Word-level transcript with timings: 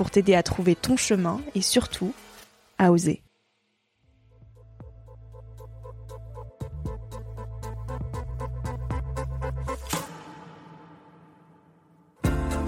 pour 0.00 0.10
t'aider 0.10 0.34
à 0.34 0.42
trouver 0.42 0.76
ton 0.76 0.96
chemin 0.96 1.42
et 1.54 1.60
surtout 1.60 2.14
à 2.78 2.90
oser. 2.90 3.22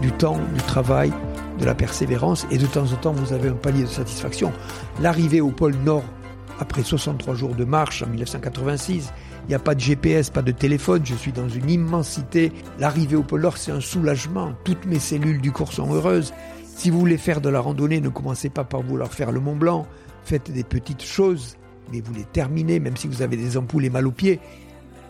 Du 0.02 0.12
temps, 0.12 0.38
du 0.52 0.60
travail, 0.60 1.10
de 1.58 1.64
la 1.64 1.74
persévérance 1.74 2.46
et 2.50 2.58
de 2.58 2.66
temps 2.66 2.92
en 2.92 2.96
temps 2.96 3.12
vous 3.12 3.32
avez 3.32 3.48
un 3.48 3.54
palier 3.54 3.84
de 3.84 3.88
satisfaction. 3.88 4.52
L'arrivée 5.00 5.40
au 5.40 5.52
pôle 5.52 5.76
Nord 5.76 6.04
après 6.60 6.82
63 6.82 7.34
jours 7.34 7.54
de 7.54 7.64
marche 7.64 8.02
en 8.02 8.08
1986, 8.08 9.10
il 9.44 9.48
n'y 9.48 9.54
a 9.54 9.58
pas 9.58 9.74
de 9.74 9.80
GPS, 9.80 10.28
pas 10.28 10.42
de 10.42 10.52
téléphone, 10.52 11.00
je 11.06 11.14
suis 11.14 11.32
dans 11.32 11.48
une 11.48 11.70
immensité. 11.70 12.52
L'arrivée 12.78 13.16
au 13.16 13.22
pôle 13.22 13.40
Nord, 13.40 13.56
c'est 13.56 13.72
un 13.72 13.80
soulagement. 13.80 14.52
Toutes 14.64 14.84
mes 14.84 14.98
cellules 14.98 15.40
du 15.40 15.50
corps 15.50 15.72
sont 15.72 15.94
heureuses. 15.94 16.34
Si 16.74 16.90
vous 16.90 16.98
voulez 16.98 17.18
faire 17.18 17.40
de 17.40 17.48
la 17.48 17.60
randonnée, 17.60 18.00
ne 18.00 18.08
commencez 18.08 18.48
pas 18.48 18.64
par 18.64 18.82
vouloir 18.82 19.12
faire 19.12 19.30
le 19.30 19.40
Mont 19.40 19.54
Blanc. 19.54 19.86
Faites 20.24 20.50
des 20.50 20.64
petites 20.64 21.04
choses, 21.04 21.56
mais 21.92 22.00
vous 22.00 22.12
les 22.12 22.24
terminez, 22.24 22.80
même 22.80 22.96
si 22.96 23.06
vous 23.06 23.22
avez 23.22 23.36
des 23.36 23.56
ampoules 23.56 23.84
et 23.84 23.90
mal 23.90 24.06
aux 24.06 24.12
pieds. 24.12 24.40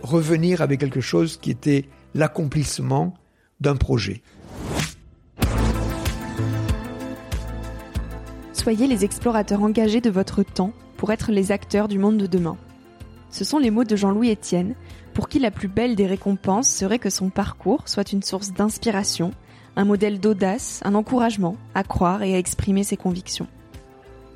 Revenir 0.03 0.61
avec 0.61 0.81
quelque 0.81 1.01
chose 1.01 1.39
qui 1.39 1.51
était 1.51 1.87
l'accomplissement 2.15 3.15
d'un 3.61 3.77
projet. 3.77 4.23
Soyez 8.53 8.87
les 8.87 9.05
explorateurs 9.05 9.63
engagés 9.63 10.01
de 10.01 10.11
votre 10.11 10.43
temps 10.43 10.73
pour 10.97 11.11
être 11.11 11.33
les 11.33 11.53
acteurs 11.53 11.89
du 11.89 11.99
monde 11.99 12.19
de 12.19 12.27
demain. 12.27 12.57
Ce 13.31 13.45
sont 13.45 13.59
les 13.59 13.71
mots 13.71 13.85
de 13.85 13.97
Jean-Louis 13.97 14.31
Etienne, 14.31 14.75
pour 15.15 15.29
qui 15.29 15.39
la 15.39 15.51
plus 15.51 15.69
belle 15.69 15.97
des 15.97 16.07
récompenses 16.07 16.69
serait 16.69 16.99
que 16.99 17.11
son 17.11 17.31
parcours 17.31 17.89
soit 17.89 18.13
une 18.13 18.23
source 18.23 18.53
d'inspiration 18.53 19.33
un 19.77 19.85
modèle 19.85 20.21
d'audace, 20.21 20.81
un 20.85 20.95
encouragement 20.95 21.57
à 21.75 21.83
croire 21.83 22.23
et 22.23 22.35
à 22.35 22.39
exprimer 22.39 22.85
ses 22.85 22.97
convictions. 22.97 23.47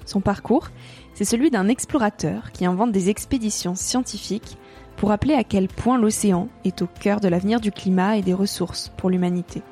Son 0.04 0.20
parcours, 0.20 0.68
c'est 1.14 1.24
celui 1.24 1.50
d'un 1.50 1.68
explorateur 1.68 2.52
qui 2.52 2.64
invente 2.64 2.92
des 2.92 3.10
expéditions 3.10 3.74
scientifiques 3.74 4.56
pour 4.96 5.10
rappeler 5.10 5.34
à 5.34 5.44
quel 5.44 5.68
point 5.68 5.98
l'océan 5.98 6.48
est 6.64 6.80
au 6.82 6.86
cœur 6.86 7.20
de 7.20 7.28
l'avenir 7.28 7.60
du 7.60 7.70
climat 7.70 8.16
et 8.16 8.22
des 8.22 8.34
ressources 8.34 8.90
pour 8.96 9.10
l'humanité. 9.10 9.62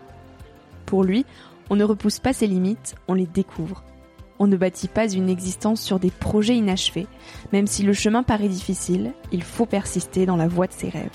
Pour 0.86 1.04
lui, 1.04 1.24
on 1.70 1.76
ne 1.76 1.84
repousse 1.84 2.18
pas 2.18 2.32
ses 2.32 2.46
limites, 2.46 2.94
on 3.08 3.14
les 3.14 3.26
découvre. 3.26 3.84
On 4.38 4.46
ne 4.46 4.56
bâtit 4.56 4.88
pas 4.88 5.10
une 5.10 5.30
existence 5.30 5.80
sur 5.80 5.98
des 5.98 6.10
projets 6.10 6.56
inachevés, 6.56 7.06
même 7.52 7.66
si 7.66 7.84
le 7.84 7.92
chemin 7.92 8.22
paraît 8.22 8.48
difficile, 8.48 9.12
il 9.32 9.42
faut 9.42 9.64
persister 9.64 10.26
dans 10.26 10.36
la 10.36 10.48
voie 10.48 10.66
de 10.66 10.72
ses 10.72 10.88
rêves. 10.88 11.08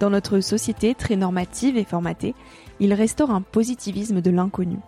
Dans 0.00 0.10
notre 0.10 0.40
société 0.40 0.94
très 0.94 1.16
normative 1.16 1.76
et 1.76 1.84
formatée, 1.84 2.34
il 2.80 2.94
restaure 2.94 3.30
un 3.30 3.42
positivisme 3.42 4.20
de 4.20 4.30
l'inconnu. 4.30 4.78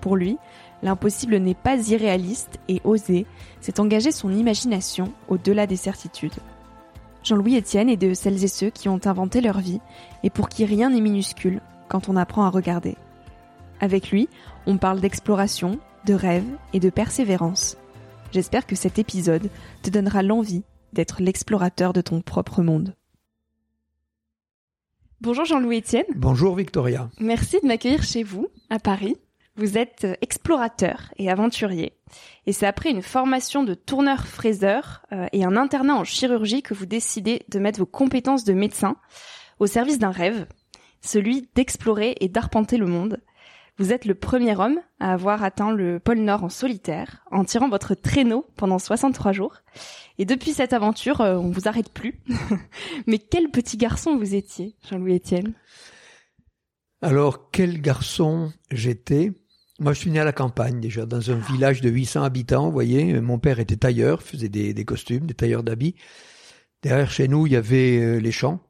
Pour 0.00 0.16
lui, 0.16 0.38
l'impossible 0.82 1.36
n'est 1.36 1.54
pas 1.54 1.76
irréaliste 1.88 2.58
et 2.68 2.80
osé, 2.84 3.26
c'est 3.60 3.80
engager 3.80 4.12
son 4.12 4.32
imagination 4.32 5.12
au-delà 5.28 5.66
des 5.66 5.76
certitudes. 5.76 6.38
Jean-Louis 7.22 7.58
Etienne 7.58 7.90
est 7.90 7.98
de 7.98 8.14
celles 8.14 8.44
et 8.44 8.48
ceux 8.48 8.70
qui 8.70 8.88
ont 8.88 9.00
inventé 9.04 9.40
leur 9.40 9.60
vie 9.60 9.80
et 10.22 10.30
pour 10.30 10.48
qui 10.48 10.64
rien 10.64 10.90
n'est 10.90 11.02
minuscule 11.02 11.60
quand 11.88 12.08
on 12.08 12.16
apprend 12.16 12.44
à 12.44 12.50
regarder. 12.50 12.96
Avec 13.80 14.10
lui, 14.10 14.28
on 14.66 14.78
parle 14.78 15.00
d'exploration, 15.00 15.78
de 16.06 16.14
rêve 16.14 16.46
et 16.72 16.80
de 16.80 16.90
persévérance. 16.90 17.76
J'espère 18.32 18.66
que 18.66 18.76
cet 18.76 18.98
épisode 18.98 19.50
te 19.82 19.90
donnera 19.90 20.22
l'envie 20.22 20.62
d'être 20.92 21.20
l'explorateur 21.20 21.92
de 21.92 22.00
ton 22.00 22.20
propre 22.20 22.62
monde. 22.62 22.94
Bonjour 25.22 25.44
Jean-Louis 25.44 25.80
Etienne. 25.80 26.06
Bonjour 26.16 26.56
Victoria. 26.56 27.10
Merci 27.20 27.58
de 27.62 27.66
m'accueillir 27.66 28.02
chez 28.02 28.22
vous, 28.22 28.48
à 28.70 28.78
Paris. 28.78 29.18
Vous 29.54 29.76
êtes 29.76 30.04
euh, 30.04 30.14
explorateur 30.22 31.12
et 31.18 31.28
aventurier. 31.28 31.92
Et 32.46 32.54
c'est 32.54 32.66
après 32.66 32.90
une 32.90 33.02
formation 33.02 33.62
de 33.62 33.74
tourneur-fraiseur 33.74 35.02
euh, 35.12 35.26
et 35.32 35.44
un 35.44 35.58
internat 35.58 35.96
en 35.96 36.04
chirurgie 36.04 36.62
que 36.62 36.72
vous 36.72 36.86
décidez 36.86 37.42
de 37.50 37.58
mettre 37.58 37.80
vos 37.80 37.86
compétences 37.86 38.44
de 38.44 38.54
médecin 38.54 38.96
au 39.58 39.66
service 39.66 39.98
d'un 39.98 40.10
rêve, 40.10 40.46
celui 41.02 41.50
d'explorer 41.54 42.16
et 42.20 42.28
d'arpenter 42.28 42.78
le 42.78 42.86
monde. 42.86 43.20
Vous 43.80 43.94
êtes 43.94 44.04
le 44.04 44.14
premier 44.14 44.54
homme 44.60 44.78
à 44.98 45.14
avoir 45.14 45.42
atteint 45.42 45.72
le 45.72 46.00
pôle 46.00 46.18
Nord 46.18 46.44
en 46.44 46.50
solitaire, 46.50 47.24
en 47.30 47.46
tirant 47.46 47.70
votre 47.70 47.94
traîneau 47.94 48.44
pendant 48.56 48.78
63 48.78 49.32
jours. 49.32 49.56
Et 50.18 50.26
depuis 50.26 50.52
cette 50.52 50.74
aventure, 50.74 51.22
euh, 51.22 51.36
on 51.36 51.48
vous 51.48 51.66
arrête 51.66 51.88
plus. 51.88 52.20
Mais 53.06 53.16
quel 53.16 53.50
petit 53.50 53.78
garçon 53.78 54.18
vous 54.18 54.34
étiez, 54.34 54.74
Jean-Louis 54.86 55.16
Etienne? 55.16 55.54
Alors, 57.00 57.50
quel 57.52 57.80
garçon 57.80 58.52
j'étais? 58.70 59.32
Moi, 59.78 59.94
je 59.94 60.00
suis 60.00 60.10
né 60.10 60.20
à 60.20 60.24
la 60.24 60.34
campagne, 60.34 60.78
déjà, 60.78 61.06
dans 61.06 61.30
un 61.30 61.38
village 61.38 61.80
de 61.80 61.88
800 61.88 62.22
habitants, 62.22 62.66
vous 62.66 62.72
voyez. 62.72 63.18
Mon 63.22 63.38
père 63.38 63.60
était 63.60 63.76
tailleur, 63.76 64.22
faisait 64.22 64.50
des, 64.50 64.74
des 64.74 64.84
costumes, 64.84 65.24
des 65.24 65.32
tailleurs 65.32 65.62
d'habits. 65.62 65.94
Derrière 66.82 67.10
chez 67.10 67.28
nous, 67.28 67.46
il 67.46 67.54
y 67.54 67.56
avait 67.56 67.98
euh, 67.98 68.18
les 68.18 68.32
champs. 68.32 68.60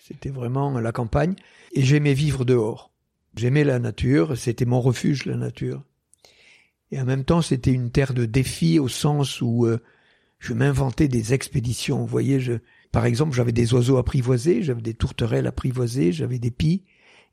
C'était 0.00 0.30
vraiment 0.30 0.78
la 0.78 0.92
campagne. 0.92 1.34
Et 1.72 1.82
j'aimais 1.82 2.14
vivre 2.14 2.44
dehors. 2.44 2.93
J'aimais 3.36 3.64
la 3.64 3.78
nature, 3.78 4.36
c'était 4.36 4.64
mon 4.64 4.80
refuge, 4.80 5.26
la 5.26 5.36
nature. 5.36 5.82
Et 6.90 7.00
en 7.00 7.04
même 7.04 7.24
temps, 7.24 7.42
c'était 7.42 7.72
une 7.72 7.90
terre 7.90 8.14
de 8.14 8.26
défi 8.26 8.78
au 8.78 8.88
sens 8.88 9.40
où 9.40 9.66
euh, 9.66 9.78
je 10.38 10.52
m'inventais 10.54 11.08
des 11.08 11.34
expéditions. 11.34 11.98
Vous 11.98 12.06
voyez, 12.06 12.38
je, 12.38 12.54
par 12.92 13.06
exemple, 13.06 13.34
j'avais 13.34 13.52
des 13.52 13.74
oiseaux 13.74 13.96
apprivoisés, 13.96 14.62
j'avais 14.62 14.82
des 14.82 14.94
tourterelles 14.94 15.46
apprivoisées, 15.46 16.12
j'avais 16.12 16.38
des 16.38 16.52
pies, 16.52 16.84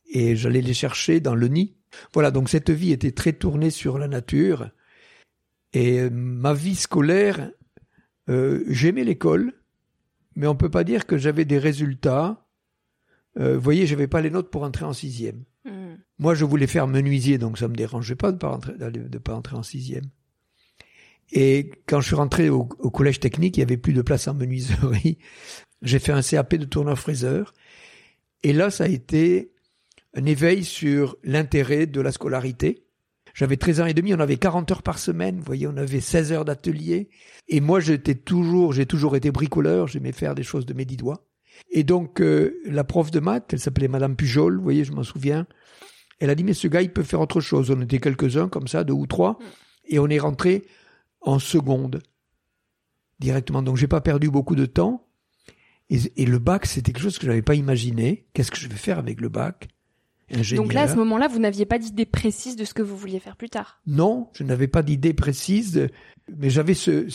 et 0.10 0.36
j'allais 0.36 0.62
les 0.62 0.74
chercher 0.74 1.20
dans 1.20 1.36
le 1.36 1.48
nid. 1.48 1.76
Voilà, 2.14 2.32
donc 2.32 2.50
cette 2.50 2.72
vie 2.72 2.92
était 2.92 3.12
très 3.12 3.34
tournée 3.34 3.70
sur 3.70 4.00
la 4.00 4.08
nature. 4.08 4.72
Et 5.74 6.00
euh, 6.00 6.10
ma 6.10 6.54
vie 6.54 6.76
scolaire, 6.76 7.52
euh, 8.30 8.64
j'aimais 8.68 9.04
l'école, 9.04 9.54
mais 10.36 10.48
on 10.48 10.56
peut 10.56 10.72
pas 10.72 10.84
dire 10.84 11.06
que 11.06 11.18
j'avais 11.18 11.46
des 11.46 11.60
résultats 11.60 12.48
euh, 13.40 13.56
vous 13.56 13.62
voyez, 13.62 13.86
j'avais 13.86 14.08
pas 14.08 14.22
les 14.22 14.30
notes 14.30 14.50
pour 14.50 14.64
entrer 14.64 14.86
en 14.86 14.94
sixième. 14.94 15.44
Hmm. 15.66 15.81
Moi, 16.22 16.36
je 16.36 16.46
voulais 16.46 16.68
faire 16.68 16.88
menuisier, 16.88 17.40
donc 17.40 17.58
ça 17.58 17.68
me 17.68 17.76
dérangeait 17.76 18.16
pas 18.16 18.32
de 18.32 18.38
pas 18.38 18.50
rentrer, 18.50 18.74
de 18.78 19.18
pas 19.18 19.34
entrer 19.34 19.56
en 19.56 19.64
sixième. 19.64 20.06
Et 21.32 21.72
quand 21.88 22.00
je 22.00 22.06
suis 22.06 22.16
rentré 22.16 22.50
au, 22.50 22.66
collège 22.66 23.20
technique, 23.20 23.58
il 23.58 23.62
y 23.62 23.64
avait 23.64 23.76
plus 23.76 23.94
de 23.94 24.04
place 24.04 24.28
en 24.28 24.36
menuiserie. 24.36 25.18
J'ai 25.82 25.98
fait 25.98 26.12
un 26.12 26.22
CAP 26.22 26.56
de 26.58 26.66
tourneur-fraiseur. 26.66 27.56
Et 28.44 28.54
là, 28.54 28.70
ça 28.70 28.84
a 28.84 28.88
été 28.88 29.52
un 30.14 30.24
éveil 30.26 30.64
sur 30.64 31.18
l'intérêt 31.24 31.88
de 31.88 32.02
la 32.02 32.12
scolarité. 32.12 32.86
J'avais 33.34 33.58
13 33.58 33.82
ans 33.82 33.86
et 33.88 33.96
demi, 33.96 34.14
on 34.14 34.20
avait 34.20 34.38
40 34.38 34.70
heures 34.70 34.84
par 34.84 35.00
semaine, 35.00 35.38
vous 35.38 35.44
voyez, 35.44 35.66
on 35.66 35.78
avait 35.78 36.02
16 36.02 36.34
heures 36.34 36.46
d'atelier. 36.46 37.10
Et 37.48 37.62
moi, 37.62 37.80
j'étais 37.80 38.14
toujours, 38.14 38.74
j'ai 38.74 38.86
toujours 38.86 39.16
été 39.16 39.32
bricoleur, 39.32 39.88
j'aimais 39.88 40.12
faire 40.12 40.36
des 40.36 40.44
choses 40.44 40.68
de 40.68 40.76
mes 40.76 40.86
dix 40.86 40.98
doigts. 40.98 41.26
Et 41.72 41.84
donc, 41.84 42.22
euh, 42.22 42.60
la 42.66 42.84
prof 42.84 43.10
de 43.10 43.20
maths, 43.20 43.54
elle 43.54 43.60
s'appelait 43.60 43.88
Madame 43.88 44.16
Pujol, 44.16 44.58
vous 44.58 44.64
voyez, 44.64 44.84
je 44.84 44.92
m'en 44.92 45.04
souviens. 45.04 45.48
Elle 46.22 46.30
a 46.30 46.36
dit, 46.36 46.44
mais 46.44 46.54
ce 46.54 46.68
gars, 46.68 46.84
il 46.84 46.94
peut 46.94 47.04
faire 47.04 47.20
autre 47.20 47.42
chose. 47.42 47.72
On 47.72 47.82
était 47.82 48.00
quelques-uns 48.00 48.48
comme 48.48 48.68
ça, 48.68 48.84
deux 48.84 48.94
ou 48.94 49.08
trois, 49.08 49.40
et 49.86 49.98
on 49.98 50.08
est 50.08 50.20
rentré 50.20 50.64
en 51.20 51.40
seconde 51.40 52.02
directement. 53.20 53.64
Donc, 53.64 53.76
j'ai 53.76 53.88
pas 53.88 54.02
perdu 54.02 54.30
beaucoup 54.30 54.56
de 54.56 54.68
temps. 54.68 55.08
Et, 55.90 56.26
le 56.26 56.40
bac, 56.40 56.68
c'était 56.68 56.94
quelque 56.94 57.04
chose 57.04 57.18
que 57.18 57.26
je 57.26 57.32
n'avais 57.32 57.42
pas 57.42 57.56
imaginé. 57.56 58.28
Qu'est-ce 58.34 58.52
que 58.52 58.58
je 58.58 58.70
vais 58.70 58.76
faire 58.76 59.00
avec 59.00 59.20
le 59.20 59.30
bac 59.30 59.68
Donc 60.56 60.74
là, 60.74 60.84
à 60.84 60.88
ce 60.88 60.96
moment-là, 60.96 61.28
vous 61.28 61.40
n'aviez 61.40 61.66
pas 61.66 61.80
d'idée 61.80 62.06
précise 62.06 62.56
de 62.56 62.64
ce 62.66 62.74
que 62.74 62.84
vous 62.84 62.96
vouliez 62.96 63.20
faire 63.20 63.36
plus 63.36 63.50
tard? 63.50 63.82
Non, 63.88 64.30
je 64.34 64.44
n'avais 64.44 64.68
pas 64.68 64.84
d'idée 64.84 65.14
précise, 65.14 65.90
mais 66.38 66.50
j'avais 66.50 66.76
ce, 66.76 67.08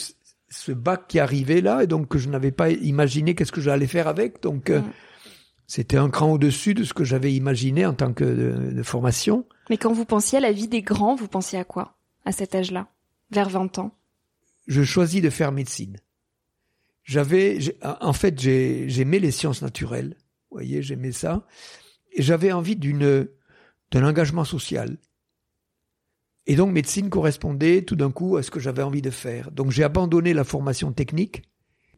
ce 0.49 0.71
bac 0.71 1.07
qui 1.07 1.19
arrivait 1.19 1.61
là, 1.61 1.83
et 1.83 1.87
donc 1.87 2.15
je 2.17 2.29
n'avais 2.29 2.51
pas 2.51 2.69
imaginé 2.69 3.35
qu'est-ce 3.35 3.51
que 3.51 3.61
j'allais 3.61 3.87
faire 3.87 4.07
avec. 4.07 4.43
Donc 4.43 4.69
euh, 4.69 4.81
mm. 4.81 4.91
C'était 5.67 5.97
un 5.97 6.09
cran 6.09 6.31
au-dessus 6.31 6.73
de 6.73 6.85
ce 6.85 6.93
que 6.93 7.03
j'avais 7.03 7.33
imaginé 7.33 7.85
en 7.85 7.93
tant 7.93 8.13
que 8.13 8.23
de, 8.23 8.83
formation. 8.83 9.45
Mais 9.69 9.77
quand 9.77 9.91
vous 9.91 10.05
pensiez 10.05 10.37
à 10.37 10.41
la 10.41 10.53
vie 10.53 10.69
des 10.69 10.81
grands, 10.81 11.15
vous 11.15 11.27
pensiez 11.27 11.59
à 11.59 11.65
quoi 11.65 11.97
à 12.25 12.31
cet 12.31 12.55
âge-là, 12.55 12.87
vers 13.31 13.49
20 13.49 13.79
ans? 13.79 13.93
Je 14.67 14.83
choisis 14.83 15.21
de 15.21 15.29
faire 15.29 15.51
médecine. 15.51 15.97
J'avais, 17.03 17.59
en 17.83 18.11
fait, 18.13 18.39
j'aimais 18.39 19.19
les 19.19 19.31
sciences 19.31 19.61
naturelles. 19.61 20.15
Vous 20.49 20.57
voyez, 20.57 20.81
j'aimais 20.81 21.13
ça, 21.13 21.45
et 22.13 22.21
j'avais 22.21 22.51
envie 22.51 22.75
d'une 22.75 23.29
d'un 23.91 24.05
engagement 24.05 24.43
social. 24.43 24.97
Et 26.45 26.55
donc 26.55 26.71
médecine 26.71 27.09
correspondait 27.09 27.83
tout 27.83 27.95
d'un 27.95 28.11
coup 28.11 28.37
à 28.37 28.43
ce 28.43 28.51
que 28.51 28.59
j'avais 28.59 28.83
envie 28.83 29.01
de 29.01 29.09
faire. 29.09 29.51
Donc 29.51 29.71
j'ai 29.71 29.83
abandonné 29.83 30.33
la 30.33 30.43
formation 30.43 30.91
technique. 30.91 31.43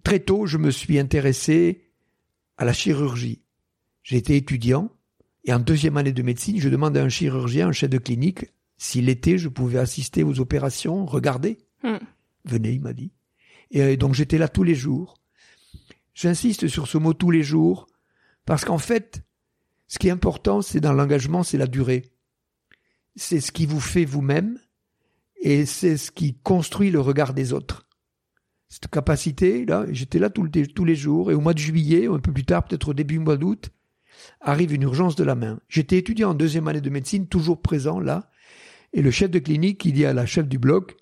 Très 0.03 0.19
tôt, 0.19 0.45
je 0.45 0.57
me 0.57 0.71
suis 0.71 0.99
intéressé 0.99 1.89
à 2.57 2.65
la 2.65 2.73
chirurgie. 2.73 3.41
Été 4.11 4.35
étudiant 4.35 4.91
et 5.45 5.53
en 5.53 5.59
deuxième 5.59 5.97
année 5.97 6.11
de 6.11 6.21
médecine, 6.23 6.59
je 6.59 6.69
demande 6.69 6.97
à 6.97 7.03
un 7.03 7.09
chirurgien, 7.09 7.69
un 7.69 7.71
chef 7.71 7.89
de 7.89 7.97
clinique, 7.97 8.45
si 8.77 9.01
l'été 9.01 9.37
je 9.37 9.49
pouvais 9.49 9.79
assister 9.79 10.23
aux 10.23 10.39
opérations, 10.39 11.05
regarder. 11.05 11.59
Hmm. 11.83 11.97
Venez, 12.45 12.71
il 12.71 12.81
m'a 12.81 12.93
dit. 12.93 13.11
Et 13.71 13.81
euh, 13.81 13.95
donc 13.95 14.15
j'étais 14.15 14.37
là 14.37 14.47
tous 14.47 14.63
les 14.63 14.75
jours. 14.75 15.21
J'insiste 16.13 16.67
sur 16.67 16.87
ce 16.87 16.97
mot 16.97 17.13
tous 17.13 17.31
les 17.31 17.43
jours 17.43 17.87
parce 18.45 18.65
qu'en 18.65 18.79
fait, 18.79 19.21
ce 19.87 19.99
qui 19.99 20.07
est 20.07 20.11
important, 20.11 20.61
c'est 20.61 20.81
dans 20.81 20.93
l'engagement, 20.93 21.43
c'est 21.43 21.57
la 21.57 21.67
durée 21.67 22.11
c'est 23.19 23.41
ce 23.41 23.51
qui 23.51 23.65
vous 23.65 23.79
fait 23.79 24.05
vous-même 24.05 24.59
et 25.41 25.65
c'est 25.65 25.97
ce 25.97 26.11
qui 26.11 26.35
construit 26.35 26.89
le 26.89 26.99
regard 26.99 27.33
des 27.33 27.53
autres. 27.53 27.87
Cette 28.69 28.87
capacité, 28.87 29.65
là, 29.65 29.85
j'étais 29.91 30.19
là 30.19 30.29
tous 30.29 30.85
les 30.85 30.95
jours 30.95 31.31
et 31.31 31.33
au 31.33 31.41
mois 31.41 31.53
de 31.53 31.59
juillet, 31.59 32.07
un 32.07 32.19
peu 32.19 32.31
plus 32.31 32.45
tard, 32.45 32.65
peut-être 32.65 32.89
au 32.89 32.93
début 32.93 33.15
du 33.15 33.19
mois 33.19 33.37
d'août, 33.37 33.71
arrive 34.41 34.73
une 34.73 34.83
urgence 34.83 35.15
de 35.15 35.23
la 35.23 35.35
main. 35.35 35.59
J'étais 35.67 35.97
étudiant 35.97 36.31
en 36.31 36.33
deuxième 36.33 36.67
année 36.67 36.81
de 36.81 36.89
médecine, 36.89 37.27
toujours 37.27 37.61
présent 37.61 37.99
là, 37.99 38.29
et 38.93 39.01
le 39.01 39.11
chef 39.11 39.29
de 39.29 39.39
clinique, 39.39 39.85
il 39.85 39.93
dit 39.93 40.05
à 40.05 40.13
la 40.13 40.25
chef 40.25 40.47
du 40.47 40.57
bloc, 40.57 40.95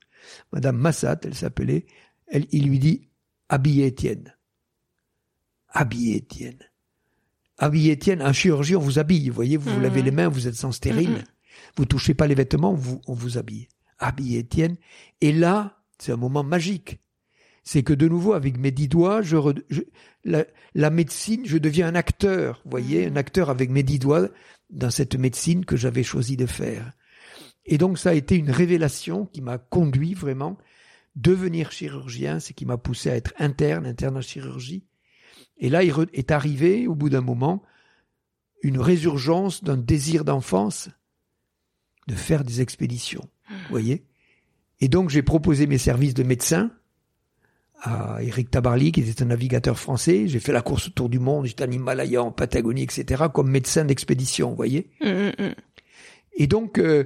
Madame 0.51 0.77
Massat, 0.77 1.19
elle 1.23 1.35
s'appelait, 1.35 1.85
elle, 2.27 2.45
il 2.51 2.67
lui 2.67 2.79
dit, 2.79 3.07
habillez 3.49 3.87
Étienne. 3.87 4.35
Habillez 5.69 6.17
Étienne. 6.17 6.59
Habillez 7.57 7.93
Étienne, 7.93 8.21
un 8.21 8.33
chirurgien, 8.33 8.77
on 8.77 8.81
vous 8.81 8.99
habille, 8.99 9.29
vous 9.29 9.35
voyez, 9.35 9.57
vous 9.57 9.73
vous 9.73 9.79
lavez 9.79 10.01
mmh. 10.01 10.05
les 10.05 10.11
mains, 10.11 10.27
vous 10.27 10.47
êtes 10.47 10.55
sans 10.55 10.71
stérile. 10.71 11.11
Mmh. 11.11 11.23
Vous 11.75 11.85
touchez 11.85 12.13
pas 12.13 12.27
les 12.27 12.35
vêtements, 12.35 12.73
vous, 12.73 13.01
on 13.07 13.13
vous 13.13 13.37
habille. 13.37 13.67
Habille 13.99 14.37
Étienne. 14.37 14.75
Et 15.21 15.31
là, 15.31 15.81
c'est 15.97 16.11
un 16.11 16.17
moment 16.17 16.43
magique. 16.43 16.99
C'est 17.67 17.83
que 17.83 17.91
de 17.91 18.07
nouveau, 18.07 18.31
avec 18.31 18.57
mes 18.57 18.71
dix 18.71 18.87
doigts, 18.87 19.21
je, 19.21 19.35
la, 20.23 20.89
médecine, 20.89 21.45
je 21.45 21.57
deviens 21.57 21.89
un 21.89 21.95
acteur. 21.95 22.61
Vous 22.63 22.71
voyez, 22.71 23.07
un 23.07 23.17
acteur 23.17 23.49
avec 23.49 23.69
mes 23.69 23.83
dix 23.83 23.99
doigts 23.99 24.29
dans 24.69 24.89
cette 24.89 25.15
médecine 25.15 25.65
que 25.65 25.75
j'avais 25.75 26.03
choisi 26.03 26.37
de 26.37 26.45
faire. 26.45 26.93
Et 27.65 27.77
donc, 27.77 27.99
ça 27.99 28.11
a 28.11 28.13
été 28.13 28.37
une 28.37 28.51
révélation 28.51 29.25
qui 29.25 29.41
m'a 29.41 29.57
conduit 29.57 30.13
vraiment 30.13 30.57
devenir 31.17 31.73
chirurgien, 31.73 32.39
c'est 32.39 32.53
qui 32.53 32.65
m'a 32.65 32.77
poussé 32.77 33.09
à 33.09 33.17
être 33.17 33.33
interne, 33.37 33.85
interne 33.85 34.15
en 34.15 34.21
chirurgie. 34.21 34.85
Et 35.57 35.67
là, 35.69 35.83
est 35.83 36.31
arrivé, 36.31 36.87
au 36.87 36.95
bout 36.95 37.09
d'un 37.09 37.19
moment, 37.19 37.63
une 38.63 38.79
résurgence 38.79 39.61
d'un 39.61 39.75
désir 39.75 40.23
d'enfance 40.23 40.87
de 42.07 42.15
faire 42.15 42.45
des 42.45 42.61
expéditions. 42.61 43.27
Vous 43.49 43.71
voyez 43.71 44.05
Et 44.79 44.87
donc 44.87 45.09
j'ai 45.09 45.21
proposé 45.21 45.67
mes 45.67 45.77
services 45.77 46.13
de 46.13 46.23
médecin 46.23 46.71
à 47.81 48.17
Eric 48.21 48.49
Tabarly, 48.49 48.91
qui 48.91 49.01
était 49.01 49.21
un 49.23 49.27
navigateur 49.27 49.77
français. 49.77 50.27
J'ai 50.27 50.39
fait 50.39 50.51
la 50.51 50.61
course 50.61 50.87
autour 50.87 51.09
du 51.09 51.19
monde, 51.19 51.45
j'étais 51.45 51.63
en 51.63 51.71
Himalaya, 51.71 52.23
en 52.23 52.31
Patagonie, 52.31 52.83
etc., 52.83 53.25
comme 53.33 53.49
médecin 53.49 53.85
d'expédition, 53.85 54.49
vous 54.49 54.55
voyez 54.55 54.89
mm, 55.01 55.07
mm, 55.07 55.31
mm. 55.39 55.55
Et 56.39 56.47
donc, 56.47 56.79
euh, 56.79 57.05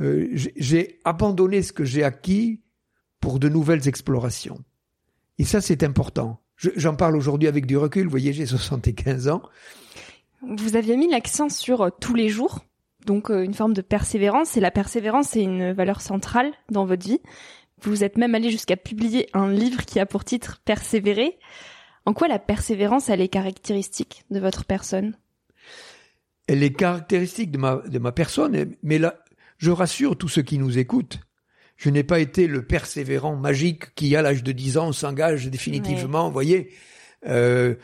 euh, 0.00 0.28
j'ai 0.32 1.00
abandonné 1.04 1.62
ce 1.62 1.72
que 1.72 1.84
j'ai 1.84 2.04
acquis 2.04 2.60
pour 3.20 3.38
de 3.38 3.48
nouvelles 3.48 3.88
explorations. 3.88 4.58
Et 5.38 5.44
ça, 5.44 5.60
c'est 5.60 5.82
important. 5.82 6.40
J'en 6.56 6.94
parle 6.94 7.16
aujourd'hui 7.16 7.48
avec 7.48 7.66
du 7.66 7.76
recul, 7.76 8.04
vous 8.04 8.10
voyez, 8.10 8.32
j'ai 8.32 8.46
75 8.46 9.28
ans. 9.28 9.42
Vous 10.42 10.76
aviez 10.76 10.96
mis 10.96 11.08
l'accent 11.08 11.48
sur 11.48 11.82
euh, 11.82 11.90
tous 12.00 12.14
les 12.14 12.28
jours 12.28 12.64
donc 13.04 13.30
une 13.30 13.54
forme 13.54 13.72
de 13.72 13.82
persévérance. 13.82 14.56
Et 14.56 14.60
la 14.60 14.70
persévérance 14.70 15.36
est 15.36 15.42
une 15.42 15.72
valeur 15.72 16.00
centrale 16.00 16.52
dans 16.70 16.84
votre 16.84 17.04
vie. 17.04 17.20
Vous 17.84 18.04
êtes 18.04 18.16
même 18.16 18.34
allé 18.34 18.50
jusqu'à 18.50 18.76
publier 18.76 19.28
un 19.32 19.50
livre 19.50 19.84
qui 19.84 19.98
a 19.98 20.06
pour 20.06 20.24
titre 20.24 20.60
Persévérer. 20.64 21.38
En 22.06 22.12
quoi 22.12 22.28
la 22.28 22.38
persévérance, 22.38 23.08
elle 23.08 23.20
est 23.20 23.28
caractéristique 23.28 24.24
de 24.30 24.40
votre 24.40 24.64
personne? 24.64 25.16
Elle 26.46 26.62
est 26.62 26.72
caractéristique 26.72 27.50
de 27.50 27.58
ma, 27.58 27.76
de 27.76 27.98
ma 27.98 28.12
personne, 28.12 28.74
mais 28.82 28.98
là, 28.98 29.22
je 29.58 29.70
rassure 29.70 30.16
tous 30.16 30.28
ceux 30.28 30.42
qui 30.42 30.58
nous 30.58 30.78
écoutent. 30.78 31.20
Je 31.76 31.90
n'ai 31.90 32.02
pas 32.04 32.20
été 32.20 32.46
le 32.46 32.66
persévérant 32.66 33.36
magique 33.36 33.94
qui, 33.94 34.14
à 34.16 34.22
l'âge 34.22 34.42
de 34.42 34.52
10 34.52 34.78
ans, 34.78 34.92
s'engage 34.92 35.48
définitivement, 35.48 36.26
vous 36.26 36.32
voyez. 36.32 36.70
Euh, 37.26 37.74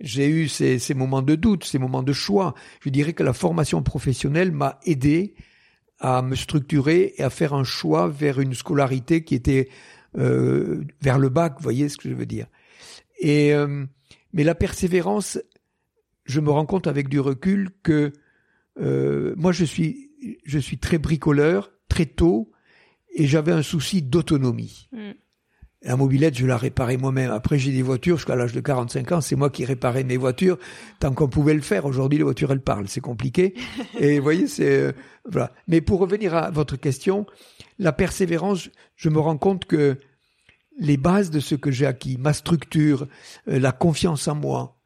j'ai 0.00 0.28
eu 0.28 0.48
ces, 0.48 0.78
ces, 0.78 0.94
moments 0.94 1.22
de 1.22 1.34
doute, 1.34 1.64
ces 1.64 1.78
moments 1.78 2.02
de 2.02 2.12
choix. 2.12 2.54
Je 2.80 2.90
dirais 2.90 3.12
que 3.12 3.22
la 3.22 3.32
formation 3.32 3.82
professionnelle 3.82 4.52
m'a 4.52 4.78
aidé 4.84 5.34
à 6.00 6.22
me 6.22 6.34
structurer 6.34 7.14
et 7.16 7.22
à 7.22 7.30
faire 7.30 7.54
un 7.54 7.64
choix 7.64 8.08
vers 8.08 8.40
une 8.40 8.54
scolarité 8.54 9.24
qui 9.24 9.34
était 9.34 9.68
euh, 10.16 10.84
vers 11.00 11.18
le 11.18 11.28
bac, 11.28 11.54
vous 11.56 11.62
voyez 11.62 11.88
ce 11.88 11.96
que 11.96 12.08
je 12.08 12.14
veux 12.14 12.26
dire. 12.26 12.46
Et 13.18 13.54
euh, 13.54 13.84
mais 14.32 14.44
la 14.44 14.54
persévérance, 14.54 15.38
je 16.24 16.40
me 16.40 16.50
rends 16.50 16.66
compte 16.66 16.86
avec 16.86 17.08
du 17.08 17.20
recul 17.20 17.70
que 17.82 18.12
euh, 18.80 19.34
moi 19.36 19.52
je 19.52 19.64
suis 19.64 20.10
je 20.44 20.58
suis 20.58 20.78
très 20.78 20.98
bricoleur 20.98 21.70
très 21.88 22.06
tôt 22.06 22.50
et 23.14 23.26
j'avais 23.26 23.52
un 23.52 23.62
souci 23.62 24.02
d'autonomie. 24.02 24.88
Mm. 24.92 25.12
La 25.84 25.96
mobilette, 25.96 26.36
je 26.36 26.46
la 26.46 26.56
réparais 26.56 26.96
moi-même. 26.96 27.30
Après, 27.30 27.58
j'ai 27.58 27.70
des 27.70 27.82
voitures, 27.82 28.16
jusqu'à 28.16 28.36
l'âge 28.36 28.52
de 28.52 28.60
45 28.60 29.12
ans, 29.12 29.20
c'est 29.20 29.36
moi 29.36 29.50
qui 29.50 29.66
réparais 29.66 30.02
mes 30.02 30.16
voitures, 30.16 30.58
tant 30.98 31.12
qu'on 31.12 31.28
pouvait 31.28 31.52
le 31.52 31.60
faire. 31.60 31.84
Aujourd'hui, 31.84 32.18
les 32.18 32.24
voitures, 32.24 32.52
elles 32.52 32.62
parlent, 32.62 32.88
c'est 32.88 33.02
compliqué. 33.02 33.54
Et 34.00 34.18
vous 34.18 34.24
voyez, 34.24 34.46
c'est... 34.46 34.78
Euh, 34.78 34.92
voilà. 35.30 35.52
Mais 35.68 35.82
pour 35.82 36.00
revenir 36.00 36.34
à 36.34 36.50
votre 36.50 36.76
question, 36.76 37.26
la 37.78 37.92
persévérance, 37.92 38.70
je 38.96 39.08
me 39.10 39.18
rends 39.18 39.36
compte 39.36 39.66
que 39.66 39.98
les 40.78 40.96
bases 40.96 41.30
de 41.30 41.40
ce 41.40 41.54
que 41.54 41.70
j'ai 41.70 41.86
acquis, 41.86 42.16
ma 42.18 42.32
structure, 42.32 43.06
euh, 43.48 43.58
la 43.58 43.72
confiance 43.72 44.26
en 44.26 44.34
moi, 44.34 44.80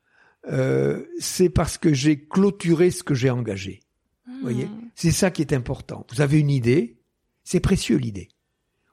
euh, 0.50 1.04
c'est 1.18 1.48
parce 1.48 1.78
que 1.78 1.92
j'ai 1.92 2.20
clôturé 2.20 2.90
ce 2.90 3.02
que 3.02 3.14
j'ai 3.14 3.30
engagé. 3.30 3.80
Vous 4.26 4.42
voyez? 4.42 4.66
Hmm. 4.66 4.90
C'est 4.94 5.10
ça 5.10 5.30
qui 5.30 5.42
est 5.42 5.52
important. 5.52 6.06
Vous 6.12 6.20
avez 6.20 6.38
une 6.38 6.50
idée, 6.50 6.98
c'est 7.44 7.60
précieux 7.60 7.96
l'idée. 7.96 8.28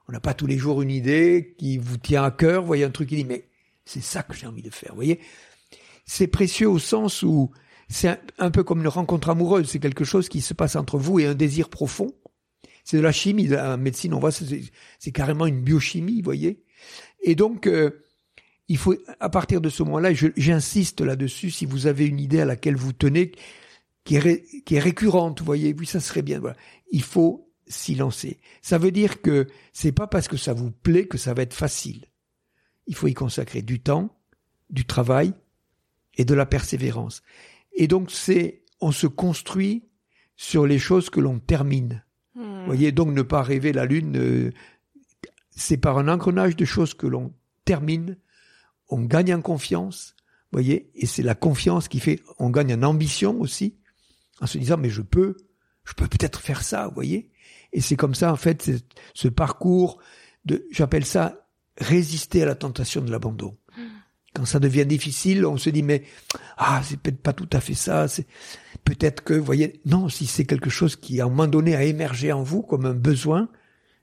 On 0.08 0.12
n'a 0.12 0.20
pas 0.20 0.34
tous 0.34 0.46
les 0.46 0.58
jours 0.58 0.82
une 0.82 0.90
idée 0.90 1.54
qui 1.58 1.78
vous 1.78 1.96
tient 1.96 2.22
à 2.22 2.30
cœur. 2.30 2.62
Vous 2.62 2.66
voyez 2.66 2.84
un 2.84 2.90
truc 2.90 3.08
qui 3.08 3.16
dit, 3.16 3.24
mais 3.24 3.48
c'est 3.84 4.02
ça 4.02 4.22
que 4.22 4.34
j'ai 4.34 4.46
envie 4.46 4.62
de 4.62 4.70
faire. 4.70 4.90
Vous 4.90 4.96
voyez 4.96 5.20
C'est 6.04 6.28
précieux 6.28 6.68
au 6.68 6.78
sens 6.78 7.22
où 7.22 7.50
c'est 7.88 8.20
un, 8.38 8.50
peu 8.50 8.62
comme 8.62 8.80
une 8.80 8.88
rencontre 8.88 9.30
amoureuse. 9.30 9.68
C'est 9.68 9.78
quelque 9.78 10.04
chose 10.04 10.28
qui 10.28 10.40
se 10.40 10.54
passe 10.54 10.76
entre 10.76 10.98
vous 10.98 11.18
et 11.18 11.26
un 11.26 11.34
désir 11.34 11.68
profond. 11.68 12.12
C'est 12.84 12.96
de 12.96 13.02
la 13.02 13.12
chimie. 13.12 13.48
La 13.48 13.76
médecine, 13.76 14.14
on 14.14 14.20
voit, 14.20 14.30
c'est 14.30 15.12
carrément 15.12 15.46
une 15.46 15.60
biochimie, 15.60 16.18
vous 16.18 16.24
voyez 16.24 16.62
Et 17.22 17.34
donc, 17.34 17.66
euh, 17.66 18.04
il 18.68 18.76
faut, 18.76 18.94
à 19.18 19.28
partir 19.28 19.60
de 19.60 19.68
ce 19.68 19.82
moment-là, 19.84 20.10
j'insiste 20.12 21.00
là-dessus, 21.00 21.50
si 21.50 21.66
vous 21.66 21.86
avez 21.88 22.06
une 22.06 22.20
idée 22.20 22.40
à 22.40 22.44
laquelle 22.44 22.76
vous 22.76 22.92
tenez, 22.92 23.32
qui 24.04 24.16
est, 24.16 24.64
qui 24.64 24.76
est 24.76 24.80
récurrente, 24.80 25.40
vous 25.40 25.46
voyez, 25.46 25.74
oui, 25.76 25.86
ça 25.86 25.98
serait 25.98 26.22
bien. 26.22 26.38
Voilà. 26.38 26.56
Il 26.92 27.02
faut 27.02 27.45
s'y 27.66 27.94
lancer. 27.94 28.38
Ça 28.62 28.78
veut 28.78 28.90
dire 28.90 29.22
que 29.22 29.46
c'est 29.72 29.92
pas 29.92 30.06
parce 30.06 30.28
que 30.28 30.36
ça 30.36 30.52
vous 30.52 30.70
plaît 30.70 31.06
que 31.06 31.18
ça 31.18 31.34
va 31.34 31.42
être 31.42 31.54
facile. 31.54 32.06
Il 32.86 32.94
faut 32.94 33.08
y 33.08 33.14
consacrer 33.14 33.62
du 33.62 33.80
temps, 33.80 34.16
du 34.70 34.84
travail 34.84 35.34
et 36.14 36.24
de 36.24 36.34
la 36.34 36.46
persévérance. 36.46 37.22
Et 37.72 37.88
donc 37.88 38.10
c'est, 38.10 38.62
on 38.80 38.92
se 38.92 39.06
construit 39.06 39.88
sur 40.36 40.66
les 40.66 40.78
choses 40.78 41.10
que 41.10 41.20
l'on 41.20 41.38
termine. 41.38 42.04
Vous 42.34 42.42
hmm. 42.42 42.66
voyez, 42.66 42.92
donc 42.92 43.08
ne 43.08 43.22
pas 43.22 43.42
rêver 43.42 43.72
la 43.72 43.86
lune, 43.86 44.16
euh, 44.16 44.52
c'est 45.50 45.78
par 45.78 45.98
un 45.98 46.08
engrenage 46.08 46.56
de 46.56 46.64
choses 46.64 46.94
que 46.94 47.06
l'on 47.06 47.32
termine 47.64 48.16
on 48.88 49.02
gagne 49.02 49.34
en 49.34 49.40
confiance, 49.40 50.14
voyez, 50.52 50.90
et 50.94 51.06
c'est 51.06 51.22
la 51.22 51.34
confiance 51.34 51.88
qui 51.88 52.00
fait, 52.00 52.20
on 52.38 52.50
gagne 52.50 52.74
en 52.74 52.82
ambition 52.82 53.40
aussi, 53.40 53.76
en 54.40 54.46
se 54.46 54.58
disant 54.58 54.76
mais 54.76 54.90
je 54.90 55.02
peux, 55.02 55.36
je 55.84 55.94
peux 55.94 56.06
peut-être 56.06 56.40
faire 56.40 56.62
ça, 56.62 56.90
voyez, 56.94 57.30
et 57.72 57.80
c'est 57.80 57.96
comme 57.96 58.14
ça 58.14 58.32
en 58.32 58.36
fait 58.36 58.70
ce 59.14 59.28
parcours 59.28 59.98
de, 60.44 60.66
j'appelle 60.70 61.04
ça 61.04 61.46
résister 61.78 62.42
à 62.42 62.46
la 62.46 62.54
tentation 62.54 63.00
de 63.00 63.10
l'abandon. 63.10 63.56
Quand 64.34 64.44
ça 64.44 64.60
devient 64.60 64.84
difficile, 64.84 65.46
on 65.46 65.56
se 65.56 65.70
dit 65.70 65.82
mais 65.82 66.04
ah 66.58 66.82
c'est 66.84 66.98
peut-être 67.00 67.22
pas 67.22 67.32
tout 67.32 67.48
à 67.52 67.60
fait 67.60 67.74
ça, 67.74 68.06
c'est 68.06 68.26
peut-être 68.84 69.24
que, 69.24 69.34
voyez, 69.34 69.80
non, 69.86 70.08
si 70.08 70.26
c'est 70.26 70.44
quelque 70.44 70.70
chose 70.70 70.96
qui 70.96 71.20
à 71.20 71.24
un 71.24 71.28
moment 71.28 71.46
donné 71.46 71.74
a 71.74 71.84
émergé 71.84 72.32
en 72.32 72.42
vous 72.42 72.62
comme 72.62 72.86
un 72.86 72.94
besoin, 72.94 73.48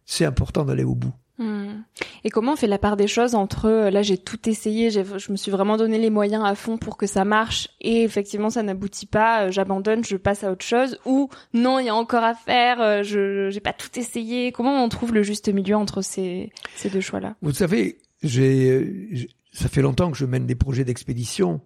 c'est 0.05 0.25
important 0.25 0.65
d'aller 0.65 0.83
au 0.83 0.95
bout. 0.95 1.13
Et 1.39 2.29
comment 2.29 2.53
on 2.53 2.55
fait 2.55 2.67
la 2.67 2.77
part 2.77 2.95
des 2.95 3.07
choses 3.07 3.33
entre 3.33 3.65
euh, 3.65 3.89
là 3.89 4.03
j'ai 4.03 4.17
tout 4.17 4.47
essayé, 4.47 4.91
je 4.91 5.31
me 5.31 5.35
suis 5.35 5.51
vraiment 5.51 5.77
donné 5.77 5.97
les 5.97 6.11
moyens 6.11 6.43
à 6.45 6.53
fond 6.53 6.77
pour 6.77 6.95
que 6.95 7.07
ça 7.07 7.25
marche 7.25 7.69
et 7.81 8.03
effectivement 8.03 8.51
ça 8.51 8.61
n'aboutit 8.61 9.07
pas, 9.07 9.45
euh, 9.45 9.51
j'abandonne, 9.51 10.05
je 10.05 10.15
passe 10.15 10.43
à 10.43 10.51
autre 10.51 10.63
chose 10.63 10.99
ou 11.05 11.29
non 11.53 11.79
il 11.79 11.87
y 11.87 11.89
a 11.89 11.95
encore 11.95 12.23
à 12.23 12.35
faire, 12.35 12.79
euh, 12.81 13.03
je 13.03 13.49
j'ai 13.49 13.59
pas 13.59 13.73
tout 13.73 13.89
essayé. 13.99 14.51
Comment 14.51 14.83
on 14.83 14.89
trouve 14.89 15.13
le 15.13 15.23
juste 15.23 15.49
milieu 15.49 15.75
entre 15.75 16.01
ces 16.01 16.51
ces 16.75 16.89
deux 16.89 17.01
choix 17.01 17.19
là 17.19 17.35
Vous 17.41 17.53
savez, 17.53 17.97
j'ai 18.21 19.27
ça 19.51 19.69
fait 19.69 19.81
longtemps 19.81 20.11
que 20.11 20.17
je 20.17 20.25
mène 20.25 20.45
des 20.45 20.55
projets 20.55 20.85
d'expédition. 20.85 21.61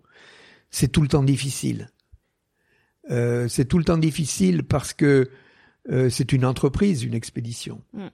C'est 0.69 0.91
tout 0.91 1.01
le 1.01 1.07
temps 1.09 1.23
difficile. 1.23 1.89
Euh, 3.11 3.47
c'est 3.47 3.65
tout 3.65 3.77
le 3.77 3.85
temps 3.85 3.97
difficile 3.97 4.63
parce 4.63 4.93
que 4.93 5.29
c'est 6.09 6.33
une 6.33 6.43
entreprise, 6.43 7.05
une 7.05 7.13
expédition. 7.13 7.81
Hmm. 7.93 8.09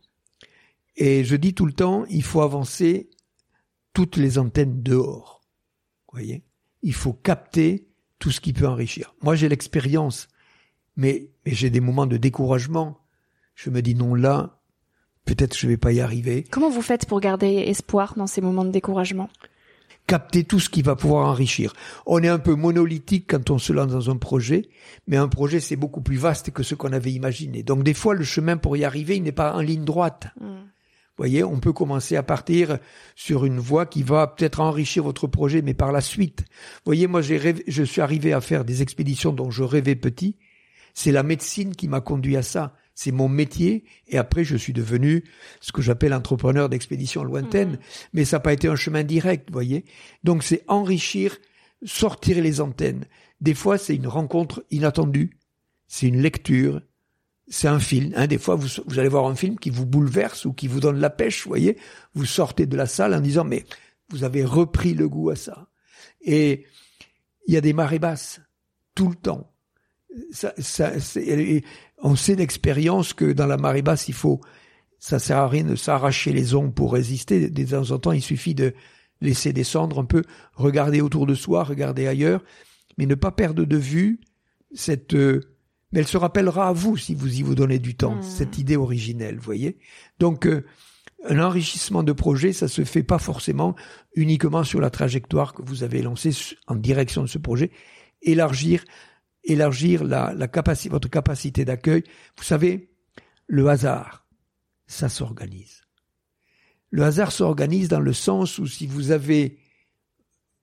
Et 0.95 1.23
je 1.23 1.35
dis 1.35 1.53
tout 1.53 1.65
le 1.65 1.73
temps, 1.73 2.05
il 2.09 2.23
faut 2.23 2.41
avancer 2.41 3.09
toutes 3.93 4.17
les 4.17 4.37
antennes 4.37 4.81
dehors. 4.83 5.41
Vous 6.07 6.19
voyez? 6.19 6.43
Il 6.81 6.93
faut 6.93 7.13
capter 7.13 7.87
tout 8.19 8.31
ce 8.31 8.41
qui 8.41 8.53
peut 8.53 8.67
enrichir. 8.67 9.15
Moi, 9.21 9.35
j'ai 9.35 9.49
l'expérience, 9.49 10.27
mais, 10.95 11.29
mais 11.45 11.53
j'ai 11.53 11.69
des 11.69 11.79
moments 11.79 12.07
de 12.07 12.17
découragement. 12.17 12.99
Je 13.55 13.69
me 13.69 13.81
dis 13.81 13.95
non, 13.95 14.15
là, 14.15 14.61
peut-être 15.25 15.57
je 15.57 15.67
vais 15.67 15.77
pas 15.77 15.91
y 15.91 16.01
arriver. 16.01 16.43
Comment 16.49 16.69
vous 16.69 16.81
faites 16.81 17.05
pour 17.05 17.19
garder 17.19 17.63
espoir 17.67 18.13
dans 18.17 18.27
ces 18.27 18.41
moments 18.41 18.65
de 18.65 18.71
découragement? 18.71 19.29
Capter 20.05 20.43
tout 20.43 20.59
ce 20.59 20.69
qui 20.69 20.81
va 20.81 20.97
pouvoir 20.97 21.27
enrichir. 21.27 21.73
On 22.05 22.21
est 22.21 22.27
un 22.27 22.39
peu 22.39 22.55
monolithique 22.55 23.25
quand 23.29 23.49
on 23.49 23.57
se 23.57 23.71
lance 23.71 23.91
dans 23.91 24.09
un 24.09 24.17
projet, 24.17 24.69
mais 25.07 25.15
un 25.15 25.29
projet 25.29 25.61
c'est 25.61 25.77
beaucoup 25.77 26.01
plus 26.01 26.17
vaste 26.17 26.51
que 26.51 26.61
ce 26.61 26.75
qu'on 26.75 26.91
avait 26.91 27.13
imaginé. 27.13 27.63
Donc 27.63 27.83
des 27.83 27.93
fois 27.93 28.13
le 28.13 28.25
chemin 28.25 28.57
pour 28.57 28.75
y 28.75 28.83
arriver, 28.83 29.15
il 29.15 29.23
n'est 29.23 29.31
pas 29.31 29.53
en 29.53 29.61
ligne 29.61 29.85
droite. 29.85 30.27
Hmm 30.41 30.63
voyez, 31.17 31.43
on 31.43 31.59
peut 31.59 31.73
commencer 31.73 32.15
à 32.15 32.23
partir 32.23 32.79
sur 33.15 33.45
une 33.45 33.59
voie 33.59 33.85
qui 33.85 34.03
va 34.03 34.27
peut-être 34.27 34.59
enrichir 34.59 35.03
votre 35.03 35.27
projet, 35.27 35.61
mais 35.61 35.73
par 35.73 35.91
la 35.91 36.01
suite. 36.01 36.45
Voyez, 36.85 37.07
moi, 37.07 37.21
j'ai 37.21 37.63
je 37.67 37.83
suis 37.83 38.01
arrivé 38.01 38.33
à 38.33 38.41
faire 38.41 38.65
des 38.65 38.81
expéditions 38.81 39.33
dont 39.33 39.51
je 39.51 39.63
rêvais 39.63 39.95
petit. 39.95 40.37
C'est 40.93 41.11
la 41.11 41.23
médecine 41.23 41.75
qui 41.75 41.87
m'a 41.87 42.01
conduit 42.01 42.37
à 42.37 42.43
ça. 42.43 42.75
C'est 42.95 43.11
mon 43.11 43.27
métier. 43.27 43.85
Et 44.07 44.17
après, 44.17 44.43
je 44.43 44.55
suis 44.55 44.73
devenu 44.73 45.23
ce 45.59 45.71
que 45.71 45.81
j'appelle 45.81 46.13
entrepreneur 46.13 46.69
d'expédition 46.69 47.23
lointaine. 47.23 47.73
Mmh. 47.73 47.79
Mais 48.13 48.25
ça 48.25 48.37
n'a 48.37 48.41
pas 48.41 48.53
été 48.53 48.67
un 48.67 48.75
chemin 48.75 49.03
direct, 49.03 49.49
voyez. 49.51 49.85
Donc, 50.23 50.43
c'est 50.43 50.63
enrichir, 50.67 51.37
sortir 51.83 52.41
les 52.41 52.61
antennes. 52.61 53.05
Des 53.41 53.55
fois, 53.55 53.77
c'est 53.77 53.95
une 53.95 54.07
rencontre 54.07 54.63
inattendue. 54.69 55.37
C'est 55.87 56.07
une 56.07 56.21
lecture, 56.21 56.81
c'est 57.53 57.67
un 57.67 57.79
film. 57.79 58.13
Hein, 58.15 58.25
des 58.25 58.39
fois, 58.39 58.55
vous, 58.55 58.67
allez 58.97 59.09
voir 59.09 59.27
un 59.27 59.35
film 59.35 59.59
qui 59.59 59.69
vous 59.69 59.85
bouleverse 59.85 60.45
ou 60.45 60.53
qui 60.53 60.67
vous 60.67 60.79
donne 60.79 60.99
la 60.99 61.11
pêche, 61.11 61.43
vous 61.43 61.49
voyez. 61.49 61.77
Vous 62.15 62.25
sortez 62.25 62.65
de 62.65 62.75
la 62.75 62.87
salle 62.87 63.13
en 63.13 63.19
disant, 63.19 63.43
mais 63.43 63.63
vous 64.09 64.23
avez 64.23 64.43
repris 64.43 64.95
le 64.95 65.07
goût 65.07 65.29
à 65.29 65.35
ça. 65.35 65.67
Et 66.21 66.65
il 67.47 67.53
y 67.53 67.57
a 67.57 67.61
des 67.61 67.73
marées 67.73 67.99
basses, 67.99 68.41
tout 68.95 69.07
le 69.07 69.13
temps. 69.13 69.53
Ça, 70.31 70.51
ça, 70.57 70.93
on 71.99 72.15
sait 72.15 72.35
d'expérience 72.35 73.13
que 73.13 73.31
dans 73.31 73.45
la 73.45 73.57
marée 73.57 73.83
basse, 73.83 74.07
il 74.07 74.15
faut, 74.15 74.41
ça 74.97 75.19
sert 75.19 75.37
à 75.37 75.47
rien 75.47 75.63
de 75.63 75.75
s'arracher 75.75 76.33
les 76.33 76.55
ongles 76.55 76.73
pour 76.73 76.93
résister. 76.93 77.51
De 77.51 77.63
temps 77.65 77.91
en 77.91 77.99
temps, 77.99 78.13
il 78.13 78.23
suffit 78.23 78.55
de 78.55 78.73
laisser 79.21 79.53
descendre 79.53 79.99
un 79.99 80.05
peu, 80.05 80.23
regarder 80.55 81.01
autour 81.01 81.27
de 81.27 81.35
soi, 81.35 81.63
regarder 81.63 82.07
ailleurs, 82.07 82.43
mais 82.97 83.05
ne 83.05 83.13
pas 83.13 83.31
perdre 83.31 83.63
de 83.63 83.77
vue 83.77 84.21
cette 84.73 85.13
euh, 85.13 85.52
mais 85.93 85.99
elle 85.99 86.07
se 86.07 86.17
rappellera 86.17 86.69
à 86.69 86.73
vous 86.73 86.97
si 86.97 87.13
vous 87.13 87.39
y 87.39 87.43
vous 87.43 87.53
donnez 87.53 87.77
du 87.77 87.95
temps, 87.95 88.15
hmm. 88.15 88.23
cette 88.23 88.57
idée 88.57 88.75
originelle, 88.75 89.35
vous 89.35 89.43
voyez. 89.43 89.77
Donc, 90.19 90.47
euh, 90.47 90.65
un 91.23 91.39
enrichissement 91.39 92.01
de 92.01 92.11
projet, 92.11 92.51
ça 92.51 92.67
se 92.67 92.83
fait 92.83 93.03
pas 93.03 93.19
forcément 93.19 93.75
uniquement 94.15 94.63
sur 94.63 94.81
la 94.81 94.89
trajectoire 94.89 95.53
que 95.53 95.61
vous 95.61 95.83
avez 95.83 96.01
lancée 96.01 96.31
en 96.67 96.75
direction 96.75 97.21
de 97.21 97.27
ce 97.27 97.37
projet. 97.37 97.71
Élargir, 98.23 98.83
élargir 99.43 100.03
la, 100.03 100.33
la 100.33 100.47
capacité, 100.47 100.89
votre 100.89 101.09
capacité 101.09 101.63
d'accueil. 101.63 102.03
Vous 102.37 102.43
savez, 102.43 102.89
le 103.47 103.69
hasard, 103.69 104.27
ça 104.87 105.09
s'organise. 105.09 105.83
Le 106.89 107.03
hasard 107.03 107.31
s'organise 107.31 107.87
dans 107.87 107.99
le 107.99 108.13
sens 108.13 108.57
où 108.57 108.65
si 108.65 108.87
vous 108.87 109.11
avez, 109.11 109.59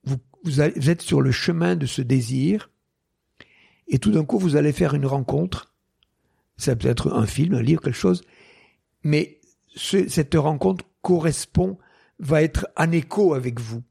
vous, 0.05 0.19
vous 0.45 0.61
êtes 0.61 1.03
sur 1.03 1.23
le 1.23 1.31
chemin 1.31 1.77
de 1.77 1.87
ce 1.87 2.03
désir, 2.03 2.71
et 3.91 3.99
tout 3.99 4.11
d'un 4.11 4.25
coup 4.25 4.39
vous 4.39 4.57
allez 4.57 4.73
faire 4.73 4.95
une 4.95 5.05
rencontre, 5.05 5.75
ça 6.57 6.75
peut 6.77 6.89
être 6.89 7.13
un 7.13 7.27
film, 7.27 7.55
un 7.55 7.63
livre, 7.63 7.83
quelque 7.83 7.95
chose, 7.95 8.23
mais 9.03 9.41
cette 9.75 10.35
rencontre 10.35 10.85
correspond, 11.03 11.79
va 12.19 12.43
être 12.43 12.67
en 12.77 12.93
écho 12.93 13.35
avec 13.35 13.61
vous, 13.61 13.83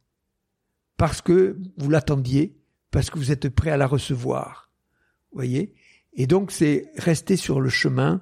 parce 0.97 1.21
que 1.21 1.57
vous 1.77 1.89
l'attendiez, 1.89 2.57
parce 2.91 3.09
que 3.09 3.17
vous 3.17 3.31
êtes 3.31 3.49
prêt 3.49 3.71
à 3.71 3.77
la 3.77 3.87
recevoir, 3.87 4.71
voyez? 5.31 5.73
Et 6.13 6.27
donc 6.27 6.51
c'est 6.51 6.91
rester 6.95 7.35
sur 7.35 7.59
le 7.59 7.69
chemin, 7.69 8.21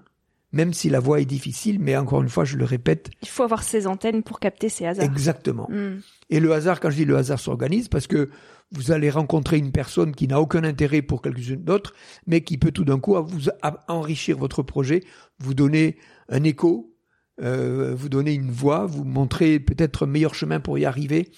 même 0.51 0.73
si 0.73 0.89
la 0.89 0.99
voie 0.99 1.19
est 1.19 1.25
difficile, 1.25 1.79
mais 1.79 1.97
encore 1.97 2.21
une 2.21 2.29
fois, 2.29 2.45
je 2.45 2.57
le 2.57 2.65
répète. 2.65 3.09
Il 3.21 3.27
faut 3.27 3.43
avoir 3.43 3.63
ses 3.63 3.87
antennes 3.87 4.23
pour 4.23 4.39
capter 4.39 4.69
ces 4.69 4.85
hasards. 4.85 5.05
Exactement. 5.05 5.67
Hmm. 5.69 5.99
Et 6.29 6.39
le 6.39 6.51
hasard, 6.53 6.79
quand 6.79 6.89
je 6.89 6.97
dis 6.97 7.05
le 7.05 7.17
hasard 7.17 7.39
s'organise, 7.39 7.89
parce 7.89 8.07
que 8.07 8.29
vous 8.71 8.91
allez 8.91 9.09
rencontrer 9.09 9.57
une 9.57 9.71
personne 9.71 10.13
qui 10.13 10.27
n'a 10.27 10.41
aucun 10.41 10.63
intérêt 10.63 11.01
pour 11.01 11.21
quelqu'un 11.21 11.55
d'autre, 11.55 11.93
mais 12.25 12.41
qui 12.41 12.57
peut 12.57 12.71
tout 12.71 12.85
d'un 12.85 12.99
coup 12.99 13.15
vous 13.21 13.49
enrichir 13.87 14.37
votre 14.37 14.61
projet, 14.63 15.03
vous 15.39 15.53
donner 15.53 15.97
un 16.29 16.43
écho, 16.43 16.93
euh, 17.41 17.93
vous 17.95 18.09
donner 18.09 18.33
une 18.33 18.51
voie, 18.51 18.85
vous 18.85 19.03
montrer 19.03 19.59
peut-être 19.59 20.03
un 20.03 20.07
meilleur 20.07 20.35
chemin 20.35 20.59
pour 20.59 20.77
y 20.77 20.85
arriver. 20.85 21.31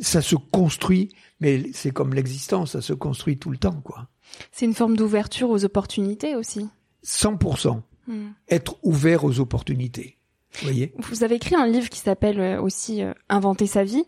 Ça 0.00 0.20
se 0.20 0.34
construit, 0.34 1.14
mais 1.40 1.62
c'est 1.72 1.92
comme 1.92 2.14
l'existence, 2.14 2.72
ça 2.72 2.80
se 2.80 2.92
construit 2.92 3.38
tout 3.38 3.50
le 3.50 3.58
temps, 3.58 3.80
quoi. 3.82 4.08
C'est 4.50 4.64
une 4.64 4.74
forme 4.74 4.96
d'ouverture 4.96 5.50
aux 5.50 5.64
opportunités 5.64 6.34
aussi. 6.34 6.66
100%. 7.04 7.82
Hmm. 8.06 8.30
Être 8.48 8.78
ouvert 8.82 9.24
aux 9.24 9.40
opportunités. 9.40 10.18
Vous 10.54 10.64
voyez? 10.64 10.92
Vous 10.98 11.24
avez 11.24 11.36
écrit 11.36 11.56
un 11.56 11.66
livre 11.66 11.88
qui 11.88 11.98
s'appelle 11.98 12.40
euh, 12.40 12.60
aussi 12.60 13.02
euh, 13.02 13.12
Inventer 13.28 13.66
sa 13.66 13.84
vie. 13.84 14.04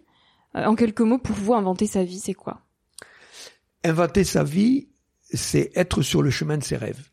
En 0.55 0.75
quelques 0.75 1.03
mots, 1.03 1.19
pour 1.19 1.37
vous, 1.37 1.53
inventer 1.53 1.87
sa 1.87 2.03
vie, 2.03 2.19
c'est 2.19 2.33
quoi? 2.33 2.63
Inventer 3.85 4.25
sa 4.25 4.43
vie, 4.43 4.89
c'est 5.31 5.71
être 5.75 6.01
sur 6.01 6.23
le 6.23 6.31
chemin 6.31 6.57
de 6.57 6.65
ses 6.65 6.79
rêves. 6.79 7.11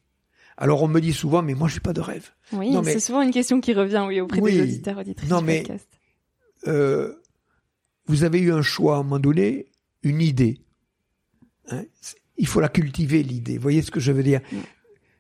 Alors 0.56 0.82
on 0.82 0.88
me 0.88 1.02
dit 1.02 1.12
souvent, 1.12 1.42
mais 1.42 1.54
moi 1.54 1.68
j'ai 1.68 1.82
pas 1.82 1.92
de 1.92 2.00
rêve. 2.00 2.30
Oui, 2.54 2.74
c'est 2.86 3.02
souvent 3.02 3.22
une 3.22 3.32
question 3.32 3.60
qui 3.60 3.74
revient 3.74 4.06
oui, 4.08 4.22
auprès 4.22 4.40
des 4.40 4.62
auditeurs 4.62 4.98
auditrices 4.98 5.30
non, 5.30 5.42
mais, 5.42 5.64
Euh, 6.68 7.16
vous 8.06 8.24
avez 8.24 8.40
eu 8.40 8.54
un 8.54 8.62
choix 8.62 8.96
à 8.96 9.00
un 9.00 9.04
moment 9.04 9.20
donné, 9.20 9.66
une 10.04 10.22
idée. 10.22 10.62
Hein 11.70 11.84
il 12.38 12.48
faut 12.48 12.60
la 12.60 12.70
cultiver 12.70 13.24
l'idée. 13.24 13.58
Vous 13.58 13.62
voyez 13.62 13.82
ce 13.82 13.92
que 13.92 14.00
je 14.00 14.12
veux 14.12 14.24
dire? 14.24 14.42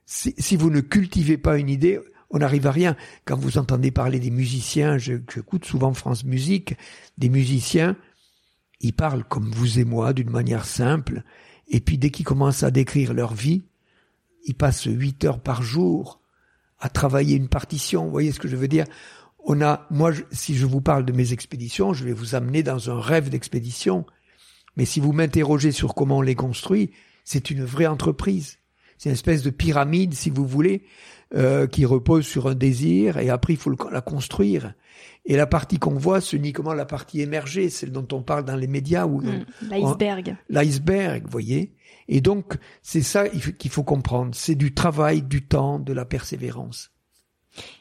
Si, 0.05 0.55
vous 0.55 0.69
ne 0.69 0.81
cultivez 0.81 1.37
pas 1.37 1.57
une 1.57 1.69
idée, 1.69 1.99
on 2.29 2.39
n'arrive 2.39 2.67
à 2.67 2.71
rien. 2.71 2.95
Quand 3.25 3.37
vous 3.37 3.57
entendez 3.57 3.91
parler 3.91 4.19
des 4.19 4.31
musiciens, 4.31 4.97
j'écoute 4.97 5.65
souvent 5.65 5.93
France 5.93 6.23
Musique, 6.23 6.75
des 7.17 7.29
musiciens, 7.29 7.95
ils 8.81 8.93
parlent 8.93 9.23
comme 9.23 9.49
vous 9.51 9.79
et 9.79 9.85
moi 9.85 10.13
d'une 10.13 10.29
manière 10.29 10.65
simple, 10.65 11.23
et 11.69 11.79
puis 11.79 11.97
dès 11.97 12.09
qu'ils 12.09 12.25
commencent 12.25 12.63
à 12.63 12.71
décrire 12.71 13.13
leur 13.13 13.33
vie, 13.33 13.63
ils 14.45 14.55
passent 14.55 14.85
huit 14.85 15.23
heures 15.23 15.39
par 15.39 15.63
jour 15.63 16.19
à 16.79 16.89
travailler 16.89 17.37
une 17.37 17.47
partition. 17.47 18.05
Vous 18.05 18.11
voyez 18.11 18.33
ce 18.33 18.39
que 18.39 18.49
je 18.49 18.57
veux 18.57 18.67
dire? 18.67 18.85
On 19.45 19.61
a, 19.61 19.87
moi, 19.89 20.11
si 20.31 20.55
je 20.55 20.65
vous 20.65 20.81
parle 20.81 21.05
de 21.05 21.13
mes 21.13 21.31
expéditions, 21.33 21.93
je 21.93 22.03
vais 22.03 22.13
vous 22.13 22.35
amener 22.35 22.61
dans 22.61 22.89
un 22.89 22.99
rêve 22.99 23.29
d'expédition. 23.29 24.05
Mais 24.75 24.85
si 24.85 24.99
vous 24.99 25.13
m'interrogez 25.13 25.71
sur 25.71 25.95
comment 25.95 26.17
on 26.17 26.21
les 26.21 26.35
construit, 26.35 26.91
c'est 27.23 27.51
une 27.51 27.63
vraie 27.63 27.87
entreprise. 27.87 28.57
C'est 29.03 29.09
une 29.09 29.15
espèce 29.15 29.43
de 29.43 29.49
pyramide, 29.49 30.13
si 30.13 30.29
vous 30.29 30.47
voulez, 30.47 30.81
euh, 31.35 31.67
qui 31.67 31.83
repose 31.83 32.25
sur 32.25 32.47
un 32.47 32.55
désir, 32.55 33.17
et 33.17 33.29
après 33.29 33.51
il 33.51 33.59
faut 33.59 33.75
la 33.91 33.99
construire. 33.99 34.75
Et 35.25 35.35
la 35.35 35.45
partie 35.45 35.77
qu'on 35.77 35.95
voit, 35.95 36.21
ce 36.21 36.37
n'est 36.37 36.43
uniquement 36.43 36.73
la 36.73 36.85
partie 36.85 37.19
émergée, 37.19 37.69
celle 37.69 37.91
dont 37.91 38.07
on 38.13 38.21
parle 38.21 38.45
dans 38.45 38.55
les 38.55 38.67
médias. 38.67 39.05
ou 39.05 39.19
mmh, 39.19 39.45
l'iceberg. 39.69 40.37
L'iceberg, 40.47 41.23
vous 41.25 41.31
voyez. 41.31 41.73
Et 42.07 42.21
donc, 42.21 42.53
c'est 42.81 43.01
ça 43.01 43.27
qu'il 43.27 43.71
faut 43.71 43.83
comprendre. 43.83 44.33
C'est 44.35 44.55
du 44.55 44.73
travail, 44.73 45.21
du 45.21 45.45
temps, 45.45 45.79
de 45.79 45.91
la 45.91 46.05
persévérance. 46.05 46.89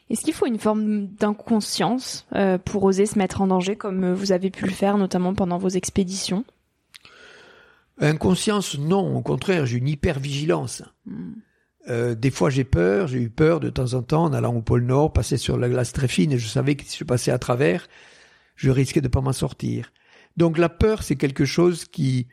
Est-ce 0.09 0.25
qu'il 0.25 0.33
faut 0.33 0.45
une 0.45 0.59
forme 0.59 1.07
d'inconscience 1.07 2.27
euh, 2.35 2.57
pour 2.57 2.83
oser 2.83 3.05
se 3.05 3.17
mettre 3.17 3.39
en 3.39 3.47
danger, 3.47 3.77
comme 3.77 4.03
euh, 4.03 4.13
vous 4.13 4.33
avez 4.33 4.49
pu 4.49 4.65
le 4.65 4.71
faire, 4.71 4.97
notamment 4.97 5.33
pendant 5.33 5.57
vos 5.57 5.69
expéditions? 5.69 6.43
Inconscience, 7.99 8.77
non. 8.77 9.15
Au 9.15 9.21
contraire, 9.21 9.65
j'ai 9.65 9.77
une 9.77 9.87
hypervigilance. 9.87 10.83
Hmm. 11.05 11.33
Euh, 11.89 12.15
des 12.15 12.31
fois, 12.31 12.49
j'ai 12.49 12.63
peur. 12.63 13.07
J'ai 13.07 13.21
eu 13.21 13.29
peur 13.29 13.59
de 13.59 13.69
temps 13.69 13.93
en 13.93 14.01
temps 14.01 14.23
en 14.23 14.33
allant 14.33 14.55
au 14.55 14.61
pôle 14.61 14.83
Nord, 14.83 15.13
passer 15.13 15.37
sur 15.37 15.57
la 15.57 15.69
glace 15.69 15.93
très 15.93 16.07
fine, 16.07 16.31
et 16.31 16.37
je 16.37 16.47
savais 16.47 16.75
que 16.75 16.85
si 16.85 16.97
je 16.97 17.03
passais 17.03 17.31
à 17.31 17.39
travers, 17.39 17.87
je 18.55 18.71
risquais 18.71 19.01
de 19.01 19.07
pas 19.07 19.21
m'en 19.21 19.33
sortir. 19.33 19.91
Donc 20.37 20.57
la 20.57 20.69
peur, 20.69 21.03
c'est 21.03 21.15
quelque 21.15 21.45
chose 21.45 21.85
qui, 21.85 22.27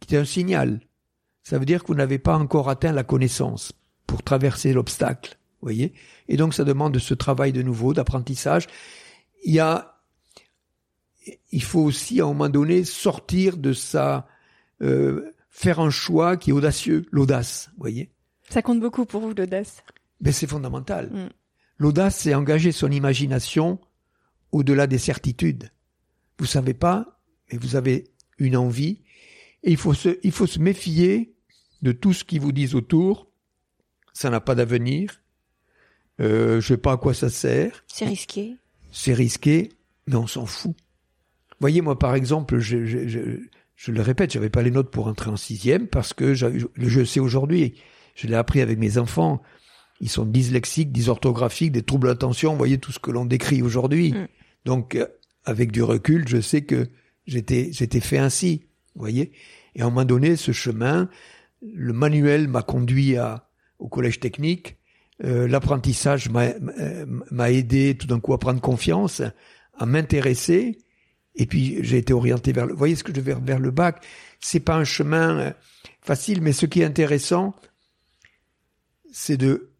qui 0.00 0.14
est 0.14 0.18
un 0.18 0.24
signal. 0.24 0.80
Ça 1.42 1.58
veut 1.58 1.66
dire 1.66 1.82
que 1.82 1.88
vous 1.88 1.94
n'avez 1.94 2.18
pas 2.18 2.36
encore 2.36 2.68
atteint 2.70 2.92
la 2.92 3.04
connaissance 3.04 3.72
pour 4.06 4.22
traverser 4.22 4.72
l'obstacle 4.72 5.36
voyez? 5.66 5.92
Et 6.28 6.36
donc 6.36 6.54
ça 6.54 6.64
demande 6.64 6.98
ce 6.98 7.14
travail 7.14 7.52
de 7.52 7.62
nouveau, 7.62 7.92
d'apprentissage. 7.92 8.66
Il 9.44 9.52
y 9.54 9.60
a, 9.60 10.00
il 11.50 11.62
faut 11.62 11.80
aussi 11.80 12.20
à 12.20 12.24
un 12.24 12.28
moment 12.28 12.48
donné 12.48 12.84
sortir 12.84 13.56
de 13.56 13.72
ça, 13.72 14.26
euh, 14.82 15.32
faire 15.50 15.80
un 15.80 15.90
choix 15.90 16.36
qui 16.36 16.50
est 16.50 16.52
audacieux, 16.52 17.06
l'audace, 17.10 17.70
voyez 17.78 18.10
Ça 18.48 18.62
compte 18.62 18.80
beaucoup 18.80 19.06
pour 19.06 19.20
vous 19.20 19.34
l'audace. 19.34 19.82
Ben 20.20 20.32
c'est 20.32 20.46
fondamental. 20.46 21.10
Mm. 21.10 21.28
L'audace, 21.78 22.16
c'est 22.16 22.34
engager 22.34 22.72
son 22.72 22.90
imagination 22.90 23.78
au-delà 24.52 24.86
des 24.86 24.98
certitudes. 24.98 25.70
Vous 26.38 26.46
savez 26.46 26.74
pas, 26.74 27.20
mais 27.50 27.58
vous 27.58 27.76
avez 27.76 28.04
une 28.38 28.56
envie, 28.56 29.02
et 29.62 29.72
il 29.72 29.76
faut 29.76 29.94
se, 29.94 30.18
il 30.22 30.32
faut 30.32 30.46
se 30.46 30.58
méfier 30.58 31.34
de 31.82 31.92
tout 31.92 32.12
ce 32.12 32.24
qui 32.24 32.38
vous 32.38 32.52
dit 32.52 32.74
autour. 32.74 33.30
Ça 34.12 34.30
n'a 34.30 34.40
pas 34.40 34.54
d'avenir. 34.54 35.22
Euh, 36.20 36.60
je 36.60 36.68
sais 36.68 36.76
pas 36.78 36.92
à 36.92 36.96
quoi 36.96 37.14
ça 37.14 37.28
sert. 37.28 37.84
C'est 37.86 38.06
risqué. 38.06 38.56
C'est 38.92 39.12
risqué, 39.12 39.70
mais 40.06 40.16
on 40.16 40.26
s'en 40.26 40.46
fout. 40.46 40.74
Voyez, 41.60 41.80
moi, 41.80 41.98
par 41.98 42.14
exemple, 42.14 42.58
je, 42.58 42.84
je, 42.84 43.08
je, 43.08 43.20
je 43.76 43.92
le 43.92 44.00
répète, 44.00 44.32
j'avais 44.32 44.50
pas 44.50 44.62
les 44.62 44.70
notes 44.70 44.90
pour 44.90 45.06
entrer 45.06 45.30
en 45.30 45.36
sixième 45.36 45.86
parce 45.86 46.12
que 46.14 46.34
je 46.34 47.04
sais 47.04 47.20
aujourd'hui, 47.20 47.74
je 48.14 48.26
l'ai 48.26 48.34
appris 48.34 48.60
avec 48.60 48.78
mes 48.78 48.98
enfants. 48.98 49.42
Ils 50.00 50.08
sont 50.08 50.24
dyslexiques, 50.24 50.92
dysorthographiques, 50.92 51.72
des 51.72 51.82
troubles 51.82 52.08
d'attention. 52.08 52.52
Vous 52.52 52.58
voyez 52.58 52.78
tout 52.78 52.92
ce 52.92 52.98
que 52.98 53.10
l'on 53.10 53.24
décrit 53.24 53.62
aujourd'hui. 53.62 54.12
Mm. 54.12 54.28
Donc, 54.64 54.94
euh, 54.94 55.06
avec 55.44 55.72
du 55.72 55.82
recul, 55.82 56.26
je 56.26 56.40
sais 56.40 56.62
que 56.62 56.88
j'étais, 57.26 57.70
j'étais 57.72 58.00
fait 58.00 58.18
ainsi. 58.18 58.64
Vous 58.94 59.00
voyez. 59.00 59.32
Et 59.74 59.82
à 59.82 59.86
un 59.86 59.90
moment 59.90 60.04
donné, 60.04 60.36
ce 60.36 60.52
chemin, 60.52 61.08
le 61.62 61.92
manuel 61.92 62.48
m'a 62.48 62.62
conduit 62.62 63.16
à, 63.16 63.48
au 63.78 63.88
collège 63.88 64.20
technique. 64.20 64.76
Euh, 65.24 65.48
l'apprentissage 65.48 66.28
m'a 66.30 67.50
aidé 67.50 67.96
tout 67.96 68.06
d'un 68.06 68.20
coup 68.20 68.34
à 68.34 68.38
prendre 68.38 68.60
confiance, 68.60 69.22
à 69.78 69.86
m'intéresser. 69.86 70.78
Et 71.36 71.46
puis 71.46 71.78
j'ai 71.82 71.98
été 71.98 72.12
orienté 72.12 72.52
vers 72.52 72.66
le. 72.66 72.72
Vous 72.72 72.78
voyez 72.78 72.96
ce 72.96 73.04
que 73.04 73.14
je 73.14 73.20
vais 73.20 73.34
vers 73.34 73.58
le 73.58 73.70
bac. 73.70 74.04
C'est 74.40 74.60
pas 74.60 74.76
un 74.76 74.84
chemin 74.84 75.38
euh, 75.38 75.50
facile, 76.00 76.40
mais 76.40 76.52
ce 76.52 76.66
qui 76.66 76.80
est 76.80 76.84
intéressant, 76.84 77.54
c'est 79.12 79.36
de 79.36 79.70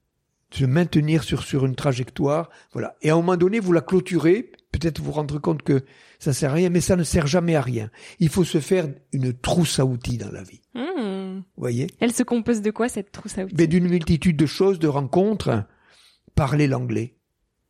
se 0.50 0.64
maintenir 0.64 1.24
sur 1.24 1.42
sur 1.42 1.66
une 1.66 1.74
trajectoire. 1.74 2.50
Voilà. 2.72 2.96
Et 3.02 3.10
à 3.10 3.14
un 3.14 3.16
moment 3.16 3.36
donné, 3.36 3.58
vous 3.58 3.72
la 3.72 3.80
clôturez. 3.80 4.52
Peut-être 4.72 5.00
vous 5.00 5.12
rendre 5.12 5.38
compte 5.38 5.62
que 5.62 5.84
ça 6.18 6.34
sert 6.34 6.50
à 6.50 6.54
rien, 6.54 6.68
mais 6.68 6.82
ça 6.82 6.96
ne 6.96 7.02
sert 7.02 7.26
jamais 7.26 7.56
à 7.56 7.62
rien. 7.62 7.90
Il 8.18 8.28
faut 8.28 8.44
se 8.44 8.60
faire 8.60 8.86
une 9.12 9.32
trousse 9.32 9.78
à 9.78 9.86
outils 9.86 10.18
dans 10.18 10.30
la 10.30 10.42
vie. 10.42 10.60
Mmh. 10.74 11.42
voyez? 11.56 11.86
Elle 12.00 12.12
se 12.12 12.22
compose 12.22 12.60
de 12.60 12.70
quoi 12.70 12.90
cette 12.90 13.10
trousse 13.10 13.38
à 13.38 13.44
outils? 13.44 13.54
Mais 13.56 13.66
d'une 13.66 13.88
multitude 13.88 14.36
de 14.36 14.44
choses, 14.44 14.78
de 14.78 14.88
rencontres. 14.88 15.64
Parler 16.34 16.66
l'anglais. 16.66 17.16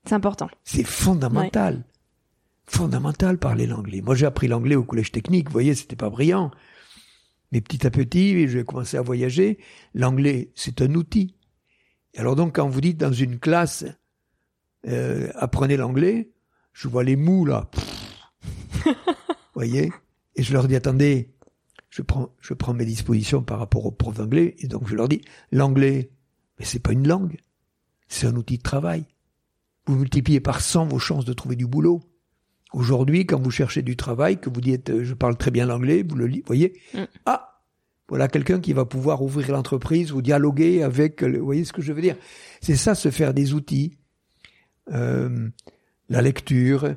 C'est 0.04 0.14
important. 0.14 0.48
C'est 0.64 0.84
fondamental. 0.84 1.84
Fondamental 2.66 3.38
parler 3.38 3.66
l'anglais. 3.66 4.02
Moi 4.02 4.14
j'ai 4.14 4.26
appris 4.26 4.48
l'anglais 4.48 4.76
au 4.76 4.84
collège 4.84 5.12
technique, 5.12 5.48
vous 5.48 5.52
voyez, 5.52 5.74
c'était 5.74 5.96
pas 5.96 6.10
brillant. 6.10 6.50
Mais 7.52 7.60
petit 7.60 7.86
à 7.86 7.90
petit, 7.90 8.48
j'ai 8.48 8.64
commencé 8.64 8.96
à 8.96 9.02
voyager. 9.02 9.58
L'anglais, 9.94 10.50
c'est 10.54 10.82
un 10.82 10.94
outil. 10.94 11.36
Alors 12.16 12.34
donc, 12.34 12.56
quand 12.56 12.68
vous 12.68 12.80
dites 12.80 12.98
dans 12.98 13.12
une 13.12 13.38
classe, 13.38 13.84
euh, 14.86 15.30
apprenez 15.34 15.76
l'anglais, 15.76 16.32
je 16.72 16.88
vois 16.88 17.04
les 17.04 17.16
mous 17.16 17.44
là. 17.44 17.70
voyez? 19.54 19.92
Et 20.34 20.42
je 20.42 20.52
leur 20.52 20.68
dis, 20.68 20.76
attendez, 20.76 21.34
je 21.90 22.02
prends, 22.02 22.34
je 22.40 22.54
prends 22.54 22.74
mes 22.74 22.84
dispositions 22.84 23.42
par 23.42 23.58
rapport 23.58 23.86
au 23.86 23.90
prof 23.90 24.16
d'anglais, 24.16 24.54
et 24.58 24.68
donc 24.68 24.86
je 24.88 24.94
leur 24.94 25.08
dis, 25.08 25.22
l'anglais, 25.50 26.10
mais 26.58 26.64
c'est 26.64 26.78
pas 26.78 26.92
une 26.92 27.08
langue, 27.08 27.38
c'est 28.08 28.26
un 28.26 28.36
outil 28.36 28.58
de 28.58 28.62
travail. 28.62 29.04
Vous 29.86 29.96
multipliez 29.96 30.40
par 30.40 30.60
100 30.60 30.86
vos 30.86 30.98
chances 30.98 31.24
de 31.24 31.32
trouver 31.32 31.56
du 31.56 31.66
boulot. 31.66 32.02
Aujourd'hui, 32.76 33.24
quand 33.24 33.40
vous 33.40 33.50
cherchez 33.50 33.80
du 33.80 33.96
travail, 33.96 34.38
que 34.38 34.50
vous 34.50 34.60
dites, 34.60 34.90
euh, 34.90 35.02
je 35.02 35.14
parle 35.14 35.38
très 35.38 35.50
bien 35.50 35.64
l'anglais, 35.64 36.04
vous 36.06 36.14
le 36.14 36.30
voyez, 36.44 36.74
mm. 36.92 37.04
ah, 37.24 37.62
voilà 38.06 38.28
quelqu'un 38.28 38.60
qui 38.60 38.74
va 38.74 38.84
pouvoir 38.84 39.22
ouvrir 39.22 39.50
l'entreprise 39.50 40.12
ou 40.12 40.20
dialoguer 40.20 40.82
avec, 40.82 41.22
vous 41.22 41.42
voyez 41.42 41.64
ce 41.64 41.72
que 41.72 41.80
je 41.80 41.94
veux 41.94 42.02
dire? 42.02 42.16
C'est 42.60 42.76
ça, 42.76 42.94
se 42.94 43.10
faire 43.10 43.32
des 43.32 43.54
outils, 43.54 43.96
euh, 44.92 45.48
la 46.10 46.20
lecture, 46.20 46.96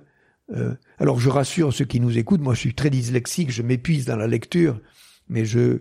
euh, 0.53 0.75
alors 0.97 1.17
je 1.17 1.29
rassure 1.29 1.73
ceux 1.73 1.85
qui 1.85 2.01
nous 2.01 2.17
écoutent, 2.17 2.41
moi 2.41 2.55
je 2.55 2.59
suis 2.59 2.75
très 2.75 2.89
dyslexique, 2.89 3.49
je 3.49 3.61
m'épuise 3.61 4.05
dans 4.05 4.17
la 4.17 4.27
lecture, 4.27 4.81
mais 5.29 5.45
je, 5.45 5.79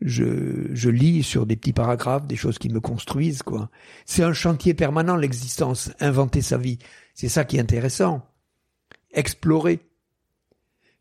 je, 0.00 0.72
je 0.72 0.88
lis 0.88 1.24
sur 1.24 1.46
des 1.46 1.56
petits 1.56 1.72
paragraphes 1.72 2.28
des 2.28 2.36
choses 2.36 2.60
qui 2.60 2.68
me 2.68 2.78
construisent, 2.78 3.42
quoi. 3.42 3.70
C'est 4.06 4.22
un 4.22 4.34
chantier 4.34 4.72
permanent, 4.72 5.16
l'existence, 5.16 5.90
inventer 5.98 6.42
sa 6.42 6.58
vie. 6.58 6.78
C'est 7.14 7.28
ça 7.28 7.44
qui 7.44 7.56
est 7.56 7.60
intéressant. 7.60 8.31
Explorer. 9.12 9.80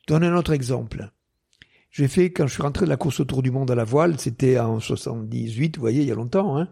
Donne 0.07 0.23
un 0.23 0.35
autre 0.35 0.53
exemple. 0.53 1.11
J'ai 1.89 2.07
fait, 2.07 2.31
quand 2.31 2.47
je 2.47 2.53
suis 2.53 2.61
rentré 2.61 2.85
de 2.85 2.89
la 2.89 2.97
course 2.97 3.19
autour 3.19 3.43
du 3.43 3.51
monde 3.51 3.69
à 3.69 3.75
la 3.75 3.83
voile, 3.83 4.19
c'était 4.19 4.57
en 4.59 4.79
78, 4.79 5.75
vous 5.75 5.81
voyez, 5.81 6.01
il 6.01 6.07
y 6.07 6.11
a 6.11 6.15
longtemps, 6.15 6.57
hein. 6.57 6.69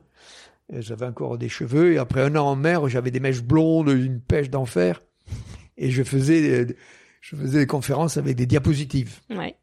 J'avais 0.71 1.08
encore 1.08 1.38
des 1.38 1.49
cheveux, 1.49 1.93
et 1.93 1.97
après 1.97 2.21
un 2.21 2.36
an 2.36 2.45
en 2.45 2.56
mer, 2.56 2.88
j'avais 2.89 3.10
des 3.10 3.19
mèches 3.19 3.41
blondes, 3.41 3.89
une 3.89 4.21
pêche 4.21 4.52
d'enfer 4.52 5.02
et 5.80 5.89
je 5.89 6.04
faisais, 6.04 6.67
je 7.21 7.36
faisais 7.36 7.60
des 7.60 7.67
conférences 7.67 8.17
avec 8.17 8.36
des 8.36 8.45
diapositives. 8.45 9.19
Ouais. 9.32 9.56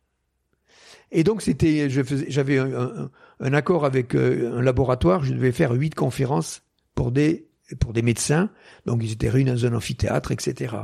Et 1.13 1.23
donc 1.23 1.43
c'était, 1.43 1.89
je 1.89 2.03
faisais, 2.03 2.27
j'avais 2.29 2.59
un, 2.59 3.11
un, 3.39 3.53
accord 3.53 3.85
avec 3.85 4.17
euh, 4.17 4.59
un 4.59 4.63
laboratoire, 4.63 5.23
je 5.23 5.35
devais 5.35 5.53
faire 5.53 5.71
huit 5.73 5.95
conférences 5.95 6.63
pour 6.97 7.13
des 7.13 7.46
pour 7.81 7.93
des 7.93 8.03
médecins, 8.03 8.51
donc 8.85 9.03
ils 9.03 9.13
étaient 9.13 9.29
réunis 9.29 9.51
dans 9.51 9.67
un 9.67 9.75
amphithéâtre, 9.75 10.33
etc. 10.33 10.77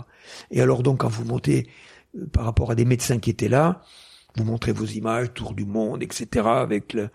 Et 0.51 0.61
alors 0.61 0.83
donc 0.83 1.01
quand 1.01 1.09
vous 1.09 1.25
montez 1.25 1.69
euh, 2.17 2.27
par 2.27 2.45
rapport 2.45 2.71
à 2.71 2.75
des 2.75 2.85
médecins 2.85 3.19
qui 3.19 3.31
étaient 3.31 3.49
là, 3.49 3.83
vous 4.37 4.45
montrez 4.45 4.73
vos 4.73 4.87
images, 4.87 5.33
tour 5.35 5.55
du 5.55 5.65
monde, 5.65 6.03
etc. 6.03 6.47
Avec 6.47 6.93
le 6.95 7.11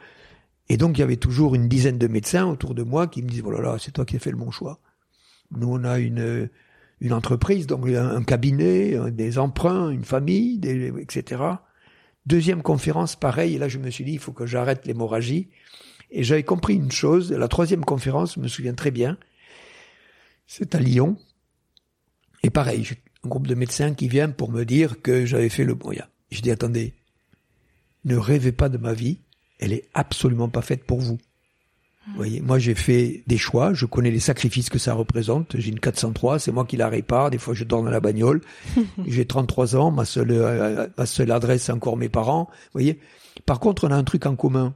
et 0.70 0.78
donc 0.78 0.98
il 0.98 1.02
y 1.02 1.04
avait 1.04 1.18
toujours 1.18 1.56
une 1.56 1.68
dizaine 1.68 1.98
de 1.98 2.08
médecins 2.08 2.46
autour 2.46 2.76
de 2.76 2.84
moi 2.84 3.08
qui 3.08 3.22
me 3.22 3.30
disaient 3.30 3.42
voilà, 3.42 3.74
oh 3.76 3.78
c'est 3.78 3.92
toi 3.92 4.06
qui 4.06 4.16
as 4.16 4.20
fait 4.20 4.32
le 4.32 4.38
bon 4.38 4.52
choix. 4.52 4.80
Nous 5.52 5.68
on 5.68 5.84
a 5.84 6.00
une 6.00 6.50
une 7.00 7.14
entreprise, 7.14 7.68
donc 7.68 7.88
un, 7.88 8.24
cabinet, 8.24 9.12
des 9.12 9.38
emprunts, 9.38 9.92
une 9.92 10.04
famille, 10.04 10.60
etc. 11.00 11.44
Deuxième 12.26 12.64
conférence, 12.64 13.16
pareil, 13.16 13.56
et 13.56 13.58
là 13.60 13.68
je 13.68 13.78
me 13.78 13.90
suis 13.92 14.04
dit, 14.04 14.14
il 14.14 14.20
faut 14.20 14.32
que 14.32 14.46
j'arrête 14.46 14.86
l'hémorragie. 14.86 15.50
Et 16.10 16.24
j'avais 16.24 16.44
compris 16.44 16.76
une 16.76 16.92
chose, 16.92 17.32
la 17.32 17.48
troisième 17.48 17.86
conférence, 17.86 18.36
je 18.36 18.40
me 18.40 18.48
souviens 18.48 18.74
très 18.74 18.92
bien, 18.92 19.18
c'est 20.48 20.74
à 20.74 20.80
Lyon. 20.80 21.18
Et 22.44 22.50
pareil, 22.50 22.84
j'ai 22.84 23.02
un 23.24 23.30
groupe 23.30 23.48
de 23.48 23.56
médecins 23.56 23.94
qui 23.94 24.08
vient 24.08 24.30
pour 24.30 24.52
me 24.52 24.64
dire 24.64 25.02
que 25.02 25.26
j'avais 25.26 25.50
fait 25.50 25.64
le 25.64 25.76
bon. 25.76 25.92
Je 26.32 26.42
dis, 26.42 26.52
attendez, 26.52 26.94
ne 28.06 28.16
rêvez 28.16 28.52
pas 28.52 28.70
de 28.70 28.78
ma 28.78 28.94
vie, 28.94 29.20
elle 29.60 29.74
est 29.74 29.90
absolument 29.94 30.50
pas 30.50 30.62
faite 30.62 30.86
pour 30.86 31.00
vous. 31.00 31.18
Vous 32.08 32.16
voyez, 32.16 32.40
moi 32.40 32.58
j'ai 32.58 32.74
fait 32.74 33.24
des 33.28 33.38
choix, 33.38 33.74
je 33.74 33.86
connais 33.86 34.12
les 34.12 34.22
sacrifices 34.22 34.70
que 34.70 34.80
ça 34.80 34.94
représente. 34.94 35.58
J'ai 35.58 35.72
une 35.72 35.80
403, 35.80 36.40
c'est 36.40 36.54
moi 36.54 36.64
qui 36.64 36.78
la 36.78 36.88
répare. 36.88 37.32
Des 37.32 37.38
fois 37.38 37.54
je 37.54 37.66
dors 37.66 37.84
dans 37.84 37.90
la 37.90 38.00
bagnole. 38.00 38.42
j'ai 39.06 39.26
33 39.26 39.76
ans, 39.76 39.92
ma 39.92 40.06
seule 40.06 40.32
euh, 40.32 40.88
ma 40.98 41.06
seule 41.06 41.32
adresse 41.32 41.64
c'est 41.64 41.74
encore 41.74 41.98
mes 41.98 42.08
parents. 42.08 42.48
Vous 42.50 42.72
voyez. 42.74 43.02
Par 43.46 43.60
contre, 43.60 43.84
on 43.84 43.92
a 43.92 43.96
un 43.96 44.06
truc 44.06 44.26
en 44.26 44.38
commun. 44.38 44.74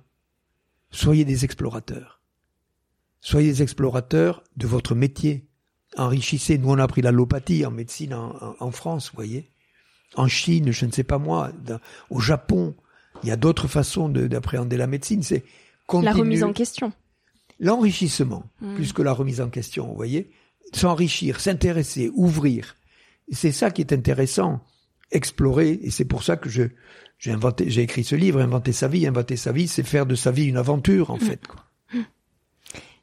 Soyez 0.92 1.24
des 1.24 1.46
explorateurs. 1.46 2.22
Soyez 3.22 3.50
des 3.50 3.64
explorateurs 3.64 4.44
de 4.58 4.68
votre 4.68 4.94
métier. 4.94 5.48
Enrichissez. 5.98 6.58
Nous, 6.58 6.70
on 6.70 6.78
a 6.78 6.84
appris 6.84 7.02
l'allopathie 7.02 7.66
en 7.66 7.72
médecine 7.72 8.14
en, 8.14 8.56
en, 8.60 8.72
France, 8.72 9.10
vous 9.10 9.16
voyez. 9.16 9.50
En 10.16 10.28
Chine, 10.28 10.72
je 10.72 10.86
ne 10.86 10.92
sais 10.92 11.04
pas 11.04 11.18
moi, 11.18 11.52
au 12.10 12.20
Japon, 12.20 12.76
il 13.24 13.30
y 13.30 13.32
a 13.32 13.38
d'autres 13.38 13.68
façons 13.68 14.10
d'appréhender 14.10 14.78
la 14.78 14.88
médecine. 14.88 15.24
C'est 15.24 15.44
la 15.94 16.14
remise 16.14 16.44
en 16.44 16.54
question. 16.54 16.92
L'enrichissement, 17.60 18.44
hmm. 18.62 18.76
plus 18.76 18.94
que 18.94 19.02
la 19.02 19.14
remise 19.14 19.42
en 19.42 19.50
question, 19.50 19.88
vous 19.88 19.96
voyez. 19.96 20.32
S'enrichir, 20.74 21.40
s'intéresser, 21.40 22.10
ouvrir. 22.14 22.76
C'est 23.32 23.52
ça 23.52 23.72
qui 23.72 23.82
est 23.82 23.94
intéressant, 23.94 24.62
explorer. 25.12 25.80
Et 25.84 25.92
c'est 25.92 26.06
pour 26.06 26.24
ça 26.24 26.38
que 26.38 26.50
je 26.50 26.64
j'ai 27.20 27.32
inventé, 27.32 27.70
j'ai 27.70 27.84
écrit 27.84 28.04
ce 28.04 28.16
livre, 28.16 28.42
inventer 28.42 28.72
sa 28.72 28.88
vie. 28.88 29.06
Inventer 29.06 29.36
sa 29.36 29.52
vie, 29.52 29.68
c'est 29.68 29.84
faire 29.84 30.08
de 30.08 30.16
sa 30.16 30.32
vie 30.32 30.46
une 30.46 30.58
aventure, 30.58 31.12
en 31.12 31.18
hmm. 31.18 31.22
fait. 31.22 31.46
Quoi. 31.46 31.64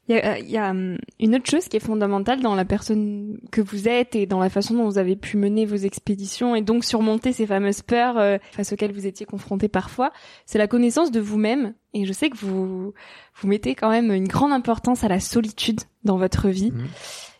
Il 0.08 0.14
y 0.14 0.18
a, 0.18 0.38
il 0.38 0.50
y 0.50 0.56
a 0.56 0.70
hum, 0.70 0.96
une 1.20 1.34
autre 1.34 1.50
chose 1.50 1.68
qui 1.68 1.76
est 1.76 1.80
fondamentale 1.80 2.40
dans 2.40 2.54
la 2.54 2.64
personne 2.64 3.38
que 3.50 3.60
vous 3.60 3.88
êtes 3.88 4.16
et 4.16 4.24
dans 4.24 4.40
la 4.40 4.48
façon 4.48 4.74
dont 4.74 4.84
vous 4.86 4.96
avez 4.96 5.16
pu 5.16 5.36
mener 5.36 5.66
vos 5.66 5.76
expéditions 5.76 6.54
et 6.54 6.62
donc 6.62 6.84
surmonter 6.84 7.32
ces 7.32 7.46
fameuses 7.46 7.82
peurs 7.82 8.16
euh, 8.16 8.38
face 8.52 8.72
auxquelles 8.72 8.92
vous 8.92 9.06
étiez 9.06 9.26
confronté 9.26 9.68
parfois, 9.68 10.12
c'est 10.46 10.58
la 10.58 10.66
connaissance 10.66 11.10
de 11.10 11.20
vous-même. 11.20 11.74
Et 11.92 12.06
je 12.06 12.12
sais 12.14 12.30
que 12.30 12.38
vous 12.38 12.94
vous 13.34 13.48
mettez 13.48 13.74
quand 13.74 13.90
même 13.90 14.10
une 14.10 14.28
grande 14.28 14.52
importance 14.52 15.04
à 15.04 15.08
la 15.08 15.20
solitude 15.20 15.80
dans 16.04 16.16
votre 16.16 16.48
vie. 16.48 16.72
Mmh. 16.72 16.86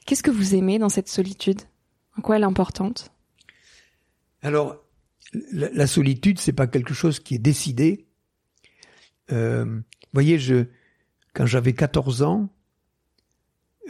Qu'est-ce 0.05 0.23
que 0.23 0.31
vous 0.31 0.55
aimez 0.55 0.79
dans 0.79 0.91
cette 0.91 1.09
solitude? 1.09 1.63
En 2.19 2.21
quoi 2.21 2.37
elle 2.37 2.43
est 2.43 2.47
importante? 2.47 3.13
Alors, 4.43 4.77
la, 5.53 5.71
la 5.71 5.87
solitude, 5.87 6.39
c'est 6.39 6.53
pas 6.53 6.67
quelque 6.67 6.95
chose 6.95 7.19
qui 7.19 7.35
est 7.35 7.39
décidé. 7.39 8.07
Euh, 9.33 9.65
vous 9.65 10.13
voyez, 10.13 10.39
je 10.39 10.67
quand 11.39 11.47
j'avais 11.47 11.73
14 11.73 12.23
ans, 12.23 12.49
euh, 12.49 12.58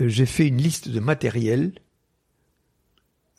j'ai 0.00 0.26
fait 0.26 0.46
une 0.46 0.58
liste 0.58 0.88
de 0.88 1.00
matériel 1.00 1.72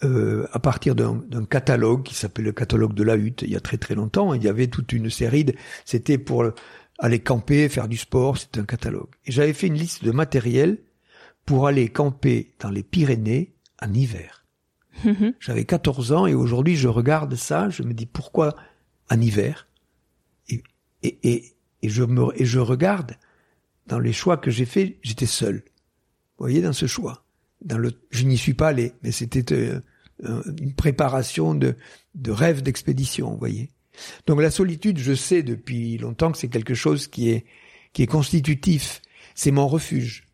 euh, 0.03 0.47
à 0.53 0.59
partir 0.59 0.95
d'un 0.95 1.45
catalogue 1.49 2.03
qui 2.03 2.15
s'appelle 2.15 2.45
le 2.45 2.53
catalogue 2.53 2.93
de 2.93 3.03
la 3.03 3.15
hutte. 3.15 3.41
Il 3.41 3.51
y 3.51 3.55
a 3.55 3.59
très 3.59 3.77
très 3.77 3.95
longtemps, 3.95 4.33
il 4.33 4.43
y 4.43 4.47
avait 4.47 4.67
toute 4.67 4.93
une 4.93 5.09
série 5.09 5.45
de... 5.45 5.53
C'était 5.85 6.17
pour 6.17 6.45
aller 6.99 7.19
camper, 7.19 7.69
faire 7.69 7.87
du 7.87 7.97
sport, 7.97 8.37
c'était 8.37 8.59
un 8.59 8.65
catalogue. 8.65 9.09
Et 9.25 9.31
j'avais 9.31 9.53
fait 9.53 9.67
une 9.67 9.75
liste 9.75 10.03
de 10.03 10.11
matériel 10.11 10.77
pour 11.45 11.67
aller 11.67 11.89
camper 11.89 12.53
dans 12.59 12.69
les 12.69 12.83
Pyrénées 12.83 13.55
en 13.81 13.93
hiver. 13.93 14.45
Mhm. 15.03 15.33
J'avais 15.39 15.65
14 15.65 16.11
ans 16.11 16.27
et 16.27 16.33
aujourd'hui 16.33 16.75
je 16.75 16.87
regarde 16.87 17.35
ça, 17.35 17.69
je 17.69 17.83
me 17.83 17.93
dis 17.93 18.05
pourquoi 18.05 18.55
en 19.09 19.19
hiver? 19.19 19.67
Et, 20.49 20.63
et, 21.03 21.19
et, 21.23 21.55
et 21.81 21.89
je 21.89 22.03
me, 22.03 22.27
et 22.39 22.45
je 22.45 22.59
regarde 22.59 23.15
dans 23.87 23.99
les 23.99 24.13
choix 24.13 24.37
que 24.37 24.51
j'ai 24.51 24.65
faits, 24.65 24.97
j'étais 25.01 25.25
seul 25.25 25.63
voyez, 26.39 26.61
dans 26.61 26.73
ce 26.73 26.87
choix. 26.87 27.23
Dans 27.61 27.77
le, 27.77 27.91
je 28.11 28.23
n'y 28.23 28.37
suis 28.37 28.53
pas 28.53 28.69
allé, 28.69 28.93
mais 29.03 29.11
c'était 29.11 29.53
euh, 29.53 29.81
euh, 30.23 30.43
une 30.59 30.73
préparation 30.73 31.55
de, 31.55 31.75
de 32.15 32.31
rêve 32.31 32.61
d'expédition, 32.61 33.31
vous 33.31 33.37
voyez. 33.37 33.69
Donc 34.27 34.41
la 34.41 34.51
solitude, 34.51 34.97
je 34.97 35.13
sais 35.13 35.43
depuis 35.43 35.97
longtemps 35.97 36.31
que 36.31 36.37
c'est 36.37 36.47
quelque 36.47 36.73
chose 36.73 37.07
qui 37.07 37.29
est 37.29 37.45
qui 37.91 38.03
est 38.03 38.07
constitutif. 38.07 39.01
C'est 39.35 39.51
mon 39.51 39.67
refuge. 39.67 40.25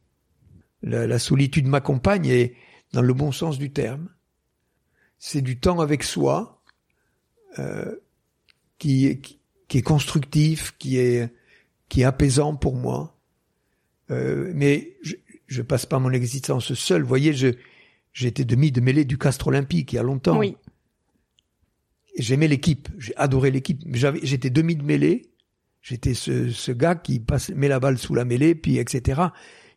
La, 0.84 1.08
la 1.08 1.20
solitude 1.20 1.68
m'accompagne 1.68 2.28
et 2.28 2.56
dans 2.94 3.02
le 3.02 3.14
bon 3.14 3.32
sens 3.32 3.58
du 3.58 3.72
terme. 3.72 4.10
C'est 5.18 5.42
du 5.42 5.60
temps 5.60 5.80
avec 5.80 6.04
soi 6.04 6.62
euh, 7.58 7.96
qui, 8.78 9.20
qui, 9.22 9.40
qui 9.68 9.78
est 9.80 9.82
constructif, 9.82 10.76
qui 10.78 10.98
est 10.98 11.34
qui 11.90 12.02
est 12.02 12.06
apaisant 12.06 12.56
pour 12.56 12.76
moi. 12.76 13.18
Euh, 14.12 14.52
mais 14.54 14.98
je, 15.02 15.16
je 15.48 15.62
passe 15.62 15.86
pas 15.86 16.00
mon 16.00 16.12
existence 16.12 16.74
seul. 16.74 17.02
Vous 17.02 17.08
voyez, 17.08 17.34
je, 17.34 17.50
j'étais 18.14 18.46
demi 18.46 18.72
de 18.72 18.82
mêlée 18.82 19.06
du 19.06 19.18
Castre 19.18 19.48
Olympique 19.48 19.94
il 19.94 19.98
y 19.98 20.00
a 20.00 20.04
longtemps. 20.04 20.38
Oui. 20.38 20.56
J'aimais 22.18 22.48
l'équipe, 22.48 22.88
j'ai 22.98 23.16
adoré 23.18 23.52
l'équipe. 23.52 23.82
J'avais, 23.94 24.20
j'étais 24.24 24.50
demi 24.50 24.76
de 24.76 24.84
mêlée. 24.84 25.30
J'étais 25.82 26.14
ce, 26.14 26.50
ce 26.50 26.72
gars 26.72 26.96
qui 26.96 27.20
passe, 27.20 27.50
met 27.50 27.68
la 27.68 27.80
balle 27.80 28.00
sous 28.00 28.16
la 28.16 28.26
mêlée, 28.26 28.56
puis 28.56 28.78
etc. 28.78 29.22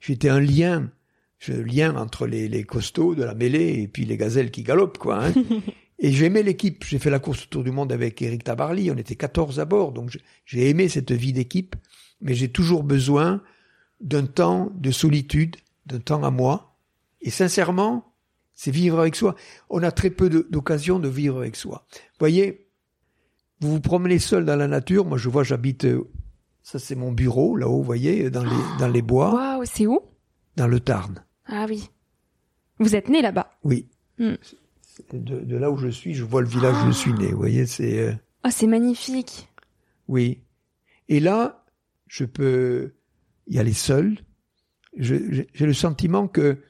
J'étais 0.00 0.30
un 0.30 0.40
lien, 0.40 0.90
je, 1.38 1.52
lien 1.52 1.96
entre 1.96 2.26
les, 2.26 2.48
les 2.48 2.64
costauds 2.64 3.14
de 3.14 3.24
la 3.24 3.34
mêlée 3.34 3.82
et 3.82 3.88
puis 3.88 4.06
les 4.06 4.16
gazelles 4.16 4.50
qui 4.50 4.62
galopent, 4.62 4.96
quoi. 4.96 5.26
Hein. 5.26 5.32
et 5.98 6.12
j'aimais 6.12 6.42
l'équipe. 6.42 6.84
J'ai 6.84 6.98
fait 6.98 7.10
la 7.10 7.18
course 7.18 7.42
autour 7.42 7.62
du 7.64 7.72
monde 7.72 7.92
avec 7.92 8.22
Eric 8.22 8.44
Tabarly. 8.44 8.90
On 8.90 8.96
était 8.96 9.16
14 9.16 9.60
à 9.60 9.66
bord, 9.66 9.92
donc 9.92 10.16
j'ai 10.46 10.70
aimé 10.70 10.88
cette 10.88 11.12
vie 11.12 11.34
d'équipe. 11.34 11.76
Mais 12.20 12.34
j'ai 12.34 12.48
toujours 12.48 12.84
besoin 12.84 13.42
d'un 14.00 14.26
temps 14.26 14.70
de 14.74 14.90
solitude, 14.90 15.56
d'un 15.86 16.00
temps 16.00 16.22
à 16.22 16.30
moi. 16.30 16.76
Et 17.20 17.30
sincèrement, 17.30 18.14
c'est 18.54 18.70
vivre 18.70 19.00
avec 19.00 19.16
soi. 19.16 19.34
On 19.70 19.82
a 19.82 19.90
très 19.90 20.10
peu 20.10 20.28
d'occasions 20.28 20.98
de 20.98 21.08
vivre 21.08 21.38
avec 21.38 21.56
soi. 21.56 21.86
Voyez, 22.18 22.68
vous 23.60 23.72
vous 23.72 23.80
promenez 23.80 24.18
seul 24.18 24.44
dans 24.44 24.56
la 24.56 24.68
nature. 24.68 25.04
Moi, 25.04 25.18
je 25.18 25.28
vois, 25.28 25.42
j'habite, 25.42 25.84
euh, 25.84 26.08
ça 26.62 26.78
c'est 26.78 26.94
mon 26.94 27.12
bureau, 27.12 27.56
là-haut, 27.56 27.78
vous 27.78 27.82
voyez, 27.84 28.30
dans 28.30 28.44
les, 28.44 28.78
dans 28.78 28.88
les 28.88 29.02
bois. 29.02 29.34
Waouh, 29.34 29.64
c'est 29.64 29.86
où? 29.86 30.00
Dans 30.56 30.66
le 30.66 30.80
Tarn. 30.80 31.24
Ah 31.46 31.66
oui. 31.68 31.88
Vous 32.78 32.94
êtes 32.94 33.08
né 33.08 33.22
là-bas? 33.22 33.50
Oui. 33.64 33.88
Hmm. 34.18 34.34
De, 35.12 35.40
de, 35.40 35.56
là 35.56 35.70
où 35.70 35.76
je 35.76 35.88
suis, 35.88 36.14
je 36.14 36.24
vois 36.24 36.42
le 36.42 36.48
village 36.48 36.74
où 36.84 36.86
je 36.88 36.92
suis 36.92 37.12
né. 37.12 37.28
Vous 37.28 37.38
voyez, 37.38 37.66
c'est. 37.66 38.00
Euh, 38.00 38.12
oh, 38.44 38.48
c'est 38.50 38.66
magnifique. 38.66 39.48
Oui. 40.08 40.42
Et 41.08 41.20
là, 41.20 41.64
je 42.08 42.24
peux 42.24 42.94
y 43.48 43.58
aller 43.58 43.72
seul. 43.72 44.18
J'ai 44.96 45.46
le 45.60 45.74
sentiment 45.74 46.28
que, 46.28 46.62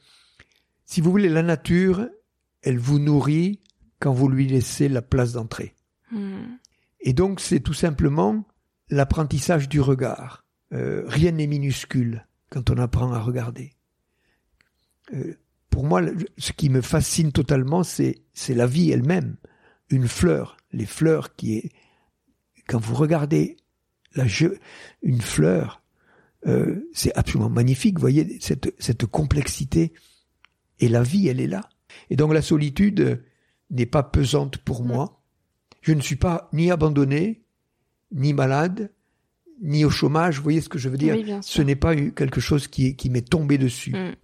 si 0.84 1.00
vous 1.00 1.10
voulez, 1.10 1.28
la 1.28 1.42
nature, 1.42 2.08
elle 2.62 2.78
vous 2.78 2.98
nourrit 2.98 3.60
quand 4.00 4.12
vous 4.12 4.28
lui 4.28 4.46
laissez 4.46 4.88
la 4.88 5.02
place 5.02 5.32
d'entrée. 5.32 5.74
Hmm. 6.10 6.56
Et 7.00 7.12
donc, 7.12 7.40
c'est 7.40 7.60
tout 7.60 7.74
simplement 7.74 8.46
l'apprentissage 8.90 9.68
du 9.68 9.80
regard. 9.80 10.44
Euh, 10.72 11.04
rien 11.06 11.32
n'est 11.32 11.46
minuscule 11.46 12.26
quand 12.50 12.70
on 12.70 12.78
apprend 12.78 13.12
à 13.12 13.20
regarder. 13.20 13.72
Euh, 15.14 15.34
pour 15.70 15.84
moi, 15.84 16.02
ce 16.38 16.52
qui 16.52 16.70
me 16.70 16.80
fascine 16.80 17.32
totalement, 17.32 17.82
c'est 17.82 18.24
la 18.48 18.66
vie 18.66 18.90
elle-même. 18.90 19.36
Une 19.90 20.08
fleur, 20.08 20.56
les 20.72 20.86
fleurs 20.86 21.36
qui 21.36 21.56
est 21.56 21.72
quand 22.66 22.78
vous 22.78 22.94
regardez 22.94 23.56
la, 24.14 24.24
une 25.02 25.20
fleur, 25.20 25.82
euh, 26.46 26.88
c'est 26.92 27.14
absolument 27.16 27.50
magnifique, 27.50 27.96
vous 27.96 28.02
voyez, 28.02 28.38
cette, 28.40 28.74
cette 28.78 29.06
complexité. 29.06 29.92
Et 30.80 30.88
la 30.88 31.02
vie, 31.02 31.28
elle 31.28 31.40
est 31.40 31.48
là. 31.48 31.68
Et 32.10 32.16
donc 32.16 32.32
la 32.32 32.42
solitude 32.42 33.22
n'est 33.70 33.86
pas 33.86 34.02
pesante 34.02 34.58
pour 34.58 34.84
moi. 34.84 35.20
Je 35.80 35.92
ne 35.92 36.00
suis 36.00 36.16
pas 36.16 36.48
ni 36.52 36.70
abandonné, 36.70 37.42
ni 38.12 38.32
malade, 38.32 38.92
ni 39.62 39.84
au 39.84 39.90
chômage. 39.90 40.36
Vous 40.36 40.42
voyez 40.42 40.60
ce 40.60 40.68
que 40.68 40.78
je 40.78 40.88
veux 40.88 40.96
dire 40.96 41.16
Ce 41.42 41.62
n'est 41.62 41.76
pas 41.76 41.96
quelque 41.96 42.40
chose 42.40 42.68
qui, 42.68 42.96
qui 42.96 43.10
m'est 43.10 43.28
tombé 43.28 43.58
dessus. 43.58 43.92
Mm. 43.92 44.14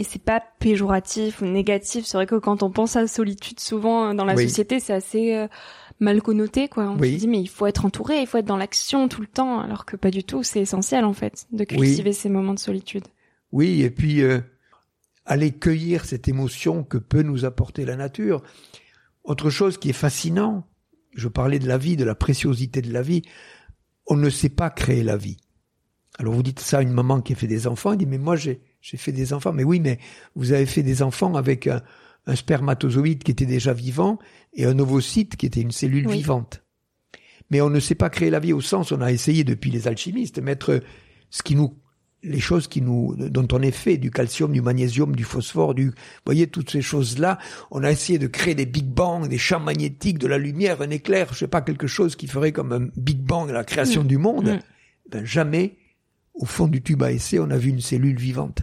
Et 0.00 0.04
c'est 0.04 0.22
pas 0.22 0.40
péjoratif 0.60 1.42
ou 1.42 1.46
négatif. 1.46 2.06
C'est 2.06 2.16
vrai 2.16 2.26
que 2.26 2.36
quand 2.36 2.62
on 2.62 2.70
pense 2.70 2.94
à 2.94 3.00
la 3.00 3.08
solitude, 3.08 3.58
souvent 3.58 4.14
dans 4.14 4.24
la 4.24 4.36
société, 4.36 4.78
c'est 4.78 4.92
assez 4.92 5.34
euh, 5.34 5.48
mal 6.00 6.22
connoté, 6.22 6.68
quoi. 6.68 6.90
On 6.90 6.98
se 6.98 7.08
dit, 7.08 7.28
mais 7.28 7.40
il 7.40 7.48
faut 7.48 7.66
être 7.66 7.84
entouré, 7.84 8.20
il 8.20 8.26
faut 8.26 8.38
être 8.38 8.46
dans 8.46 8.56
l'action 8.56 9.08
tout 9.08 9.20
le 9.20 9.26
temps, 9.26 9.60
alors 9.60 9.84
que 9.84 9.96
pas 9.96 10.10
du 10.10 10.24
tout. 10.24 10.42
C'est 10.42 10.60
essentiel, 10.60 11.04
en 11.04 11.12
fait, 11.12 11.46
de 11.52 11.64
cultiver 11.64 12.12
ces 12.12 12.28
moments 12.28 12.54
de 12.54 12.58
solitude. 12.58 13.04
Oui, 13.52 13.82
et 13.82 13.90
puis 13.90 14.22
euh, 14.22 14.40
aller 15.24 15.52
cueillir 15.52 16.04
cette 16.04 16.28
émotion 16.28 16.84
que 16.84 16.98
peut 16.98 17.22
nous 17.22 17.44
apporter 17.44 17.84
la 17.84 17.96
nature. 17.96 18.42
Autre 19.24 19.50
chose 19.50 19.78
qui 19.78 19.90
est 19.90 19.94
fascinant, 19.94 20.66
je 21.14 21.28
parlais 21.28 21.58
de 21.58 21.68
la 21.68 21.78
vie, 21.78 21.96
de 21.96 22.04
la 22.04 22.14
préciosité 22.14 22.82
de 22.82 22.92
la 22.92 23.02
vie. 23.02 23.22
On 24.06 24.16
ne 24.16 24.30
sait 24.30 24.48
pas 24.48 24.70
créer 24.70 25.02
la 25.02 25.16
vie. 25.16 25.36
Alors 26.18 26.34
vous 26.34 26.42
dites 26.42 26.60
ça 26.60 26.78
à 26.78 26.82
une 26.82 26.92
maman 26.92 27.20
qui 27.20 27.34
a 27.34 27.36
fait 27.36 27.46
des 27.46 27.66
enfants, 27.66 27.92
elle 27.92 27.98
dit 27.98 28.06
mais 28.06 28.18
moi 28.18 28.34
j'ai 28.34 28.60
j'ai 28.80 28.96
fait 28.96 29.12
des 29.12 29.32
enfants. 29.32 29.52
Mais 29.52 29.64
oui, 29.64 29.80
mais 29.80 29.98
vous 30.34 30.52
avez 30.52 30.66
fait 30.66 30.82
des 30.82 31.02
enfants 31.02 31.34
avec 31.34 31.66
un, 31.66 31.82
un 32.26 32.36
spermatozoïde 32.36 33.22
qui 33.22 33.30
était 33.30 33.46
déjà 33.46 33.72
vivant 33.72 34.18
et 34.54 34.64
un 34.64 34.78
ovocyte 34.78 35.36
qui 35.36 35.46
était 35.46 35.60
une 35.60 35.70
cellule 35.70 36.08
vivante. 36.08 36.62
Mais 37.50 37.60
on 37.60 37.70
ne 37.70 37.80
sait 37.80 37.94
pas 37.94 38.10
créer 38.10 38.30
la 38.30 38.40
vie 38.40 38.52
au 38.52 38.60
sens, 38.60 38.92
on 38.92 39.00
a 39.00 39.10
essayé 39.10 39.44
depuis 39.44 39.70
les 39.70 39.88
alchimistes, 39.88 40.38
mettre 40.38 40.82
ce 41.30 41.42
qui 41.42 41.54
nous, 41.54 41.74
les 42.22 42.40
choses 42.40 42.68
qui 42.68 42.82
nous, 42.82 43.14
dont 43.16 43.48
on 43.52 43.62
est 43.62 43.70
fait, 43.70 43.96
du 43.96 44.10
calcium, 44.10 44.52
du 44.52 44.60
magnésium, 44.60 45.14
du 45.14 45.24
phosphore, 45.24 45.74
du, 45.74 45.86
vous 45.86 45.94
voyez, 46.26 46.46
toutes 46.48 46.70
ces 46.70 46.82
choses-là, 46.82 47.38
on 47.70 47.84
a 47.84 47.90
essayé 47.90 48.18
de 48.18 48.26
créer 48.26 48.54
des 48.54 48.66
big 48.66 48.86
bang, 48.86 49.28
des 49.28 49.38
champs 49.38 49.60
magnétiques, 49.60 50.18
de 50.18 50.26
la 50.26 50.38
lumière, 50.38 50.82
un 50.82 50.90
éclair, 50.90 51.32
je 51.32 51.38
sais 51.38 51.48
pas, 51.48 51.62
quelque 51.62 51.86
chose 51.86 52.16
qui 52.16 52.26
ferait 52.26 52.52
comme 52.52 52.72
un 52.72 52.88
big 52.96 53.18
bang, 53.18 53.50
la 53.50 53.64
création 53.64 54.04
mm. 54.04 54.08
du 54.08 54.18
monde. 54.18 54.48
Mm. 54.48 54.60
Ben, 55.10 55.24
jamais, 55.24 55.78
au 56.34 56.44
fond 56.44 56.68
du 56.68 56.82
tube 56.82 57.02
à 57.02 57.12
essai, 57.12 57.38
on 57.38 57.50
a 57.50 57.56
vu 57.56 57.70
une 57.70 57.80
cellule 57.80 58.18
vivante. 58.18 58.62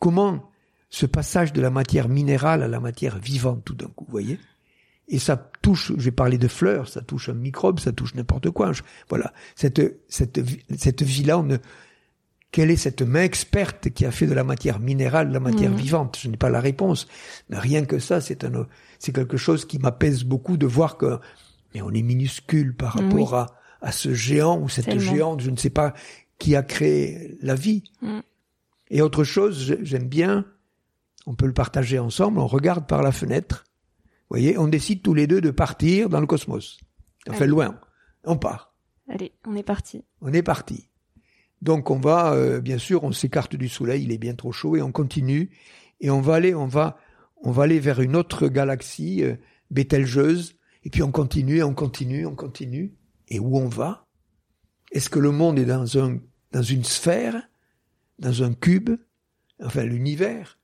Comment 0.00 0.50
ce 0.94 1.06
passage 1.06 1.52
de 1.52 1.60
la 1.60 1.70
matière 1.70 2.08
minérale 2.08 2.62
à 2.62 2.68
la 2.68 2.78
matière 2.78 3.18
vivante 3.18 3.64
tout 3.64 3.74
d'un 3.74 3.88
coup, 3.96 4.04
vous 4.06 4.12
voyez 4.12 4.38
Et 5.08 5.18
ça 5.18 5.36
touche, 5.60 5.92
j'ai 5.98 6.12
parlé 6.12 6.38
de 6.38 6.46
fleurs, 6.48 6.86
ça 6.88 7.00
touche 7.02 7.28
un 7.28 7.34
microbe, 7.34 7.80
ça 7.80 7.92
touche 7.92 8.14
n'importe 8.14 8.50
quoi. 8.50 8.70
voilà, 9.08 9.32
cette 9.56 9.80
cette 10.08 10.38
cette 10.78 11.02
vie-là, 11.02 11.42
quelle 12.52 12.70
est 12.70 12.76
cette 12.76 13.02
main 13.02 13.24
experte 13.24 13.90
qui 13.90 14.06
a 14.06 14.12
fait 14.12 14.28
de 14.28 14.34
la 14.34 14.44
matière 14.44 14.78
minérale 14.78 15.32
la 15.32 15.40
matière 15.40 15.72
Mhm. 15.72 15.76
vivante? 15.76 16.18
Je 16.22 16.28
n'ai 16.28 16.36
pas 16.36 16.50
la 16.50 16.60
réponse, 16.60 17.08
mais 17.48 17.58
rien 17.58 17.84
que 17.84 17.98
ça, 17.98 18.20
c'est 18.20 18.44
un, 18.44 18.66
c'est 19.00 19.12
quelque 19.12 19.36
chose 19.36 19.64
qui 19.64 19.78
m'apaise 19.80 20.22
beaucoup 20.22 20.56
de 20.56 20.66
voir 20.66 20.96
que, 20.96 21.18
mais 21.74 21.82
on 21.82 21.90
est 21.90 22.02
minuscule 22.02 22.76
par 22.76 22.92
rapport 22.94 23.32
Oui. 23.32 23.38
à, 23.38 23.46
à 23.88 23.90
ce 23.90 24.14
géant 24.14 24.60
ou 24.60 24.68
cette 24.68 24.84
Tellement. 24.84 25.00
géante, 25.14 25.40
je 25.40 25.50
ne 25.50 25.56
sais 25.56 25.70
pas 25.70 25.92
qui 26.38 26.54
a 26.54 26.62
créé 26.62 27.36
la 27.42 27.56
vie. 27.56 27.82
Mhm. 28.00 28.22
Et 28.90 29.02
autre 29.02 29.24
chose, 29.24 29.76
j'aime 29.82 30.08
bien, 30.08 30.44
on 31.26 31.34
peut 31.34 31.46
le 31.46 31.54
partager 31.54 31.98
ensemble, 31.98 32.38
on 32.38 32.46
regarde 32.46 32.86
par 32.86 33.02
la 33.02 33.12
fenêtre, 33.12 33.64
vous 34.34 34.40
voyez, 34.40 34.58
on 34.58 34.68
décide 34.68 35.02
tous 35.02 35.14
les 35.14 35.26
deux 35.26 35.40
de 35.40 35.50
partir 35.50 36.08
dans 36.08 36.20
le 36.20 36.26
cosmos. 36.26 36.78
Enfin, 37.28 37.42
Allez. 37.42 37.46
loin. 37.48 37.78
On 38.24 38.36
part. 38.36 38.74
Allez, 39.08 39.32
on 39.46 39.54
est 39.54 39.62
parti. 39.62 40.02
On 40.22 40.32
est 40.32 40.42
parti. 40.42 40.88
Donc 41.62 41.90
on 41.90 41.98
va, 41.98 42.32
euh, 42.32 42.60
bien 42.60 42.78
sûr, 42.78 43.04
on 43.04 43.12
s'écarte 43.12 43.54
du 43.54 43.68
soleil, 43.68 44.04
il 44.04 44.12
est 44.12 44.18
bien 44.18 44.34
trop 44.34 44.52
chaud 44.52 44.76
et 44.76 44.82
on 44.82 44.92
continue 44.92 45.50
et 46.00 46.10
on 46.10 46.20
va 46.20 46.34
aller, 46.34 46.54
on 46.54 46.66
va, 46.66 46.98
on 47.42 47.50
va 47.50 47.64
aller 47.64 47.80
vers 47.80 48.00
une 48.00 48.16
autre 48.16 48.48
galaxie 48.48 49.22
euh, 49.22 49.36
bételgeuse 49.70 50.56
et 50.84 50.90
puis 50.90 51.02
on 51.02 51.10
continue, 51.10 51.62
on 51.62 51.74
continue, 51.74 52.26
on 52.26 52.34
continue. 52.34 52.94
Et 53.28 53.38
où 53.38 53.56
on 53.56 53.68
va? 53.68 54.06
Est-ce 54.92 55.08
que 55.08 55.18
le 55.18 55.30
monde 55.30 55.58
est 55.58 55.64
dans 55.64 55.98
un, 55.98 56.18
dans 56.52 56.62
une 56.62 56.84
sphère, 56.84 57.48
dans 58.18 58.42
un 58.42 58.52
cube, 58.52 58.90
enfin 59.62 59.84
l'univers? 59.84 60.58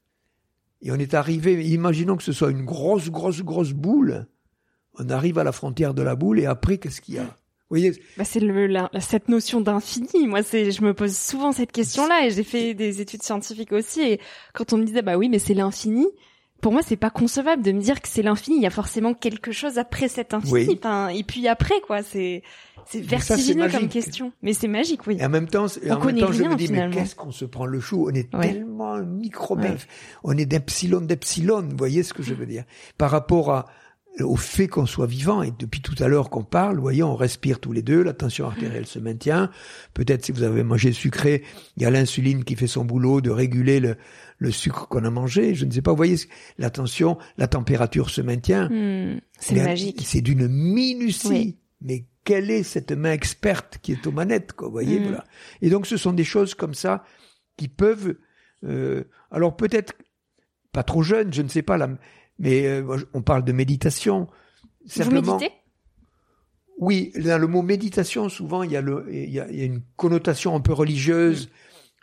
Et 0.82 0.90
on 0.92 0.96
est 0.96 1.14
arrivé. 1.14 1.64
Imaginons 1.68 2.16
que 2.16 2.22
ce 2.22 2.32
soit 2.32 2.50
une 2.50 2.64
grosse, 2.64 3.10
grosse, 3.10 3.42
grosse 3.42 3.72
boule. 3.72 4.26
On 4.98 5.08
arrive 5.10 5.38
à 5.38 5.44
la 5.44 5.52
frontière 5.52 5.94
de 5.94 6.02
la 6.02 6.16
boule 6.16 6.40
et 6.40 6.46
après 6.46 6.78
qu'est-ce 6.78 7.00
qu'il 7.00 7.14
y 7.14 7.18
a? 7.18 7.36
Bah, 8.16 8.24
c'est 8.24 8.40
cette 9.00 9.28
notion 9.28 9.60
d'infini. 9.60 10.26
Moi, 10.26 10.42
c'est, 10.42 10.72
je 10.72 10.82
me 10.82 10.92
pose 10.92 11.16
souvent 11.16 11.52
cette 11.52 11.70
question-là 11.70 12.26
et 12.26 12.30
j'ai 12.30 12.42
fait 12.42 12.74
des 12.74 13.00
études 13.00 13.22
scientifiques 13.22 13.70
aussi. 13.72 14.00
Et 14.00 14.20
quand 14.54 14.72
on 14.72 14.78
me 14.78 14.84
disait, 14.84 15.02
bah 15.02 15.16
oui, 15.16 15.28
mais 15.28 15.38
c'est 15.38 15.54
l'infini. 15.54 16.06
Pour 16.60 16.72
moi, 16.72 16.82
c'est 16.86 16.96
pas 16.96 17.10
concevable 17.10 17.62
de 17.62 17.72
me 17.72 17.80
dire 17.80 18.00
que 18.00 18.08
c'est 18.08 18.22
l'infini. 18.22 18.56
Il 18.56 18.62
y 18.62 18.66
a 18.66 18.70
forcément 18.70 19.14
quelque 19.14 19.52
chose 19.52 19.78
après 19.78 20.08
cet 20.08 20.34
infini. 20.34 20.52
Oui. 20.52 20.78
Enfin, 20.78 21.08
et 21.08 21.22
puis 21.24 21.48
après, 21.48 21.80
quoi. 21.86 22.02
C'est, 22.02 22.42
c'est 22.86 23.02
ça, 23.02 23.08
vertigineux 23.08 23.68
comme 23.70 23.88
question. 23.88 24.32
Mais 24.42 24.52
c'est 24.52 24.68
magique, 24.68 25.06
oui. 25.06 25.16
Et 25.20 25.24
en 25.24 25.28
même 25.28 25.48
temps, 25.48 25.66
On 25.66 25.86
en 25.86 25.94
même 25.94 25.98
connaît 26.00 26.20
temps 26.20 26.32
je 26.32 26.42
rien, 26.42 26.50
me 26.50 26.56
dis, 26.56 26.66
finalement. 26.66 26.94
mais 26.94 27.00
qu'est-ce 27.02 27.14
qu'on 27.16 27.30
se 27.32 27.44
prend 27.44 27.66
le 27.66 27.80
chou? 27.80 28.08
On 28.10 28.14
est 28.14 28.34
Ouais. 28.34 28.52
tellement 28.52 28.94
un 28.94 29.02
microbes. 29.04 29.60
Ouais. 29.60 29.76
On 30.24 30.36
est 30.36 30.46
d'epsilon 30.46 31.00
d'epsilon. 31.00 31.62
Vous 31.62 31.76
voyez 31.76 32.02
ce 32.02 32.12
que 32.12 32.22
je 32.22 32.34
veux 32.34 32.46
dire? 32.46 32.64
Par 32.98 33.10
rapport 33.10 33.50
à, 33.52 33.66
au 34.20 34.36
fait 34.36 34.66
qu'on 34.68 34.86
soit 34.86 35.06
vivant, 35.06 35.42
et 35.42 35.52
depuis 35.56 35.80
tout 35.80 35.94
à 36.02 36.08
l'heure 36.08 36.30
qu'on 36.30 36.42
parle, 36.42 36.78
voyez, 36.78 37.02
on 37.02 37.14
respire 37.16 37.60
tous 37.60 37.72
les 37.72 37.82
deux, 37.82 38.02
la 38.02 38.12
tension 38.12 38.46
artérielle 38.46 38.86
se 38.86 38.98
maintient. 38.98 39.50
Peut-être 39.94 40.24
si 40.24 40.32
vous 40.32 40.42
avez 40.42 40.62
mangé 40.64 40.92
sucré, 40.92 41.42
il 41.76 41.82
y 41.84 41.86
a 41.86 41.90
l'insuline 41.90 42.44
qui 42.44 42.56
fait 42.56 42.66
son 42.66 42.84
boulot 42.84 43.20
de 43.20 43.30
réguler 43.30 43.78
le, 43.80 43.96
le 44.40 44.50
sucre 44.50 44.88
qu'on 44.88 45.04
a 45.04 45.10
mangé. 45.10 45.54
Je 45.54 45.64
ne 45.66 45.70
sais 45.70 45.82
pas, 45.82 45.92
vous 45.92 45.96
voyez, 45.96 46.16
la 46.58 46.70
tension, 46.70 47.18
la 47.36 47.46
température 47.46 48.10
se 48.10 48.20
maintient. 48.22 48.68
Hmm, 48.68 49.20
c'est 49.38 49.62
magique. 49.62 50.02
C'est 50.04 50.22
d'une 50.22 50.48
minutie. 50.48 51.28
Oui. 51.28 51.58
Mais 51.82 52.06
quelle 52.24 52.50
est 52.50 52.62
cette 52.64 52.90
main 52.92 53.12
experte 53.12 53.78
qui 53.82 53.92
est 53.92 54.06
aux 54.06 54.12
manettes, 54.12 54.52
quoi, 54.54 54.66
vous 54.68 54.72
voyez, 54.72 54.98
Mm. 54.98 55.02
voilà. 55.04 55.24
Et 55.62 55.70
donc, 55.70 55.86
ce 55.86 55.96
sont 55.96 56.12
des 56.12 56.24
choses 56.24 56.54
comme 56.54 56.74
ça 56.74 57.04
qui 57.56 57.68
peuvent, 57.68 58.16
euh, 58.64 59.04
alors 59.30 59.56
peut-être 59.56 59.94
pas 60.72 60.82
trop 60.82 61.02
jeunes, 61.02 61.32
je 61.32 61.42
ne 61.42 61.48
sais 61.48 61.62
pas, 61.62 61.76
là, 61.76 61.88
mais 62.38 62.66
euh, 62.66 62.96
on 63.14 63.22
parle 63.22 63.44
de 63.44 63.52
méditation. 63.52 64.28
Vous 64.84 64.90
Simplement, 64.90 65.36
méditez? 65.36 65.52
Oui, 66.78 67.12
dans 67.22 67.38
le 67.38 67.46
mot 67.46 67.60
méditation, 67.62 68.28
souvent, 68.30 68.62
il 68.62 68.70
y 68.72 68.76
a, 68.76 68.80
le, 68.80 69.06
il 69.10 69.30
y 69.30 69.38
a, 69.40 69.50
il 69.50 69.58
y 69.58 69.62
a 69.62 69.66
une 69.66 69.82
connotation 69.96 70.54
un 70.54 70.60
peu 70.60 70.72
religieuse. 70.72 71.50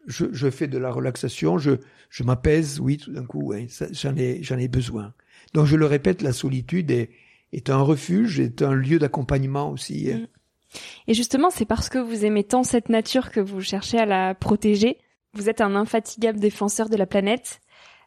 Je, 0.08 0.26
je 0.32 0.50
fais 0.50 0.68
de 0.68 0.78
la 0.78 0.92
relaxation, 0.92 1.58
je, 1.58 1.72
je 2.10 2.24
m'apaise, 2.24 2.80
oui, 2.80 2.98
tout 2.98 3.12
d'un 3.12 3.26
coup, 3.26 3.54
ça, 3.70 3.86
j'en 3.92 4.16
ai, 4.16 4.42
j'en 4.42 4.58
ai 4.58 4.68
besoin. 4.68 5.14
Donc, 5.54 5.66
je 5.66 5.76
le 5.76 5.86
répète, 5.86 6.22
la 6.22 6.34
solitude 6.34 6.92
est, 6.92 7.10
est 7.54 7.70
un 7.70 7.82
refuge, 7.82 8.40
est 8.40 8.62
un 8.62 8.74
lieu 8.74 9.00
d'accompagnement 9.00 9.70
aussi. 9.70 10.10
Mm. 10.14 10.28
Et 11.08 11.14
justement, 11.14 11.50
c'est 11.50 11.66
parce 11.66 11.90
que 11.90 11.98
vous 11.98 12.26
aimez 12.26 12.44
tant 12.44 12.64
cette 12.64 12.90
nature 12.90 13.32
que 13.32 13.40
vous 13.40 13.62
cherchez 13.62 13.98
à 13.98 14.06
la 14.06 14.36
protéger. 14.36 14.98
Vous 15.34 15.50
êtes 15.50 15.62
un 15.62 15.76
infatigable 15.76 16.40
défenseur 16.40 16.90
de 16.90 16.98
la 16.98 17.06
planète. 17.06 17.62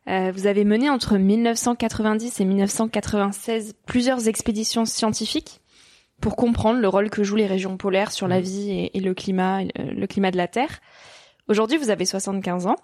Euh, 0.09 0.33
vous 0.35 0.47
avez 0.47 0.65
mené 0.65 0.89
entre 0.91 1.17
1990 1.17 2.41
et 2.41 2.45
1996 2.45 3.75
plusieurs 3.87 4.29
expéditions 4.29 4.85
scientifiques 4.85 5.61
pour 6.21 6.37
comprendre 6.37 6.81
le 6.81 6.89
rôle 6.89 7.11
que 7.11 7.23
jouent 7.23 7.37
les 7.37 7.47
régions 7.47 7.77
polaires 7.77 8.13
sur 8.13 8.29
la 8.29 8.41
Mm. 8.41 8.43
vie 8.43 8.71
et, 8.71 8.97
et 8.97 9.01
le 9.01 9.15
climat, 9.15 9.63
euh, 9.63 9.67
le 9.93 10.07
climat 10.07 10.31
de 10.31 10.37
la 10.37 10.49
Terre. 10.49 10.81
Aujourd'hui, 11.51 11.79
vous 11.79 11.91
avez 11.91 12.07
75 12.07 12.69
ans. 12.69 12.77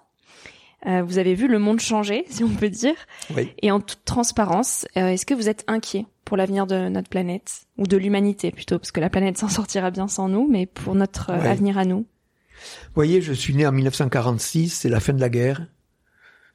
Euh, 0.85 1.01
vous 1.01 1.17
avez 1.17 1.35
vu 1.35 1.47
le 1.47 1.57
monde 1.57 1.79
changer, 1.79 2.25
si 2.29 2.43
on 2.43 2.49
peut 2.49 2.69
dire. 2.69 2.95
Oui. 3.33 3.53
Et 3.61 3.71
en 3.71 3.79
toute 3.79 4.03
transparence, 4.03 4.85
euh, 4.97 5.07
est-ce 5.07 5.25
que 5.25 5.33
vous 5.33 5.47
êtes 5.49 5.63
inquiet 5.67 6.05
pour 6.25 6.35
l'avenir 6.35 6.67
de 6.67 6.89
notre 6.89 7.09
planète? 7.09 7.61
Ou 7.77 7.87
de 7.87 7.95
l'humanité 7.95 8.51
plutôt, 8.51 8.77
parce 8.77 8.91
que 8.91 8.99
la 8.99 9.09
planète 9.09 9.37
s'en 9.39 9.47
sortira 9.47 9.89
bien 9.89 10.09
sans 10.09 10.27
nous, 10.27 10.47
mais 10.51 10.65
pour 10.65 10.95
notre 10.95 11.29
euh, 11.31 11.39
Ouais. 11.39 11.47
avenir 11.47 11.77
à 11.77 11.85
nous 11.85 11.99
Vous 11.99 12.93
voyez, 12.93 13.21
je 13.21 13.31
suis 13.33 13.55
né 13.55 13.65
en 13.65 13.71
1946, 13.71 14.69
c'est 14.69 14.89
la 14.89 14.99
fin 14.99 15.13
de 15.13 15.21
la 15.21 15.29
guerre, 15.29 15.65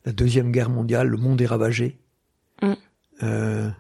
la 0.05 0.13
deuxième 0.13 0.53
guerre 0.53 0.69
mondiale, 0.71 1.09
le 1.09 1.17
monde 1.17 1.41
est 1.41 1.47
ravagé. 1.47 1.99
Mm. 2.61 2.73
Euh, 3.23 3.71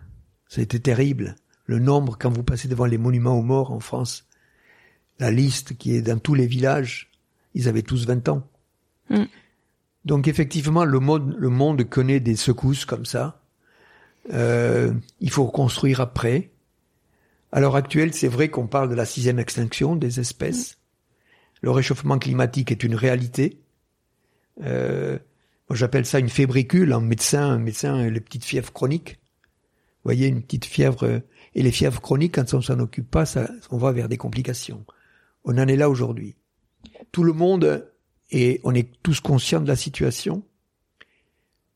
ça 0.48 0.60
a 0.60 0.64
été 0.64 0.80
terrible. 0.80 1.36
Le 1.66 1.78
nombre, 1.78 2.16
quand 2.18 2.30
vous 2.30 2.42
passez 2.44 2.66
devant 2.66 2.86
les 2.86 2.98
monuments 2.98 3.38
aux 3.38 3.42
morts 3.42 3.72
en 3.72 3.80
France, 3.80 4.26
la 5.18 5.30
liste 5.30 5.76
qui 5.76 5.94
est 5.94 6.02
dans 6.02 6.18
tous 6.18 6.34
les 6.34 6.46
villages, 6.46 7.11
ils 7.54 7.68
avaient 7.68 7.82
tous 7.82 8.06
20 8.06 8.28
ans. 8.28 8.46
Mm. 9.10 9.24
Donc 10.04 10.26
effectivement, 10.28 10.84
le 10.84 10.98
monde, 10.98 11.34
le 11.38 11.48
monde 11.48 11.84
connaît 11.88 12.20
des 12.20 12.36
secousses 12.36 12.84
comme 12.84 13.06
ça. 13.06 13.42
Euh, 14.32 14.92
il 15.20 15.30
faut 15.30 15.44
reconstruire 15.44 16.00
après. 16.00 16.50
À 17.52 17.60
l'heure 17.60 17.76
actuelle, 17.76 18.14
c'est 18.14 18.28
vrai 18.28 18.48
qu'on 18.48 18.66
parle 18.66 18.88
de 18.88 18.94
la 18.94 19.04
sixième 19.04 19.38
extinction 19.38 19.94
des 19.94 20.20
espèces. 20.20 20.78
Le 21.60 21.70
réchauffement 21.70 22.18
climatique 22.18 22.72
est 22.72 22.82
une 22.82 22.94
réalité. 22.94 23.60
Euh, 24.62 25.18
moi, 25.68 25.76
j'appelle 25.76 26.06
ça 26.06 26.18
une 26.18 26.28
fébricule 26.28 26.92
en 26.92 27.00
médecin. 27.00 27.44
Un 27.44 27.58
médecin, 27.58 28.08
les 28.08 28.20
petites 28.20 28.44
fièvres 28.44 28.72
chroniques. 28.72 29.18
Vous 30.04 30.08
voyez, 30.08 30.26
une 30.28 30.42
petite 30.42 30.64
fièvre. 30.64 31.04
euh, 31.04 31.20
Et 31.54 31.62
les 31.62 31.70
fièvres 31.70 32.00
chroniques, 32.00 32.34
quand 32.34 32.54
on 32.54 32.60
s'en 32.60 32.78
occupe 32.80 33.10
pas, 33.10 33.26
ça, 33.26 33.48
on 33.70 33.78
va 33.78 33.92
vers 33.92 34.08
des 34.08 34.16
complications. 34.16 34.84
On 35.44 35.58
en 35.58 35.68
est 35.68 35.76
là 35.76 35.90
aujourd'hui. 35.90 36.36
Tout 37.12 37.24
le 37.24 37.32
monde 37.32 37.90
et 38.30 38.60
on 38.64 38.74
est 38.74 38.90
tous 39.02 39.20
conscients 39.20 39.60
de 39.60 39.68
la 39.68 39.76
situation. 39.76 40.42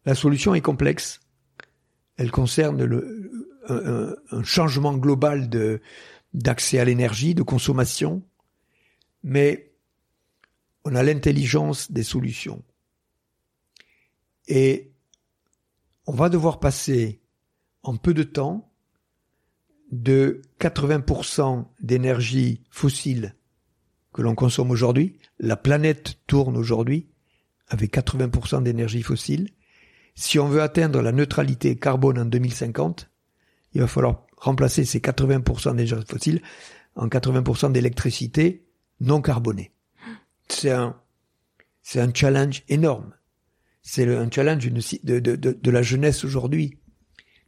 La 0.05 0.14
solution 0.14 0.55
est 0.55 0.61
complexe. 0.61 1.21
Elle 2.16 2.31
concerne 2.31 2.81
un- 3.69 4.14
un 4.31 4.42
changement 4.42 4.97
global 4.97 5.49
de 5.49 5.81
d'accès 6.33 6.79
à 6.79 6.85
l'énergie, 6.85 7.35
de 7.35 7.42
consommation, 7.42 8.23
mais 9.23 9.73
on 10.85 10.95
a 10.95 11.03
l'intelligence 11.03 11.90
des 11.90 12.03
solutions. 12.03 12.62
Et 14.49 14.92
on 16.07 16.12
va 16.12 16.29
devoir 16.29 16.61
passer 16.61 17.21
en 17.83 17.97
peu 17.97 18.12
de 18.14 18.23
temps 18.23 18.71
de 19.92 20.42
80% 20.59 21.73
d'énergie 21.81 22.64
fossile 22.71 23.36
que 24.16 24.22
l'on 24.22 24.35
consomme 24.35 24.70
aujourd'hui. 24.70 25.18
La 25.38 25.57
planète 25.57 26.16
tourne 26.26 26.57
aujourd'hui 26.57 27.07
avec 27.68 27.94
80% 27.94 28.62
d'énergie 28.62 29.02
fossile. 29.02 29.50
Si 30.14 30.38
on 30.38 30.48
veut 30.48 30.62
atteindre 30.62 31.02
la 31.02 31.12
neutralité 31.12 31.76
carbone 31.76 32.18
en 32.18 32.24
2050, 32.24 33.11
il 33.74 33.83
va 33.83 33.87
falloir 33.87 34.26
remplacer 34.38 34.87
ces 34.87 35.00
80% 35.00 35.76
d'énergie 35.76 36.07
fossile 36.09 36.40
en 36.94 37.09
80% 37.09 37.72
d'électricité 37.72 38.64
non 39.00 39.20
carbonée. 39.20 39.70
C'est 40.48 40.70
un, 40.70 40.96
c'est 41.83 42.00
un 42.00 42.11
challenge 42.12 42.62
énorme. 42.70 43.12
C'est 43.83 44.09
un 44.16 44.31
challenge 44.31 44.66
de, 45.05 45.18
de, 45.20 45.37
de, 45.37 45.70
la 45.70 45.83
jeunesse 45.83 46.24
aujourd'hui. 46.24 46.79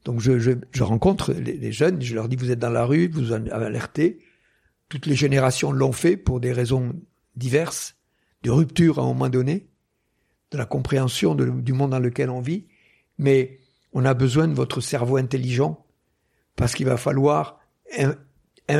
Donc 0.04 0.20
je, 0.20 0.38
je, 0.38 0.52
je 0.72 0.82
rencontre 0.82 1.32
les, 1.32 1.72
jeunes, 1.72 2.02
je 2.02 2.14
leur 2.14 2.28
dis 2.28 2.36
vous 2.36 2.50
êtes 2.50 2.58
dans 2.58 2.68
la 2.68 2.84
rue, 2.84 3.08
vous 3.08 3.32
alertez. 3.32 4.20
Toutes 4.88 5.06
les 5.06 5.16
générations 5.16 5.72
l'ont 5.72 5.92
fait 5.92 6.16
pour 6.16 6.40
des 6.40 6.52
raisons 6.52 6.94
diverses, 7.36 7.96
de 8.42 8.50
rupture 8.50 8.98
à 8.98 9.02
un 9.02 9.06
moment 9.06 9.28
donné, 9.28 9.68
de 10.50 10.58
la 10.58 10.64
compréhension 10.64 11.34
du 11.34 11.72
monde 11.72 11.90
dans 11.90 11.98
lequel 11.98 12.30
on 12.30 12.40
vit. 12.40 12.66
Mais 13.18 13.58
on 13.92 14.04
a 14.04 14.14
besoin 14.14 14.48
de 14.48 14.54
votre 14.54 14.80
cerveau 14.80 15.16
intelligent 15.16 15.84
parce 16.56 16.74
qu'il 16.74 16.86
va 16.86 16.96
falloir. 16.96 17.60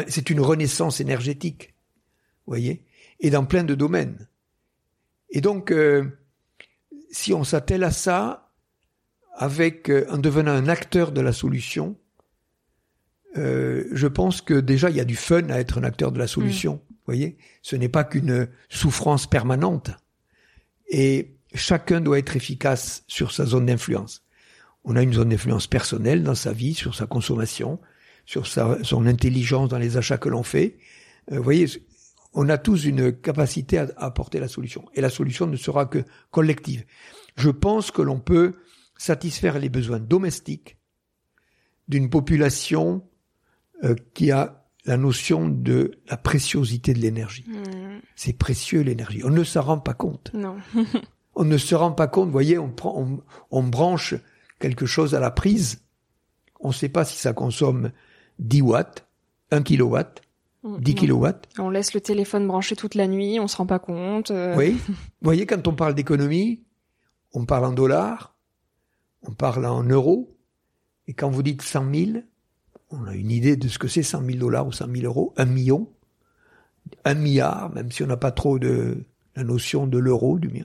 c'est 0.09 0.31
une 0.31 0.41
renaissance 0.41 1.01
énergétique, 1.01 1.75
voyez, 2.47 2.85
et 3.21 3.31
dans 3.31 3.45
plein 3.45 3.65
de 3.65 3.75
domaines. 3.75 4.29
Et 5.31 5.41
donc, 5.41 5.71
euh, 5.71 6.05
si 7.11 7.35
on 7.35 7.45
s'attelle 7.45 7.85
à 7.85 7.91
ça, 7.91 8.51
avec 9.35 9.89
euh, 9.89 10.07
en 10.11 10.19
devenant 10.19 10.53
un 10.53 10.69
acteur 10.69 11.13
de 11.13 11.21
la 11.21 11.33
solution, 11.33 11.97
euh, 13.37 13.85
je 13.93 14.07
pense 14.07 14.41
que 14.41 14.55
déjà 14.55 14.91
il 14.91 14.97
y 14.97 15.01
a 15.01 15.05
du 15.05 15.17
fun 15.17 15.49
à 15.51 15.59
être 15.59 15.79
un 15.79 15.85
acteur 15.85 16.13
de 16.13 16.19
la 16.19 16.27
solution. 16.27 16.81
Vous 16.89 17.15
voyez, 17.15 17.39
ce 17.63 17.77
n'est 17.77 17.89
pas 17.89 18.05
qu'une 18.05 18.49
souffrance 18.69 19.27
permanente. 19.27 19.91
Et 20.89 21.37
chacun 21.55 22.01
doit 22.01 22.19
être 22.19 22.37
efficace 22.37 23.05
sur 23.07 23.33
sa 23.33 23.45
zone 23.45 23.67
d'influence. 23.67 24.25
On 24.85 24.97
a 24.97 25.03
une 25.03 25.13
zone 25.13 25.31
d'influence 25.31 25.67
personnelle 25.67 26.23
dans 26.23 26.35
sa 26.35 26.53
vie, 26.53 26.75
sur 26.75 26.95
sa 26.95 27.07
consommation, 27.07 27.81
sur 28.25 28.47
sa, 28.47 28.83
son 28.83 29.07
intelligence 29.07 29.69
dans 29.69 29.79
les 29.79 29.97
achats 29.97 30.19
que 30.19 30.29
l'on 30.29 30.43
fait. 30.43 30.79
Euh, 31.33 31.37
vous 31.37 31.43
voyez, 31.43 31.67
on 32.33 32.49
a 32.49 32.59
tous 32.59 32.85
une 32.85 33.13
capacité 33.13 33.79
à, 33.79 33.89
apporter 33.97 34.41
la 34.41 34.49
solution. 34.49 34.85
Et 34.95 35.01
la 35.01 35.11
solution 35.11 35.47
ne 35.47 35.57
sera 35.57 35.87
que 35.87 36.05
collective. 36.31 36.85
Je 37.37 37.51
pense 37.51 37.91
que 37.91 38.03
l'on 38.03 38.21
peut 38.21 38.55
satisfaire 38.97 39.59
les 39.59 39.69
besoins 39.69 40.01
domestiques 40.01 40.79
d'une 41.89 42.11
population 42.11 43.09
euh, 43.85 43.95
qui 44.15 44.31
a 44.31 44.65
la 44.85 44.97
notion 44.97 45.49
de 45.49 45.93
la 46.09 46.17
préciosité 46.17 46.95
de 46.95 46.99
l'énergie. 46.99 47.45
Hmm. 47.47 48.01
C'est 48.17 48.33
précieux 48.33 48.81
l'énergie. 48.81 49.23
On 49.25 49.31
ne 49.31 49.45
s'en 49.45 49.63
rend 49.63 49.79
pas 49.79 49.95
compte. 49.95 50.31
Non. 50.33 50.57
on 51.35 51.45
ne 51.45 51.59
se 51.59 51.75
rend 51.75 51.93
pas 51.93 52.07
compte. 52.07 52.27
Vous 52.27 52.33
voyez, 52.33 52.59
on 52.59 52.71
prend, 52.71 52.95
on, 52.97 53.21
on 53.51 53.63
branche 53.63 54.15
quelque 54.59 54.87
chose 54.87 55.15
à 55.15 55.21
la 55.21 55.31
prise. 55.31 55.83
On 56.61 56.69
ne 56.69 56.73
sait 56.73 56.89
pas 56.89 57.05
si 57.05 57.17
ça 57.19 57.33
consomme 57.33 57.93
10 58.39 58.63
watts, 58.63 59.07
1 59.51 59.63
kilowatt, 59.63 60.23
10 60.65 60.95
kilowatts. 60.95 61.49
On 61.59 61.71
laisse 61.71 61.95
le 61.95 62.01
téléphone 62.01 62.47
branché 62.47 62.77
toute 62.77 62.95
la 62.95 63.07
nuit, 63.07 63.39
on 63.41 63.49
se 63.49 63.57
rend 63.57 63.67
pas 63.67 63.79
compte. 63.79 64.31
Euh. 64.31 64.57
Oui. 64.57 64.77
Vous 64.89 64.95
voyez, 65.23 65.47
quand 65.47 65.67
on 65.69 65.75
parle 65.75 65.95
d'économie, 65.95 66.63
on 67.33 67.45
parle 67.45 67.67
en 67.67 67.73
dollars, 67.73 68.35
on 69.23 69.33
parle 69.33 69.67
en 69.67 69.85
euros, 69.85 70.37
et 71.07 71.15
quand 71.15 71.31
vous 71.31 71.43
dites 71.43 71.63
100 71.63 71.95
000, 71.95 72.11
on 72.91 73.05
a 73.07 73.15
une 73.15 73.31
idée 73.31 73.57
de 73.57 73.69
ce 73.69 73.79
que 73.79 73.89
c'est 73.89 74.03
100 74.03 74.25
000 74.25 74.39
dollars 74.39 74.67
ou 74.67 74.73
100 74.73 74.87
000 74.93 75.05
euros, 75.05 75.35
un 75.37 75.45
million, 75.45 75.89
un 77.05 77.15
milliard, 77.15 77.71
même 77.75 77.91
si 77.91 78.03
on 78.03 78.07
n'a 78.07 78.17
pas 78.17 78.33
trop 78.33 78.59
de 78.59 79.05
la 79.37 79.45
notion 79.45 79.87
de 79.87 79.99
l'euro, 79.99 80.39
du 80.39 80.65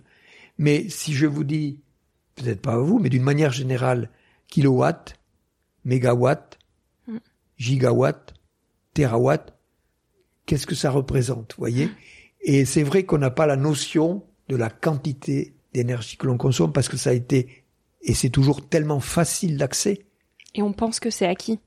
Mais 0.57 0.87
si 0.89 1.13
je 1.13 1.25
vous 1.25 1.43
dis, 1.43 1.79
peut-être 2.35 2.61
pas 2.61 2.73
à 2.73 2.77
vous, 2.77 2.99
mais 2.99 3.09
d'une 3.09 3.23
manière 3.23 3.51
générale, 3.51 4.09
kilowatt, 4.47 5.15
mégawatt, 5.85 6.57
mm. 7.07 7.17
gigawatt, 7.57 8.33
terawatt, 8.93 9.53
qu'est-ce 10.45 10.67
que 10.67 10.75
ça 10.75 10.91
représente, 10.91 11.55
voyez? 11.57 11.89
Et 12.41 12.65
c'est 12.65 12.83
vrai 12.83 13.03
qu'on 13.03 13.17
n'a 13.17 13.31
pas 13.31 13.47
la 13.47 13.55
notion 13.55 14.23
de 14.49 14.55
la 14.55 14.69
quantité 14.69 15.55
d'énergie 15.73 16.17
que 16.17 16.27
l'on 16.27 16.37
consomme 16.37 16.73
parce 16.73 16.89
que 16.89 16.97
ça 16.97 17.11
a 17.11 17.13
été 17.13 17.63
et 18.01 18.13
c'est 18.13 18.29
toujours 18.29 18.67
tellement 18.67 18.99
facile 18.99 19.57
d'accès. 19.57 20.05
Et 20.53 20.61
on 20.61 20.73
pense 20.73 20.99
que 20.99 21.09
c'est 21.09 21.25
acquis. 21.25 21.59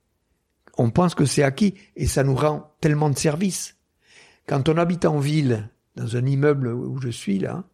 On 0.77 0.91
pense 0.91 1.15
que 1.15 1.25
c'est 1.25 1.43
acquis 1.43 1.75
et 1.97 2.07
ça 2.07 2.23
nous 2.23 2.35
rend 2.35 2.75
tellement 2.81 3.11
de 3.11 3.19
services. 3.19 3.77
Quand 4.47 4.69
on 4.69 4.77
habite 4.77 5.05
en 5.05 5.19
ville, 5.19 5.71
dans 5.97 6.17
un 6.17 6.27
immeuble 6.27 6.69
où 6.69 7.01
je 7.01 7.09
suis 7.09 7.39
là, 7.39 7.65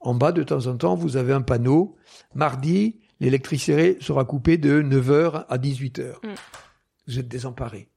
en 0.00 0.14
bas 0.14 0.32
de 0.32 0.42
temps 0.42 0.66
en 0.66 0.76
temps, 0.76 0.94
vous 0.94 1.16
avez 1.16 1.32
un 1.32 1.42
panneau. 1.42 1.96
Mardi, 2.34 3.00
l'électricité 3.20 3.96
sera 4.00 4.24
coupée 4.24 4.58
de 4.58 4.82
9h 4.82 5.46
à 5.48 5.58
18h. 5.58 6.14
Mm. 6.24 6.34
Vous 7.06 7.18
êtes 7.18 7.28
désemparés. 7.28 7.88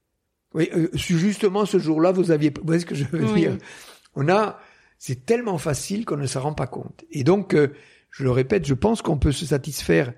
Oui, 0.54 0.70
euh, 0.76 0.90
justement 0.94 1.66
ce 1.66 1.80
jour-là, 1.80 2.12
vous 2.12 2.32
aviez, 2.32 2.50
vous 2.50 2.66
voyez 2.66 2.82
ce 2.82 2.86
que 2.86 2.96
je 2.96 3.06
veux 3.06 3.34
dire? 3.34 3.58
On 4.16 4.28
a, 4.30 4.60
c'est 4.98 5.26
tellement 5.26 5.58
facile 5.58 6.06
qu'on 6.06 6.18
ne 6.18 6.26
s'en 6.26 6.42
rend 6.42 6.54
pas 6.54 6.68
compte. 6.68 7.06
Et 7.12 7.24
donc, 7.24 7.54
euh, 7.54 7.70
je 8.10 8.24
le 8.24 8.32
répète, 8.32 8.66
je 8.66 8.74
pense 8.74 9.02
qu'on 9.02 9.18
peut 9.18 9.32
se 9.32 9.46
satisfaire, 9.46 10.14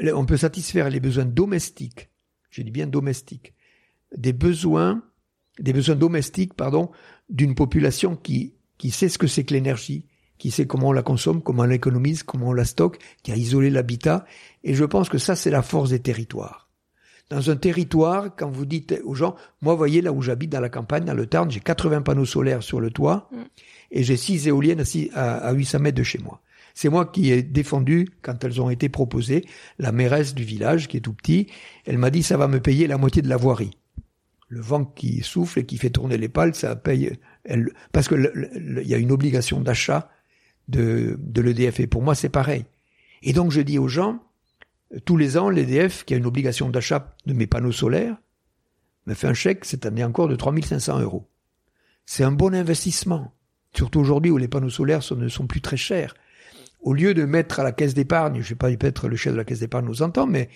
on 0.00 0.24
peut 0.24 0.36
satisfaire 0.36 0.88
les 0.88 1.00
besoins 1.00 1.24
domestiques. 1.24 2.08
Je 2.54 2.62
dis 2.62 2.70
bien 2.70 2.86
domestiques, 2.86 3.52
des 4.16 4.32
besoins, 4.32 5.02
des 5.58 5.72
besoins 5.72 5.96
domestiques, 5.96 6.54
pardon, 6.54 6.88
d'une 7.28 7.56
population 7.56 8.14
qui 8.14 8.54
qui 8.78 8.92
sait 8.92 9.08
ce 9.08 9.18
que 9.18 9.26
c'est 9.26 9.42
que 9.42 9.54
l'énergie, 9.54 10.06
qui 10.38 10.52
sait 10.52 10.66
comment 10.66 10.88
on 10.88 10.92
la 10.92 11.02
consomme, 11.02 11.42
comment 11.42 11.62
on 11.64 11.66
l'économise, 11.66 12.22
comment 12.22 12.48
on 12.48 12.52
la 12.52 12.64
stocke, 12.64 12.98
qui 13.24 13.32
a 13.32 13.36
isolé 13.36 13.70
l'habitat. 13.70 14.24
Et 14.62 14.74
je 14.74 14.84
pense 14.84 15.08
que 15.08 15.18
ça, 15.18 15.34
c'est 15.36 15.50
la 15.50 15.62
force 15.62 15.90
des 15.90 16.00
territoires 16.00 16.64
dans 17.30 17.50
un 17.50 17.56
territoire, 17.56 18.36
quand 18.36 18.50
vous 18.50 18.66
dites 18.66 19.00
aux 19.04 19.14
gens, 19.14 19.34
moi, 19.62 19.74
voyez, 19.74 20.02
là 20.02 20.12
où 20.12 20.22
j'habite, 20.22 20.50
dans 20.50 20.60
la 20.60 20.68
campagne, 20.68 21.04
dans 21.04 21.14
le 21.14 21.26
Tarn, 21.26 21.50
j'ai 21.50 21.60
80 21.60 22.02
panneaux 22.02 22.26
solaires 22.26 22.62
sur 22.62 22.80
le 22.80 22.90
toit 22.90 23.28
mm. 23.32 23.36
et 23.92 24.04
j'ai 24.04 24.16
6 24.16 24.48
éoliennes 24.48 24.84
à, 25.14 25.36
à 25.38 25.52
800 25.52 25.78
mètres 25.80 25.96
de 25.96 26.02
chez 26.02 26.18
moi. 26.18 26.40
C'est 26.74 26.88
moi 26.88 27.06
qui 27.06 27.30
ai 27.30 27.42
défendu, 27.42 28.08
quand 28.20 28.42
elles 28.44 28.60
ont 28.60 28.68
été 28.68 28.88
proposées, 28.88 29.44
la 29.78 29.92
mairesse 29.92 30.34
du 30.34 30.42
village, 30.42 30.88
qui 30.88 30.96
est 30.96 31.00
tout 31.00 31.12
petit, 31.12 31.46
elle 31.86 31.98
m'a 31.98 32.10
dit, 32.10 32.22
ça 32.22 32.36
va 32.36 32.48
me 32.48 32.60
payer 32.60 32.86
la 32.88 32.98
moitié 32.98 33.22
de 33.22 33.28
la 33.28 33.36
voirie. 33.36 33.70
Le 34.48 34.60
vent 34.60 34.84
qui 34.84 35.22
souffle 35.22 35.60
et 35.60 35.66
qui 35.66 35.78
fait 35.78 35.90
tourner 35.90 36.18
les 36.18 36.28
pales, 36.28 36.54
ça 36.54 36.74
paye, 36.76 37.12
parce 37.92 38.08
que 38.08 38.14
il 38.56 38.88
y 38.88 38.94
a 38.94 38.98
une 38.98 39.12
obligation 39.12 39.60
d'achat 39.60 40.10
de, 40.68 41.16
de 41.18 41.40
l'EDF. 41.40 41.80
Et 41.80 41.86
pour 41.86 42.02
moi, 42.02 42.14
c'est 42.14 42.28
pareil. 42.28 42.64
Et 43.22 43.32
donc, 43.32 43.52
je 43.52 43.60
dis 43.60 43.78
aux 43.78 43.88
gens, 43.88 44.22
tous 45.04 45.16
les 45.16 45.36
ans, 45.36 45.48
l'EDF, 45.48 46.04
qui 46.04 46.14
a 46.14 46.16
une 46.16 46.26
obligation 46.26 46.68
d'achat 46.68 47.14
de 47.26 47.34
mes 47.34 47.46
panneaux 47.46 47.72
solaires, 47.72 48.16
me 49.06 49.14
fait 49.14 49.28
un 49.28 49.34
chèque 49.34 49.64
cette 49.64 49.86
année 49.86 50.04
encore 50.04 50.28
de 50.28 50.36
3500 50.36 51.00
euros. 51.00 51.28
C'est 52.06 52.24
un 52.24 52.32
bon 52.32 52.54
investissement, 52.54 53.32
surtout 53.74 54.00
aujourd'hui 54.00 54.30
où 54.30 54.38
les 54.38 54.48
panneaux 54.48 54.70
solaires 54.70 55.02
ne 55.16 55.28
sont 55.28 55.46
plus 55.46 55.60
très 55.60 55.76
chers. 55.76 56.14
Au 56.84 56.92
lieu 56.92 57.14
de 57.14 57.24
mettre 57.24 57.58
à 57.58 57.64
la 57.64 57.72
caisse 57.72 57.94
d'épargne, 57.94 58.34
je 58.34 58.38
ne 58.38 58.44
sais 58.44 58.54
pas 58.54 58.68
peut-être 58.68 59.08
le 59.08 59.16
chef 59.16 59.32
de 59.32 59.38
la 59.38 59.44
caisse 59.44 59.60
d'épargne 59.60 59.86
nous 59.86 60.02
entend, 60.02 60.26
mais 60.26 60.48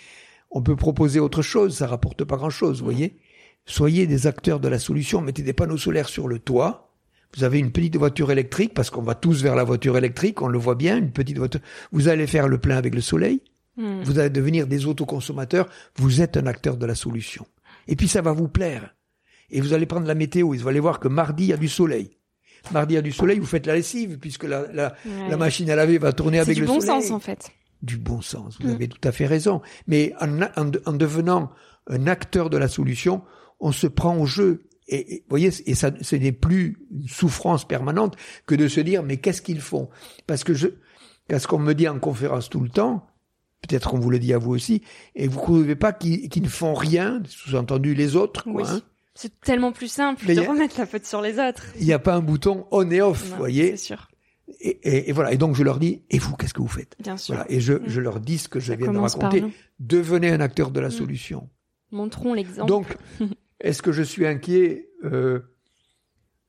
on 0.52 0.62
peut 0.62 0.76
proposer 0.76 1.18
autre 1.18 1.42
chose, 1.42 1.76
ça 1.76 1.88
rapporte 1.88 2.22
pas 2.24 2.36
grand-chose, 2.36 2.78
vous 2.78 2.84
voyez. 2.84 3.18
Soyez 3.66 4.06
des 4.06 4.26
acteurs 4.26 4.60
de 4.60 4.68
la 4.68 4.78
solution, 4.78 5.20
mettez 5.20 5.42
des 5.42 5.52
panneaux 5.52 5.76
solaires 5.76 6.08
sur 6.08 6.28
le 6.28 6.38
toit, 6.38 6.92
vous 7.36 7.44
avez 7.44 7.58
une 7.58 7.72
petite 7.72 7.96
voiture 7.96 8.30
électrique, 8.30 8.72
parce 8.72 8.88
qu'on 8.88 9.02
va 9.02 9.16
tous 9.16 9.42
vers 9.42 9.56
la 9.56 9.64
voiture 9.64 9.98
électrique, 9.98 10.40
on 10.40 10.48
le 10.48 10.58
voit 10.58 10.76
bien, 10.76 10.96
une 10.96 11.10
petite 11.10 11.36
voiture. 11.36 11.60
Vous 11.92 12.08
allez 12.08 12.26
faire 12.26 12.46
le 12.46 12.58
plein 12.58 12.76
avec 12.76 12.94
le 12.94 13.02
soleil, 13.02 13.42
Hmm. 13.78 14.02
Vous 14.02 14.18
allez 14.18 14.30
devenir 14.30 14.66
des 14.66 14.86
autoconsommateurs. 14.86 15.68
Vous 15.96 16.20
êtes 16.20 16.36
un 16.36 16.46
acteur 16.46 16.76
de 16.76 16.84
la 16.84 16.96
solution. 16.96 17.46
Et 17.86 17.94
puis 17.94 18.08
ça 18.08 18.20
va 18.20 18.32
vous 18.32 18.48
plaire. 18.48 18.94
Et 19.50 19.60
vous 19.60 19.72
allez 19.72 19.86
prendre 19.86 20.06
la 20.06 20.16
météo. 20.16 20.52
Et 20.52 20.58
vous 20.58 20.68
allez 20.68 20.80
voir 20.80 20.98
que 20.98 21.08
mardi, 21.08 21.44
il 21.44 21.48
y 21.50 21.52
a 21.52 21.56
du 21.56 21.68
soleil. 21.68 22.17
Mardi, 22.72 22.96
a 22.96 23.02
du 23.02 23.12
soleil, 23.12 23.38
vous 23.38 23.46
faites 23.46 23.66
la 23.66 23.74
lessive, 23.74 24.18
puisque 24.18 24.44
la, 24.44 24.66
la, 24.72 25.36
machine 25.36 25.70
à 25.70 25.76
laver 25.76 25.98
va 25.98 26.12
tourner 26.12 26.38
avec 26.38 26.56
le 26.56 26.66
soleil. 26.66 26.80
du 26.80 26.86
bon 26.86 27.00
sens, 27.00 27.10
en 27.10 27.20
fait. 27.20 27.50
Du 27.82 27.96
bon 27.96 28.20
sens. 28.20 28.58
Vous 28.60 28.68
hmm. 28.68 28.74
avez 28.74 28.88
tout 28.88 29.08
à 29.08 29.12
fait 29.12 29.26
raison. 29.26 29.60
Mais 29.86 30.14
en, 30.20 30.40
en, 30.42 30.92
devenant 30.92 31.50
un 31.88 32.06
acteur 32.06 32.50
de 32.50 32.56
la 32.56 32.68
solution, 32.68 33.22
on 33.60 33.72
se 33.72 33.86
prend 33.86 34.16
au 34.16 34.26
jeu. 34.26 34.64
Et, 34.88 35.22
vous 35.24 35.30
voyez, 35.30 35.50
et 35.66 35.74
ça, 35.74 35.90
ce 36.00 36.16
n'est 36.16 36.32
plus 36.32 36.78
une 36.90 37.08
souffrance 37.08 37.66
permanente 37.66 38.16
que 38.46 38.54
de 38.54 38.68
se 38.68 38.80
dire, 38.80 39.02
mais 39.02 39.18
qu'est-ce 39.18 39.42
qu'ils 39.42 39.60
font? 39.60 39.88
Parce 40.26 40.44
que 40.44 40.54
je, 40.54 40.68
qu'est-ce 41.28 41.46
qu'on 41.46 41.58
me 41.58 41.74
dit 41.74 41.88
en 41.88 41.98
conférence 41.98 42.48
tout 42.48 42.60
le 42.60 42.70
temps, 42.70 43.06
Peut-être 43.66 43.90
qu'on 43.90 43.98
vous 43.98 44.10
le 44.10 44.18
dit 44.18 44.32
à 44.32 44.38
vous 44.38 44.52
aussi. 44.52 44.82
Et 45.14 45.26
vous 45.26 45.38
ne 45.38 45.42
trouvez 45.42 45.76
pas 45.76 45.92
qu'ils 45.92 46.42
ne 46.42 46.48
font 46.48 46.74
rien, 46.74 47.22
sous-entendu 47.26 47.94
les 47.94 48.14
autres, 48.16 48.44
quoi, 48.44 48.70
hein. 48.70 48.80
C'est 49.20 49.40
tellement 49.40 49.72
plus 49.72 49.88
simple 49.88 50.32
de 50.32 50.40
remettre 50.40 50.78
la 50.78 50.86
faute 50.86 51.04
sur 51.04 51.20
les 51.20 51.40
autres. 51.40 51.64
Il 51.80 51.84
n'y 51.84 51.92
a 51.92 51.98
pas 51.98 52.14
un 52.14 52.20
bouton 52.20 52.68
on 52.70 52.88
et 52.88 53.00
off, 53.00 53.30
vous 53.30 53.36
voyez. 53.36 53.72
C'est 53.72 53.86
sûr. 53.86 54.06
Et, 54.60 55.08
et, 55.08 55.12
voilà. 55.12 55.32
Et 55.32 55.36
donc 55.36 55.56
je 55.56 55.64
leur 55.64 55.80
dis, 55.80 56.04
et 56.08 56.20
vous, 56.20 56.36
qu'est-ce 56.36 56.54
que 56.54 56.62
vous 56.62 56.68
faites 56.68 56.94
Bien 57.00 57.16
sûr. 57.16 57.34
Voilà. 57.34 57.50
Et 57.50 57.58
je, 57.58 57.72
mm. 57.72 57.82
je 57.88 58.00
leur 58.00 58.20
dis 58.20 58.38
ce 58.38 58.48
que 58.48 58.60
je 58.60 58.72
viens 58.74 58.92
de 58.92 58.98
raconter. 58.98 59.42
Devenez 59.80 60.30
un 60.30 60.38
acteur 60.38 60.70
de 60.70 60.78
la 60.78 60.86
mm. 60.86 60.92
solution. 60.92 61.50
Montrons 61.90 62.32
l'exemple. 62.32 62.68
Donc, 62.68 62.96
est-ce 63.60 63.82
que 63.82 63.90
je 63.90 64.04
suis 64.04 64.24
inquiet 64.24 64.88
euh, 65.02 65.40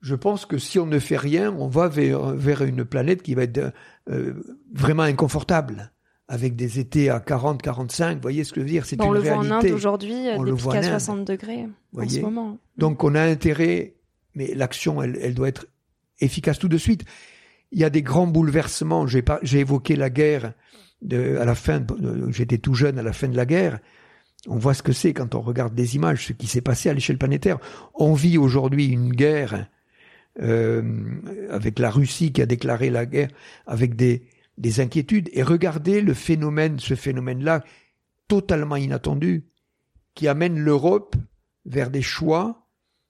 Je 0.01 0.13
pense 0.13 0.45
que 0.45 0.59
si 0.59 0.77
on 0.77 0.85
ne 0.85 0.99
fait 0.99 1.17
rien, 1.17 1.51
on 1.57 1.67
va 1.67 1.87
vers, 1.87 2.35
vers 2.35 2.61
une 2.61 2.85
planète 2.85 3.23
qui 3.23 3.33
va 3.33 3.45
être 3.45 3.73
euh, 4.11 4.35
vraiment 4.71 5.01
inconfortable 5.01 5.91
avec 6.29 6.55
des 6.55 6.79
étés 6.79 7.09
à 7.09 7.19
40, 7.19 7.61
45. 7.61 8.15
Vous 8.15 8.21
voyez 8.21 8.43
ce 8.43 8.53
que 8.53 8.61
je 8.61 8.65
veux 8.65 8.71
dire 8.71 8.85
C'est 8.85 8.95
une 8.95 9.01
réalité. 9.01 9.31
On 9.31 9.41
le 9.41 9.47
voit 9.47 9.55
en 9.55 9.59
Inde 9.59 9.71
aujourd'hui, 9.71 10.23
des 10.25 10.53
pics 10.53 10.75
à 10.75 10.83
60 10.83 11.25
degrés 11.25 11.65
en 11.97 12.07
ce 12.07 12.19
moment. 12.19 12.57
Donc 12.77 13.03
on 13.03 13.15
a 13.15 13.21
intérêt, 13.21 13.95
mais 14.35 14.53
l'action, 14.53 15.01
elle, 15.01 15.17
elle, 15.21 15.33
doit 15.33 15.49
être 15.49 15.65
efficace 16.21 16.59
tout 16.59 16.69
de 16.69 16.77
suite. 16.77 17.03
Il 17.71 17.79
y 17.79 17.83
a 17.83 17.89
des 17.89 18.03
grands 18.03 18.27
bouleversements. 18.27 19.07
J'ai, 19.07 19.25
j'ai 19.41 19.59
évoqué 19.59 19.95
la 19.95 20.11
guerre 20.11 20.53
de, 21.01 21.37
à 21.37 21.45
la 21.45 21.55
fin. 21.55 21.83
J'étais 22.29 22.59
tout 22.59 22.75
jeune 22.75 22.99
à 22.99 23.03
la 23.03 23.11
fin 23.11 23.27
de 23.27 23.35
la 23.35 23.47
guerre. 23.47 23.79
On 24.47 24.57
voit 24.57 24.75
ce 24.75 24.83
que 24.83 24.93
c'est 24.93 25.13
quand 25.13 25.33
on 25.33 25.41
regarde 25.41 25.73
des 25.73 25.95
images, 25.95 26.27
ce 26.27 26.33
qui 26.33 26.45
s'est 26.45 26.61
passé 26.61 26.89
à 26.89 26.93
l'échelle 26.93 27.17
planétaire. 27.17 27.57
On 27.95 28.13
vit 28.13 28.37
aujourd'hui 28.37 28.87
une 28.87 29.09
guerre 29.09 29.67
euh, 30.41 30.83
avec 31.49 31.79
la 31.79 31.89
Russie 31.89 32.31
qui 32.31 32.41
a 32.41 32.45
déclaré 32.45 32.91
la 32.91 33.07
guerre, 33.07 33.29
avec 33.65 33.95
des 33.95 34.23
des 34.59 34.81
inquiétudes 34.81 35.29
et 35.33 35.41
regardez 35.41 36.01
le 36.01 36.13
phénomène, 36.13 36.79
ce 36.79 36.95
phénomène-là 36.95 37.63
totalement 38.27 38.75
inattendu, 38.75 39.45
qui 40.13 40.27
amène 40.27 40.59
l'Europe 40.59 41.15
vers 41.65 41.89
des 41.89 42.01
choix, 42.01 42.67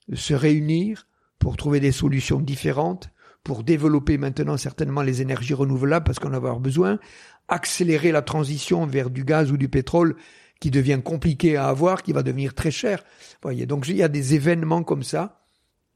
de 0.08 0.16
se 0.16 0.34
réunir 0.34 1.08
pour 1.40 1.58
trouver 1.58 1.80
des 1.80 1.92
solutions 1.92 2.40
différentes, 2.40 3.10
pour 3.44 3.64
développer 3.64 4.18
maintenant 4.18 4.58
certainement 4.58 5.02
les 5.02 5.22
énergies 5.22 5.54
renouvelables 5.54 6.06
parce 6.06 6.20
qu'on 6.20 6.30
va 6.30 6.38
avoir 6.38 6.60
besoin, 6.60 7.00
accélérer 7.48 8.12
la 8.12 8.22
transition 8.22 8.86
vers 8.86 9.10
du 9.10 9.24
gaz 9.24 9.52
ou 9.52 9.58
du 9.58 9.70
pétrole 9.70 10.16
qui 10.60 10.72
devient 10.72 11.00
compliqué 11.04 11.56
à 11.56 11.68
avoir, 11.68 12.04
qui 12.04 12.12
va 12.12 12.22
devenir 12.22 12.54
très 12.54 12.72
cher. 12.72 13.04
Voyez, 13.42 13.66
donc 13.66 13.88
il 13.88 13.96
y 13.96 14.04
a 14.04 14.10
des 14.10 14.36
événements 14.36 14.84
comme 14.84 15.04
ça 15.04 15.40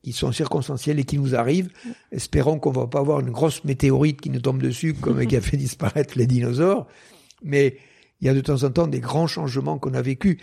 qui 0.03 0.11
sont 0.11 0.33
circonstancielles 0.33 0.99
et 0.99 1.05
qui 1.05 1.17
nous 1.17 1.33
arrivent. 1.33 1.69
Espérons 2.11 2.59
qu'on 2.59 2.71
va 2.71 2.87
pas 2.87 2.99
avoir 2.99 3.21
une 3.21 3.31
grosse 3.31 3.63
météorite 3.63 4.19
qui 4.19 4.29
nous 4.29 4.41
tombe 4.41 4.61
dessus 4.61 4.93
comme 4.93 5.25
qui 5.27 5.37
a 5.37 5.41
fait 5.41 5.57
disparaître 5.57 6.17
les 6.17 6.27
dinosaures. 6.27 6.87
Mais 7.41 7.77
il 8.21 8.27
y 8.27 8.29
a 8.29 8.33
de 8.33 8.41
temps 8.41 8.63
en 8.63 8.69
temps 8.69 8.87
des 8.87 8.99
grands 8.99 9.27
changements 9.27 9.79
qu'on 9.79 9.93
a 9.93 10.01
vécus. 10.01 10.37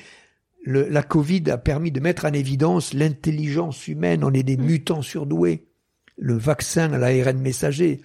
la 0.64 1.02
Covid 1.02 1.50
a 1.50 1.58
permis 1.58 1.92
de 1.92 2.00
mettre 2.00 2.24
en 2.24 2.32
évidence 2.32 2.94
l'intelligence 2.94 3.86
humaine. 3.86 4.24
On 4.24 4.32
est 4.32 4.42
des 4.42 4.56
mm. 4.56 4.64
mutants 4.64 5.02
surdoués. 5.02 5.66
Le 6.16 6.34
vaccin 6.34 6.92
à 6.92 6.98
l'ARN 6.98 7.38
messager, 7.38 8.00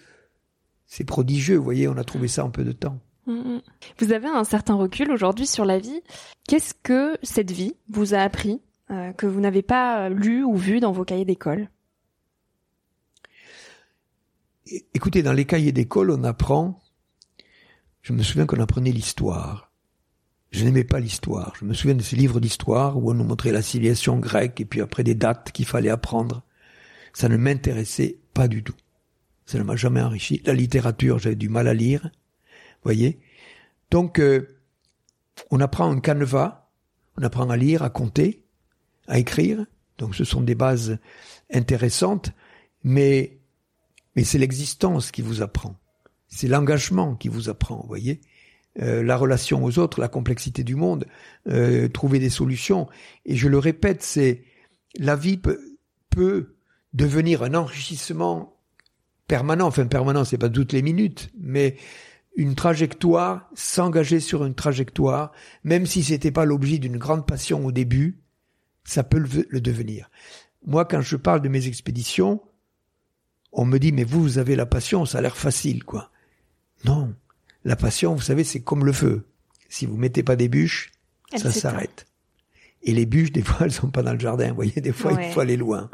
c'est 0.86 1.04
prodigieux. 1.06 1.58
Vous 1.58 1.64
voyez, 1.64 1.88
on 1.88 1.98
a 1.98 2.04
trouvé 2.04 2.28
ça 2.28 2.46
en 2.46 2.52
peu 2.52 2.64
de 2.66 2.72
temps. 2.74 3.00
Mm, 3.28 3.34
mm. 3.34 3.62
Vous 4.00 4.12
avez 4.12 4.28
un 4.28 4.44
certain 4.44 4.76
recul 4.76 5.10
aujourd'hui 5.10 5.48
sur 5.48 5.64
la 5.64 5.80
vie. 5.80 6.02
Qu'est-ce 6.48 6.74
que 6.74 7.18
cette 7.24 7.52
vie 7.52 7.76
vous 7.90 8.14
a 8.14 8.20
appris? 8.20 8.62
Euh, 8.92 9.14
que 9.14 9.26
vous 9.26 9.42
n'avez 9.42 9.62
pas 9.62 10.10
lu 10.10 10.44
ou 10.44 10.56
vu 10.56 10.80
dans 10.80 10.92
vos 10.92 11.06
cahiers 11.06 11.26
d'école 11.26 11.70
Écoutez, 14.94 15.22
dans 15.22 15.34
les 15.34 15.46
cahiers 15.46 15.72
d'école, 15.72 16.10
on 16.10 16.24
apprend. 16.24 16.82
Je 18.02 18.14
me 18.14 18.24
souviens 18.24 18.46
qu'on 18.46 18.60
apprenait 18.60 18.92
l'histoire. 18.92 19.72
Je 20.52 20.64
n'aimais 20.64 20.84
pas 20.84 21.00
l'histoire. 21.00 21.54
Je 21.60 21.66
me 21.66 21.74
souviens 21.74 21.96
de 21.96 22.02
ces 22.02 22.16
livres 22.16 22.40
d'histoire 22.40 22.98
où 22.98 23.12
on 23.12 23.14
nous 23.14 23.24
montrait 23.24 23.52
la 23.52 23.62
civilisation 23.62 24.18
grecque 24.18 24.62
et 24.62 24.66
puis 24.66 24.82
après 24.82 25.04
des 25.04 25.14
dates 25.14 25.52
qu'il 25.52 25.66
fallait 25.66 25.90
apprendre. 25.90 26.44
Ça 27.14 27.30
ne 27.30 27.38
m'intéressait 27.38 28.20
pas 28.34 28.48
du 28.48 28.64
tout. 28.64 28.76
Ça 29.46 29.58
ne 29.60 29.64
m'a 29.64 29.76
jamais 29.76 30.02
enrichi. 30.02 30.42
La 30.46 30.54
littérature, 30.54 31.20
j'avais 31.20 31.36
du 31.36 31.50
mal 31.50 31.68
à 31.68 31.74
lire. 31.74 32.10
Voyez. 32.84 33.20
Donc, 33.92 34.20
euh, 34.20 34.62
on 35.52 35.60
apprend 35.60 35.92
un 35.92 36.00
canevas, 36.00 36.70
on 37.18 37.24
apprend 37.24 37.50
à 37.50 37.58
lire, 37.58 37.84
à 37.84 37.90
compter, 37.90 38.45
à 39.08 39.20
écrire. 39.20 39.66
Donc 39.98 40.16
ce 40.16 40.24
sont 40.24 40.42
des 40.42 40.56
bases 40.56 40.98
intéressantes, 41.54 42.32
mais, 42.84 43.40
mais 44.16 44.24
c'est 44.24 44.38
l'existence 44.38 45.12
qui 45.12 45.22
vous 45.22 45.42
apprend. 45.42 45.76
C'est 46.28 46.48
l'engagement 46.48 47.16
qui 47.16 47.30
vous 47.30 47.50
apprend, 47.50 47.78
vous 47.82 47.88
voyez. 47.88 48.22
Euh, 48.82 49.04
la 49.04 49.16
relation 49.16 49.64
aux 49.64 49.80
autres, 49.80 50.02
la 50.02 50.10
complexité 50.10 50.66
du 50.66 50.76
monde, 50.76 51.06
euh, 51.48 51.88
trouver 51.88 52.20
des 52.20 52.30
solutions. 52.30 52.88
Et 53.26 53.38
je 53.38 53.48
le 53.48 53.58
répète, 53.58 54.04
c'est 54.04 54.44
la 54.98 55.16
vie 55.16 55.38
peut, 55.38 55.62
peut 56.10 56.56
devenir 56.94 57.44
un 57.44 57.54
enrichissement 57.54 58.58
permanent. 59.28 59.68
Enfin, 59.68 59.86
permanent, 59.86 60.26
c'est 60.26 60.38
pas 60.38 60.50
toutes 60.50 60.74
les 60.74 60.82
minutes, 60.82 61.32
mais 61.40 61.78
une 62.36 62.56
trajectoire, 62.56 63.50
s'engager 63.54 64.20
sur 64.20 64.44
une 64.44 64.56
trajectoire, 64.56 65.32
même 65.64 65.86
si 65.86 66.04
c'était 66.04 66.32
pas 66.32 66.44
l'objet 66.44 66.78
d'une 66.78 66.98
grande 66.98 67.26
passion 67.26 67.66
au 67.66 67.72
début, 67.72 68.25
ça 68.86 69.04
peut 69.04 69.18
le, 69.50 69.62
devenir. 69.62 70.10
Moi, 70.66 70.86
quand 70.86 71.02
je 71.02 71.18
parle 71.18 71.42
de 71.42 71.50
mes 71.50 71.68
expéditions, 71.68 72.42
on 73.52 73.66
me 73.66 73.78
dit, 73.78 73.92
mais 73.92 74.04
vous, 74.04 74.22
vous 74.22 74.38
avez 74.38 74.56
la 74.56 74.66
passion, 74.66 75.06
ça 75.06 75.18
a 75.18 75.22
l'air 75.22 75.36
facile, 75.36 75.84
quoi. 75.84 76.12
Non. 76.86 77.14
La 77.64 77.76
passion, 77.76 78.16
vous 78.16 78.22
savez, 78.22 78.44
c'est 78.44 78.62
comme 78.62 78.86
le 78.86 78.94
feu. 78.94 79.28
Si 79.70 79.86
vous 79.86 79.98
mettez 79.98 80.24
pas 80.24 80.36
des 80.36 80.48
bûches, 80.48 80.92
ça 81.36 81.52
s'arrête. 81.52 82.06
Et 82.84 82.94
les 82.94 83.08
bûches, 83.08 83.32
des 83.32 83.42
fois, 83.42 83.58
elles 83.66 83.72
sont 83.72 83.90
pas 83.90 84.04
dans 84.04 84.14
le 84.14 84.20
jardin. 84.20 84.50
Vous 84.50 84.56
voyez, 84.56 84.80
des 84.82 84.94
fois, 84.94 85.14
il 85.14 85.32
faut 85.32 85.40
aller 85.40 85.58
loin. 85.58 85.90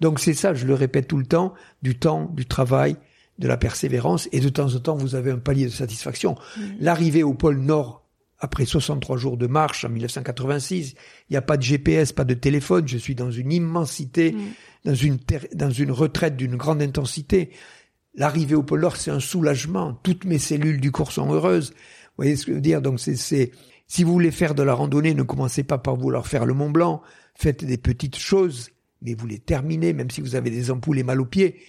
Donc 0.00 0.20
c'est 0.20 0.34
ça, 0.34 0.54
je 0.54 0.66
le 0.66 0.74
répète 0.74 1.08
tout 1.08 1.18
le 1.18 1.26
temps, 1.26 1.54
du 1.82 1.98
temps, 1.98 2.26
du 2.26 2.46
travail, 2.46 2.96
de 3.38 3.48
la 3.48 3.56
persévérance, 3.56 4.28
et 4.32 4.40
de 4.40 4.48
temps 4.48 4.74
en 4.74 4.78
temps, 4.78 4.96
vous 4.96 5.14
avez 5.14 5.30
un 5.30 5.38
palier 5.38 5.64
de 5.64 5.70
satisfaction. 5.70 6.36
Mm. 6.56 6.62
L'arrivée 6.80 7.22
au 7.22 7.34
pôle 7.34 7.58
Nord 7.58 8.04
après 8.40 8.64
63 8.64 9.18
jours 9.18 9.36
de 9.36 9.46
marche 9.46 9.84
en 9.84 9.90
1986, 9.90 10.94
il 11.28 11.32
n'y 11.32 11.36
a 11.36 11.42
pas 11.42 11.58
de 11.58 11.62
GPS, 11.62 12.12
pas 12.12 12.24
de 12.24 12.34
téléphone, 12.34 12.88
je 12.88 12.96
suis 12.96 13.14
dans 13.14 13.30
une 13.30 13.52
immensité, 13.52 14.32
mm. 14.32 14.38
dans 14.86 14.94
une 14.94 15.18
dans 15.54 15.70
une 15.70 15.90
retraite 15.92 16.36
d'une 16.36 16.56
grande 16.56 16.82
intensité. 16.82 17.50
L'arrivée 18.14 18.54
au 18.54 18.62
pôle 18.62 18.80
Nord, 18.80 18.96
c'est 18.96 19.10
un 19.10 19.20
soulagement. 19.20 19.94
Toutes 20.02 20.24
mes 20.24 20.38
cellules 20.38 20.80
du 20.80 20.90
corps 20.90 21.12
sont 21.12 21.32
heureuses. 21.32 21.70
Vous 21.70 22.24
voyez 22.24 22.34
ce 22.34 22.46
que 22.46 22.52
je 22.52 22.56
veux 22.56 22.62
dire? 22.62 22.82
Donc 22.82 22.98
c'est 22.98 23.16
c'est 23.16 23.52
si 23.86 24.04
vous 24.04 24.12
voulez 24.12 24.30
faire 24.30 24.54
de 24.54 24.62
la 24.62 24.74
randonnée, 24.74 25.14
ne 25.14 25.22
commencez 25.22 25.62
pas 25.62 25.78
par 25.78 25.96
vouloir 25.96 26.26
faire 26.26 26.46
le 26.46 26.54
Mont 26.54 26.70
Blanc. 26.70 27.02
Faites 27.34 27.64
des 27.64 27.78
petites 27.78 28.16
choses, 28.16 28.70
mais 29.02 29.14
vous 29.14 29.26
les 29.26 29.38
terminez, 29.38 29.92
même 29.92 30.10
si 30.10 30.20
vous 30.20 30.34
avez 30.34 30.50
des 30.50 30.70
ampoules 30.70 30.98
et 30.98 31.02
mal 31.02 31.20
aux 31.20 31.26
pieds. 31.26 31.60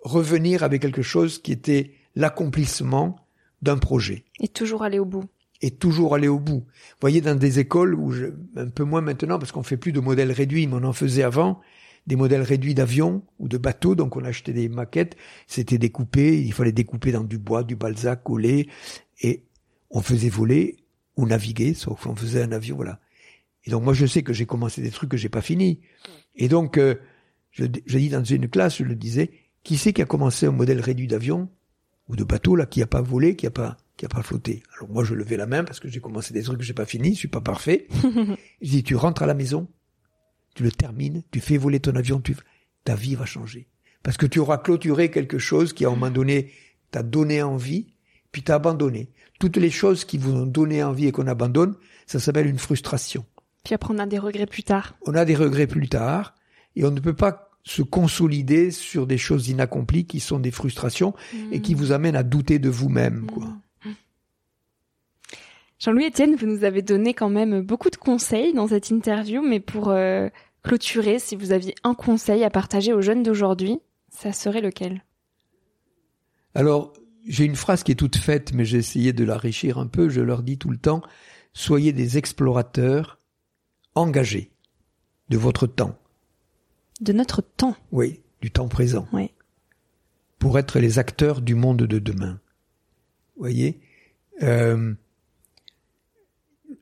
Revenir 0.00 0.62
avec 0.62 0.82
quelque 0.82 1.02
chose 1.02 1.40
qui 1.40 1.52
était 1.52 1.92
l'accomplissement 2.14 3.16
d'un 3.62 3.78
projet. 3.78 4.24
Et 4.40 4.48
toujours 4.48 4.82
aller 4.82 4.98
au 4.98 5.04
bout 5.04 5.24
et 5.60 5.70
toujours 5.70 6.14
aller 6.14 6.28
au 6.28 6.38
bout. 6.38 6.64
Vous 6.66 7.00
voyez, 7.00 7.20
dans 7.20 7.34
des 7.34 7.58
écoles 7.58 7.94
où 7.94 8.10
je, 8.10 8.26
un 8.56 8.68
peu 8.68 8.84
moins 8.84 9.00
maintenant 9.00 9.38
parce 9.38 9.52
qu'on 9.52 9.62
fait 9.62 9.76
plus 9.76 9.92
de 9.92 10.00
modèles 10.00 10.32
réduits, 10.32 10.66
mais 10.66 10.74
on 10.74 10.84
en 10.84 10.92
faisait 10.92 11.22
avant, 11.22 11.60
des 12.06 12.16
modèles 12.16 12.42
réduits 12.42 12.74
d'avions 12.74 13.22
ou 13.38 13.48
de 13.48 13.58
bateaux, 13.58 13.94
donc 13.94 14.16
on 14.16 14.24
achetait 14.24 14.52
des 14.52 14.68
maquettes, 14.68 15.16
c'était 15.46 15.78
découpé, 15.78 16.42
il 16.42 16.52
fallait 16.52 16.72
découper 16.72 17.12
dans 17.12 17.24
du 17.24 17.38
bois, 17.38 17.64
du 17.64 17.76
balzac, 17.76 18.22
coller, 18.22 18.68
et 19.20 19.42
on 19.90 20.00
faisait 20.00 20.28
voler 20.28 20.76
ou 21.16 21.26
naviguer, 21.26 21.74
sauf 21.74 22.04
qu'on 22.04 22.16
faisait 22.16 22.42
un 22.42 22.52
avion, 22.52 22.76
voilà. 22.76 23.00
Et 23.64 23.70
donc 23.70 23.82
moi 23.82 23.92
je 23.92 24.06
sais 24.06 24.22
que 24.22 24.32
j'ai 24.32 24.46
commencé 24.46 24.80
des 24.80 24.90
trucs 24.90 25.10
que 25.10 25.16
j'ai 25.16 25.28
pas 25.28 25.42
fini. 25.42 25.80
Et 26.36 26.48
donc, 26.48 26.78
euh, 26.78 26.94
je, 27.50 27.64
je 27.84 27.98
dis 27.98 28.08
dans 28.08 28.24
une 28.24 28.48
classe, 28.48 28.78
je 28.78 28.84
le 28.84 28.94
disais, 28.94 29.30
qui 29.64 29.76
c'est 29.76 29.92
qui 29.92 30.00
a 30.00 30.06
commencé 30.06 30.46
un 30.46 30.52
modèle 30.52 30.80
réduit 30.80 31.08
d'avion 31.08 31.50
ou 32.08 32.16
de 32.16 32.24
bateau 32.24 32.56
là, 32.56 32.64
qui 32.64 32.80
a 32.80 32.86
pas 32.86 33.02
volé, 33.02 33.36
qui 33.36 33.46
a 33.46 33.50
pas 33.50 33.76
qui 33.98 34.06
a 34.06 34.08
pas 34.08 34.22
flotté. 34.22 34.62
Alors 34.76 34.88
moi, 34.88 35.04
je 35.04 35.12
levais 35.12 35.36
la 35.36 35.46
main 35.46 35.64
parce 35.64 35.80
que 35.80 35.88
j'ai 35.88 36.00
commencé 36.00 36.32
des 36.32 36.42
trucs 36.44 36.58
que 36.58 36.64
j'ai 36.64 36.72
pas 36.72 36.86
fini, 36.86 37.12
je 37.12 37.18
suis 37.18 37.28
pas 37.28 37.42
parfait. 37.42 37.88
je 38.62 38.70
dis, 38.70 38.82
tu 38.82 38.94
rentres 38.94 39.22
à 39.22 39.26
la 39.26 39.34
maison, 39.34 39.68
tu 40.54 40.62
le 40.62 40.70
termines, 40.70 41.24
tu 41.32 41.40
fais 41.40 41.58
voler 41.58 41.80
ton 41.80 41.94
avion, 41.96 42.20
tu, 42.20 42.36
ta 42.84 42.94
vie 42.94 43.16
va 43.16 43.26
changer. 43.26 43.68
Parce 44.04 44.16
que 44.16 44.26
tu 44.26 44.38
auras 44.38 44.58
clôturé 44.58 45.10
quelque 45.10 45.38
chose 45.38 45.72
qui, 45.72 45.84
à 45.84 45.88
un 45.88 45.90
moment 45.90 46.10
donné, 46.10 46.52
t'a 46.92 47.02
donné 47.02 47.42
envie, 47.42 47.92
puis 48.30 48.42
t'as 48.42 48.54
abandonné. 48.54 49.10
Toutes 49.40 49.56
les 49.56 49.70
choses 49.70 50.04
qui 50.04 50.16
vous 50.16 50.32
ont 50.32 50.46
donné 50.46 50.82
envie 50.82 51.06
et 51.06 51.12
qu'on 51.12 51.26
abandonne, 51.26 51.74
ça 52.06 52.20
s'appelle 52.20 52.46
une 52.46 52.58
frustration. 52.58 53.26
Puis 53.64 53.74
après, 53.74 53.92
on 53.92 53.98
a 53.98 54.06
des 54.06 54.18
regrets 54.18 54.46
plus 54.46 54.62
tard. 54.62 54.96
On 55.06 55.14
a 55.14 55.24
des 55.24 55.34
regrets 55.34 55.66
plus 55.66 55.88
tard, 55.88 56.34
et 56.76 56.84
on 56.84 56.92
ne 56.92 57.00
peut 57.00 57.16
pas 57.16 57.50
se 57.64 57.82
consolider 57.82 58.70
sur 58.70 59.08
des 59.08 59.18
choses 59.18 59.48
inaccomplies 59.48 60.06
qui 60.06 60.20
sont 60.20 60.38
des 60.38 60.52
frustrations 60.52 61.14
et 61.50 61.60
qui 61.60 61.74
mmh. 61.74 61.78
vous 61.78 61.92
amènent 61.92 62.16
à 62.16 62.22
douter 62.22 62.60
de 62.60 62.70
vous-même, 62.70 63.26
quoi. 63.26 63.48
Jean-Louis 65.78 66.06
Etienne, 66.06 66.34
vous 66.34 66.46
nous 66.46 66.64
avez 66.64 66.82
donné 66.82 67.14
quand 67.14 67.30
même 67.30 67.60
beaucoup 67.60 67.90
de 67.90 67.96
conseils 67.96 68.52
dans 68.52 68.66
cette 68.66 68.90
interview, 68.90 69.42
mais 69.42 69.60
pour 69.60 69.90
euh, 69.90 70.28
clôturer, 70.64 71.20
si 71.20 71.36
vous 71.36 71.52
aviez 71.52 71.74
un 71.84 71.94
conseil 71.94 72.42
à 72.42 72.50
partager 72.50 72.92
aux 72.92 73.00
jeunes 73.00 73.22
d'aujourd'hui, 73.22 73.78
ça 74.10 74.32
serait 74.32 74.60
lequel? 74.60 75.04
Alors, 76.54 76.92
j'ai 77.28 77.44
une 77.44 77.54
phrase 77.54 77.84
qui 77.84 77.92
est 77.92 77.96
toute 77.96 78.16
faite, 78.16 78.52
mais 78.52 78.64
j'ai 78.64 78.78
essayé 78.78 79.12
de 79.12 79.22
l'enrichir 79.22 79.78
un 79.78 79.86
peu. 79.86 80.08
Je 80.08 80.20
leur 80.20 80.42
dis 80.42 80.58
tout 80.58 80.70
le 80.70 80.78
temps, 80.78 81.02
soyez 81.52 81.92
des 81.92 82.18
explorateurs 82.18 83.20
engagés 83.94 84.50
de 85.28 85.38
votre 85.38 85.68
temps. 85.68 85.96
De 87.00 87.12
notre 87.12 87.40
temps 87.40 87.76
Oui, 87.92 88.20
du 88.40 88.50
temps 88.50 88.66
présent. 88.66 89.06
Oui. 89.12 89.30
Pour 90.40 90.58
être 90.58 90.80
les 90.80 90.98
acteurs 90.98 91.40
du 91.40 91.54
monde 91.54 91.82
de 91.82 91.98
demain. 92.00 92.40
Vous 93.36 93.42
voyez? 93.42 93.80
Euh, 94.42 94.94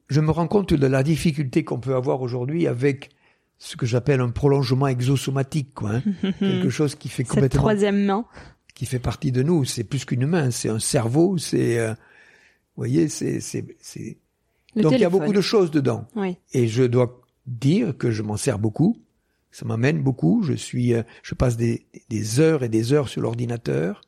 je 0.09 0.21
me 0.21 0.31
rends 0.31 0.47
compte 0.47 0.73
de 0.73 0.87
la 0.87 1.03
difficulté 1.03 1.65
qu'on 1.65 1.81
peut 1.81 1.95
avoir 1.95 2.23
aujourd'hui 2.23 2.67
avec 2.67 3.11
ce 3.59 3.77
que 3.77 3.87
j'appelle 3.87 4.21
un 4.21 4.31
prolongement 4.31 4.87
exosomatique, 4.87 5.75
quoi. 5.75 5.97
Hein. 5.97 6.33
Quelque 6.39 6.71
chose 6.71 6.95
qui 6.95 7.09
fait 7.09 7.25
complètement. 7.25 7.49
Cette 7.51 7.61
troisième 7.61 8.05
main. 8.05 8.27
Qui 8.75 8.87
fait 8.87 8.99
partie 8.99 9.33
de 9.33 9.43
nous. 9.43 9.65
C'est 9.65 9.85
plus 9.85 10.05
qu'une 10.05 10.27
main, 10.27 10.51
c'est 10.51 10.69
un 10.69 10.79
cerveau, 10.79 11.39
c'est, 11.39 11.79
euh, 11.79 11.91
vous 11.91 12.83
voyez, 12.83 13.09
c'est, 13.09 13.41
c'est, 13.41 13.65
c'est. 13.81 14.19
Donc 14.77 14.93
il 14.93 15.01
y 15.01 15.05
a 15.05 15.11
beaucoup 15.11 15.33
de 15.33 15.41
choses 15.41 15.71
dedans. 15.71 16.07
Oui. 16.15 16.37
Et 16.53 16.69
je 16.69 16.85
dois 16.85 17.23
dire 17.47 17.97
que 17.97 18.11
je 18.11 18.23
m'en 18.23 18.37
sers 18.37 18.59
beaucoup. 18.59 19.01
Ça 19.51 19.65
m'amène 19.65 20.03
beaucoup. 20.03 20.43
Je 20.43 20.53
suis, 20.53 20.93
euh, 20.93 21.03
je 21.23 21.35
passe 21.35 21.57
des, 21.57 21.87
des 22.11 22.41
heures 22.41 22.63
et 22.63 22.69
des 22.69 22.93
heures 22.93 23.09
sur 23.09 23.23
l'ordinateur 23.23 24.03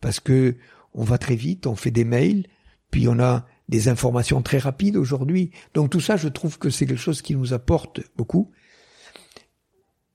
parce 0.00 0.20
que 0.20 0.54
on 0.92 1.02
va 1.02 1.18
très 1.18 1.34
vite, 1.34 1.66
on 1.66 1.74
fait 1.74 1.90
des 1.90 2.04
mails, 2.04 2.46
puis 2.92 3.08
on 3.08 3.18
a 3.18 3.46
des 3.68 3.88
informations 3.88 4.42
très 4.42 4.58
rapides 4.58 4.96
aujourd'hui. 4.96 5.50
Donc 5.72 5.90
tout 5.90 6.00
ça, 6.00 6.16
je 6.16 6.28
trouve 6.28 6.58
que 6.58 6.70
c'est 6.70 6.86
quelque 6.86 6.98
chose 6.98 7.22
qui 7.22 7.34
nous 7.34 7.52
apporte 7.52 8.00
beaucoup. 8.16 8.52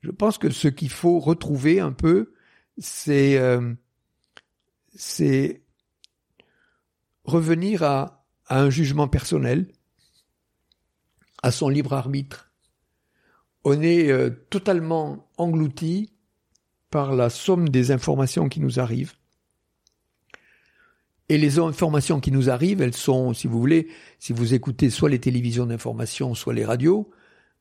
Je 0.02 0.12
pense 0.12 0.38
que 0.38 0.50
ce 0.50 0.68
qu'il 0.68 0.89
faut 0.89 1.20
retrouver 1.20 1.80
un 1.80 1.91
peu, 1.91 2.34
c'est 2.78 3.38
euh, 3.38 3.74
revenir 7.24 7.84
à, 7.84 8.26
à 8.45 8.62
un 8.62 8.70
jugement 8.70 9.08
personnel, 9.08 9.72
à 11.43 11.52
son 11.52 11.70
libre 11.70 11.93
arbitre. 11.93 12.52
On 13.66 13.82
est 13.82 14.10
euh, 14.10 14.30
totalement 14.50 15.30
englouti 15.38 16.14
par 16.89 17.14
la 17.14 17.30
somme 17.30 17.70
des 17.70 17.91
informations 17.91 18.50
qui 18.50 18.62
nous 18.62 18.80
arrivent. 18.80 19.18
Et 21.30 21.38
les 21.38 21.59
informations 21.59 22.19
qui 22.19 22.32
nous 22.32 22.49
arrivent, 22.49 22.82
elles 22.82 22.95
sont, 22.95 23.34
si 23.34 23.47
vous 23.47 23.59
voulez, 23.59 23.88
si 24.17 24.34
vous 24.34 24.55
écoutez 24.55 24.89
soit 24.89 25.09
les 25.09 25.19
télévisions 25.19 25.67
d'information, 25.67 26.34
soit 26.34 26.55
les 26.55 26.65
radios, 26.65 27.09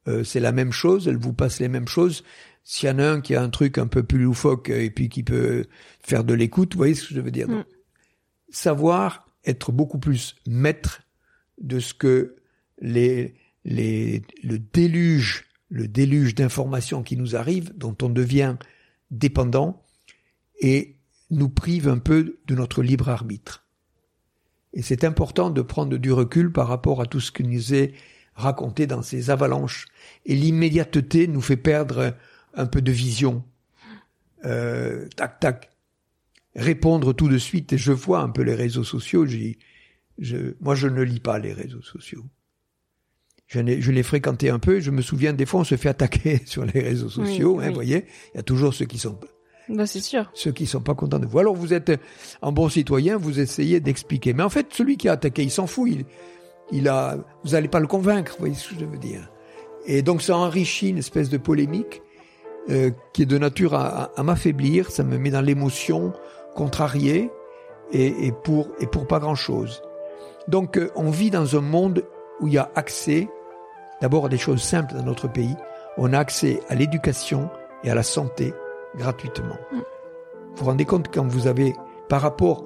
euh, 0.09 0.25
c'est 0.25 0.41
la 0.41 0.53
même 0.53 0.73
chose, 0.73 1.07
elle 1.07 1.19
vous 1.19 1.35
passe 1.35 1.61
les 1.61 1.69
mêmes 1.69 1.89
choses. 1.89 2.25
S'il 2.65 2.89
y 2.89 2.93
en 2.93 2.99
a 2.99 3.05
un 3.05 3.21
qui 3.21 3.35
a 3.35 3.43
un 3.43 3.51
truc 3.51 3.77
un 3.79 3.87
peu 3.87 4.03
plus 4.03 4.21
loufoque 4.21 4.71
et 4.71 4.91
puis 4.91 5.09
qui 5.09 5.23
peut 5.23 5.67
faire 6.01 6.25
de 6.25 6.35
l'écoute, 6.35 6.75
vous 6.75 6.79
voyez 6.79 6.95
ce 6.95 7.09
que 7.09 7.15
je 7.15 7.21
veux 7.21 7.31
dire 7.31 7.49
Mm. 7.49 7.65
Savoir 8.51 9.27
être 9.45 9.73
beaucoup 9.73 9.99
plus 9.99 10.35
maître 10.47 11.03
de 11.61 11.81
ce 11.81 11.93
que 11.93 12.37
les, 12.81 13.35
les, 13.65 14.23
le 14.43 14.59
déluge, 14.59 15.45
le 15.69 15.87
déluge 15.89 16.35
d'informations 16.35 17.03
qui 17.03 17.17
nous 17.19 17.37
arrivent, 17.37 17.73
dont 17.77 17.97
on 18.01 18.09
devient 18.09 18.57
dépendant, 19.11 19.83
et 20.61 20.98
nous 21.31 21.49
prive 21.49 21.89
un 21.89 21.99
peu 21.99 22.39
de 22.47 22.55
notre 22.55 22.83
libre 22.83 23.09
arbitre. 23.09 23.65
Et 24.73 24.83
c'est 24.83 25.05
important 25.05 25.51
de 25.51 25.63
prendre 25.63 25.97
du 25.97 26.13
recul 26.13 26.53
par 26.53 26.69
rapport 26.69 27.01
à 27.01 27.07
tout 27.07 27.21
ce 27.21 27.33
qui 27.33 27.43
nous 27.43 27.75
est 27.75 27.93
raconté 28.35 28.87
dans 28.87 29.03
ces 29.03 29.31
avalanches. 29.31 29.87
Et 30.27 30.35
l'immédiateté 30.35 31.27
nous 31.27 31.41
fait 31.41 31.57
perdre 31.57 32.15
un 32.55 32.67
peu 32.67 32.83
de 32.83 32.93
vision. 32.93 33.45
Euh, 34.45 35.09
tac, 35.17 35.41
tac. 35.41 35.71
Répondre 36.55 37.13
tout 37.13 37.29
de 37.29 37.39
suite. 37.39 37.73
Et 37.73 37.79
je 37.79 37.93
vois 37.93 38.21
un 38.21 38.29
peu 38.29 38.43
les 38.43 38.55
réseaux 38.55 38.85
sociaux. 38.85 39.27
Je, 39.27 40.55
moi, 40.61 40.75
je 40.75 40.89
ne 40.89 41.03
lis 41.03 41.21
pas 41.21 41.39
les 41.39 41.53
réseaux 41.53 41.83
sociaux. 41.83 42.25
Je, 43.47 43.81
je 43.81 43.91
les 43.91 44.03
fréquentais 44.03 44.51
un 44.51 44.59
peu. 44.59 44.81
Je 44.81 44.91
me 44.91 45.03
souviens, 45.03 45.33
des 45.33 45.47
fois, 45.47 45.61
on 45.61 45.65
se 45.65 45.77
fait 45.77 45.89
attaquer 45.89 46.43
sur 46.47 46.65
les 46.65 46.81
réseaux 46.81 47.09
sociaux. 47.09 47.61
Hein, 47.61 47.69
vous 47.69 47.75
voyez, 47.75 48.05
il 48.35 48.37
y 48.37 48.41
a 48.41 48.43
toujours 48.43 48.75
ceux 48.75 48.87
qui 48.87 48.99
sont 48.99 49.19
Bah, 49.69 49.87
c'est 49.87 50.01
sûr. 50.01 50.31
ceux 50.35 50.53
qui 50.53 50.67
sont 50.67 50.81
pas 50.81 50.95
contents 50.95 51.19
de 51.19 51.27
vous. 51.27 51.39
Alors 51.39 51.55
vous 51.55 51.75
êtes 51.75 51.93
un 52.43 52.53
bon 52.53 52.69
citoyen, 52.69 53.17
vous 53.19 53.39
essayez 53.41 53.81
d'expliquer. 53.81 54.33
Mais 54.33 54.43
en 54.43 54.49
fait, 54.49 54.69
celui 54.73 54.97
qui 54.97 55.09
a 55.09 55.13
attaqué, 55.13 55.43
il 55.43 55.51
s'en 55.51 55.67
fout. 55.67 55.91
Il, 55.91 56.05
il 56.71 56.89
a, 56.89 57.17
vous 57.45 57.51
n'allez 57.53 57.69
pas 57.69 57.81
le 57.81 57.87
convaincre, 57.87 58.33
vous 58.33 58.41
voyez 58.41 58.55
ce 58.55 58.71
que 58.71 58.81
je 58.81 58.85
veux 58.85 58.99
dire. 58.99 59.31
Et 59.87 60.03
donc 60.03 60.23
ça 60.23 60.37
enrichit 60.37 60.89
une 60.91 60.99
espèce 60.99 61.31
de 61.31 61.39
polémique 61.39 62.03
euh, 62.71 62.91
qui 63.13 63.23
est 63.23 63.27
de 63.27 63.39
nature 63.39 63.75
à, 63.75 63.87
à- 64.05 64.11
à 64.17 64.23
m'affaiblir. 64.23 64.91
Ça 64.91 65.03
me 65.03 65.19
met 65.19 65.31
dans 65.31 65.41
l'émotion, 65.41 66.13
contrarié, 66.55 67.31
et, 67.93 68.27
et 68.27 68.33
pour 68.33 68.69
et 68.81 68.87
pour 68.87 69.07
pas 69.07 69.19
grand 69.19 69.35
chose. 69.35 69.83
Donc 70.47 70.77
euh, 70.77 70.91
on 70.97 71.11
vit 71.11 71.31
dans 71.31 71.57
un 71.57 71.61
monde 71.63 72.05
où 72.41 72.47
il 72.49 72.55
y 72.55 72.59
a 72.59 72.71
accès, 72.75 73.29
d'abord 74.01 74.27
à 74.27 74.29
des 74.29 74.39
choses 74.39 74.63
simples 74.63 74.95
dans 74.95 75.03
notre 75.05 75.27
pays. 75.29 75.57
On 75.97 76.13
a 76.13 76.19
accès 76.19 76.61
à 76.69 76.75
l'éducation 76.75 77.49
et 77.83 77.91
à 77.91 77.95
la 77.95 78.03
santé 78.03 78.53
gratuitement. 78.97 79.57
Vous 79.73 79.81
vous 80.57 80.65
rendez 80.65 80.85
compte 80.85 81.09
quand 81.13 81.27
vous 81.27 81.47
avez, 81.47 81.75
par 82.09 82.21
rapport, 82.21 82.65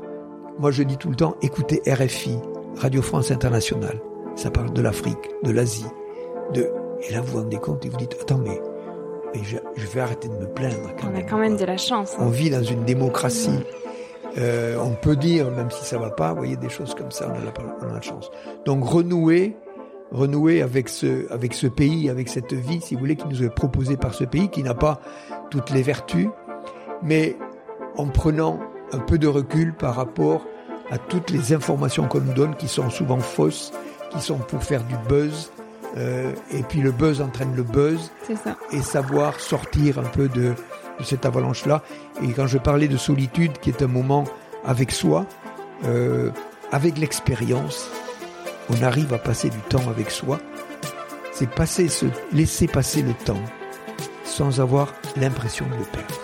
moi 0.59 0.71
je 0.71 0.83
dis 0.83 0.97
tout 0.97 1.11
le 1.11 1.17
temps, 1.17 1.37
écoutez 1.43 1.83
RFI, 1.87 2.39
Radio 2.77 3.03
France 3.03 3.31
Internationale. 3.31 4.01
Ça 4.37 4.51
parle 4.51 4.73
de 4.73 4.81
l'Afrique, 4.81 5.31
de 5.43 5.51
l'Asie, 5.51 5.87
de, 6.55 6.71
et 7.09 7.13
là 7.13 7.21
vous 7.21 7.33
vous 7.33 7.39
rendez 7.39 7.59
compte 7.59 7.85
et 7.85 7.89
vous 7.89 7.97
dites, 7.97 8.17
attends 8.21 8.39
mais, 8.39 8.61
mais 9.35 9.43
je, 9.45 9.59
je 9.77 9.87
vais 9.89 10.01
arrêter 10.01 10.29
de 10.29 10.35
me 10.35 10.47
plaindre. 10.47 10.91
Quand 10.99 11.09
On 11.13 11.19
a 11.19 11.23
quand 11.23 11.39
même 11.39 11.57
de 11.57 11.65
la 11.65 11.77
chance. 11.77 12.15
On 12.19 12.27
hein. 12.27 12.31
vit 12.31 12.51
dans 12.51 12.63
une 12.63 12.85
démocratie. 12.85 13.61
Euh, 14.39 14.79
on 14.81 14.95
peut 14.95 15.17
dire, 15.17 15.51
même 15.51 15.71
si 15.71 15.85
ça 15.85 15.99
va 15.99 16.11
pas, 16.11 16.31
vous 16.31 16.39
voyez, 16.39 16.57
des 16.57 16.71
choses 16.71 16.95
comme 16.95 17.11
ça, 17.11 17.29
on 17.29 17.35
a 17.35 17.45
la, 17.45 17.53
on 17.83 17.91
a 17.91 17.95
la 17.95 18.01
chance. 18.01 18.31
Donc 18.65 18.85
renouer, 18.85 19.55
renouer 20.13 20.63
avec 20.63 20.89
ce, 20.89 21.31
avec 21.33 21.55
ce 21.55 21.67
pays, 21.67 22.11
avec 22.11 22.29
cette 22.29 22.53
vie, 22.53 22.81
si 22.81 22.95
vous 22.95 23.01
voulez, 23.01 23.17
qui 23.17 23.27
nous 23.29 23.43
est 23.43 23.51
proposée 23.51 23.97
par 23.97 24.15
ce 24.15 24.25
pays, 24.25 24.49
qui 24.49 24.63
n'a 24.63 24.75
pas 24.75 25.01
toutes 25.51 25.71
les 25.71 25.83
vertus, 25.83 26.29
mais 27.03 27.37
en 27.97 28.07
prenant 28.07 28.61
un 28.93 28.99
peu 28.99 29.19
de 29.19 29.27
recul 29.27 29.75
par 29.75 29.97
rapport 29.97 30.47
à 30.91 30.99
toutes 30.99 31.31
les 31.31 31.53
informations 31.53 32.07
qu'on 32.07 32.21
nous 32.21 32.35
donne, 32.35 32.55
qui 32.57 32.69
sont 32.69 32.91
souvent 32.91 33.21
fausses, 33.21 33.73
qui 34.11 34.21
sont 34.21 34.37
pour 34.37 34.63
faire 34.63 34.85
du 34.85 34.95
buzz, 35.09 35.51
euh, 35.97 36.33
et 36.51 36.63
puis 36.63 36.81
le 36.81 36.91
buzz 36.91 37.21
entraîne 37.21 37.55
le 37.55 37.63
buzz, 37.63 38.11
ça. 38.45 38.57
et 38.71 38.81
savoir 38.81 39.41
sortir 39.41 39.99
un 39.99 40.05
peu 40.05 40.29
de, 40.29 40.55
de 40.99 41.05
cette 41.05 41.25
avalanche-là. 41.25 41.83
Et 42.23 42.29
quand 42.29 42.47
je 42.47 42.59
parlais 42.59 42.89
de 42.89 42.97
solitude, 42.97 43.53
qui 43.61 43.71
est 43.71 43.83
un 43.83 43.89
moment 43.89 44.25
avec 44.65 44.91
soi, 44.91 45.27
euh, 45.85 46.31
avec 46.71 46.99
l'expérience, 46.99 47.91
on 48.71 48.83
arrive 48.83 49.13
à 49.15 49.19
passer 49.19 49.51
du 49.51 49.59
temps 49.59 49.89
avec 49.89 50.11
soi. 50.11 50.39
C'est 51.33 51.49
passer, 51.49 51.89
se 51.89 52.07
laisser 52.33 52.67
passer 52.67 53.03
le 53.03 53.15
temps 53.15 53.43
sans 54.25 54.61
avoir 54.61 54.95
l'impression 55.17 55.67
de 55.67 55.77
le 55.77 55.85
perdre. 55.85 56.21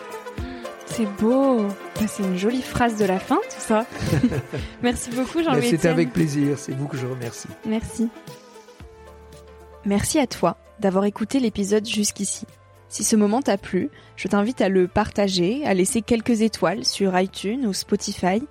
C'est 0.87 1.07
beau. 1.21 1.63
Bah, 1.63 2.07
C'est 2.09 2.23
une 2.23 2.37
jolie 2.37 2.63
phrase 2.63 2.97
de 2.97 3.05
la 3.05 3.19
fin, 3.19 3.37
tout 3.37 3.61
ça. 3.61 3.87
Merci 4.83 5.11
beaucoup, 5.11 5.43
Jean-Louis. 5.43 5.69
C'était 5.69 5.89
avec 5.89 6.13
plaisir, 6.13 6.59
c'est 6.59 6.73
vous 6.73 6.89
que 6.89 6.97
je 6.97 7.07
remercie. 7.07 7.49
Merci. 7.67 8.09
Merci 9.85 10.19
à 10.19 10.27
toi 10.27 10.57
d'avoir 10.81 11.05
écouté 11.05 11.41
l'épisode 11.41 11.87
jusqu'ici. 11.87 12.47
Si 12.89 13.05
ce 13.05 13.17
moment 13.17 13.43
t'a 13.43 13.59
plu, 13.59 13.91
je 14.17 14.29
t'invite 14.29 14.61
à 14.61 14.69
le 14.69 14.89
partager, 14.89 15.65
à 15.67 15.75
laisser 15.75 16.03
quelques 16.03 16.41
étoiles 16.41 16.85
sur 16.85 17.19
iTunes 17.19 17.67
ou 17.67 17.73
Spotify, 17.73 18.43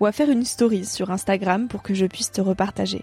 ou 0.00 0.06
à 0.06 0.12
faire 0.12 0.30
une 0.30 0.44
story 0.44 0.84
sur 0.84 1.10
Instagram 1.10 1.68
pour 1.68 1.82
que 1.82 1.94
je 1.94 2.06
puisse 2.06 2.30
te 2.30 2.40
repartager. 2.40 3.02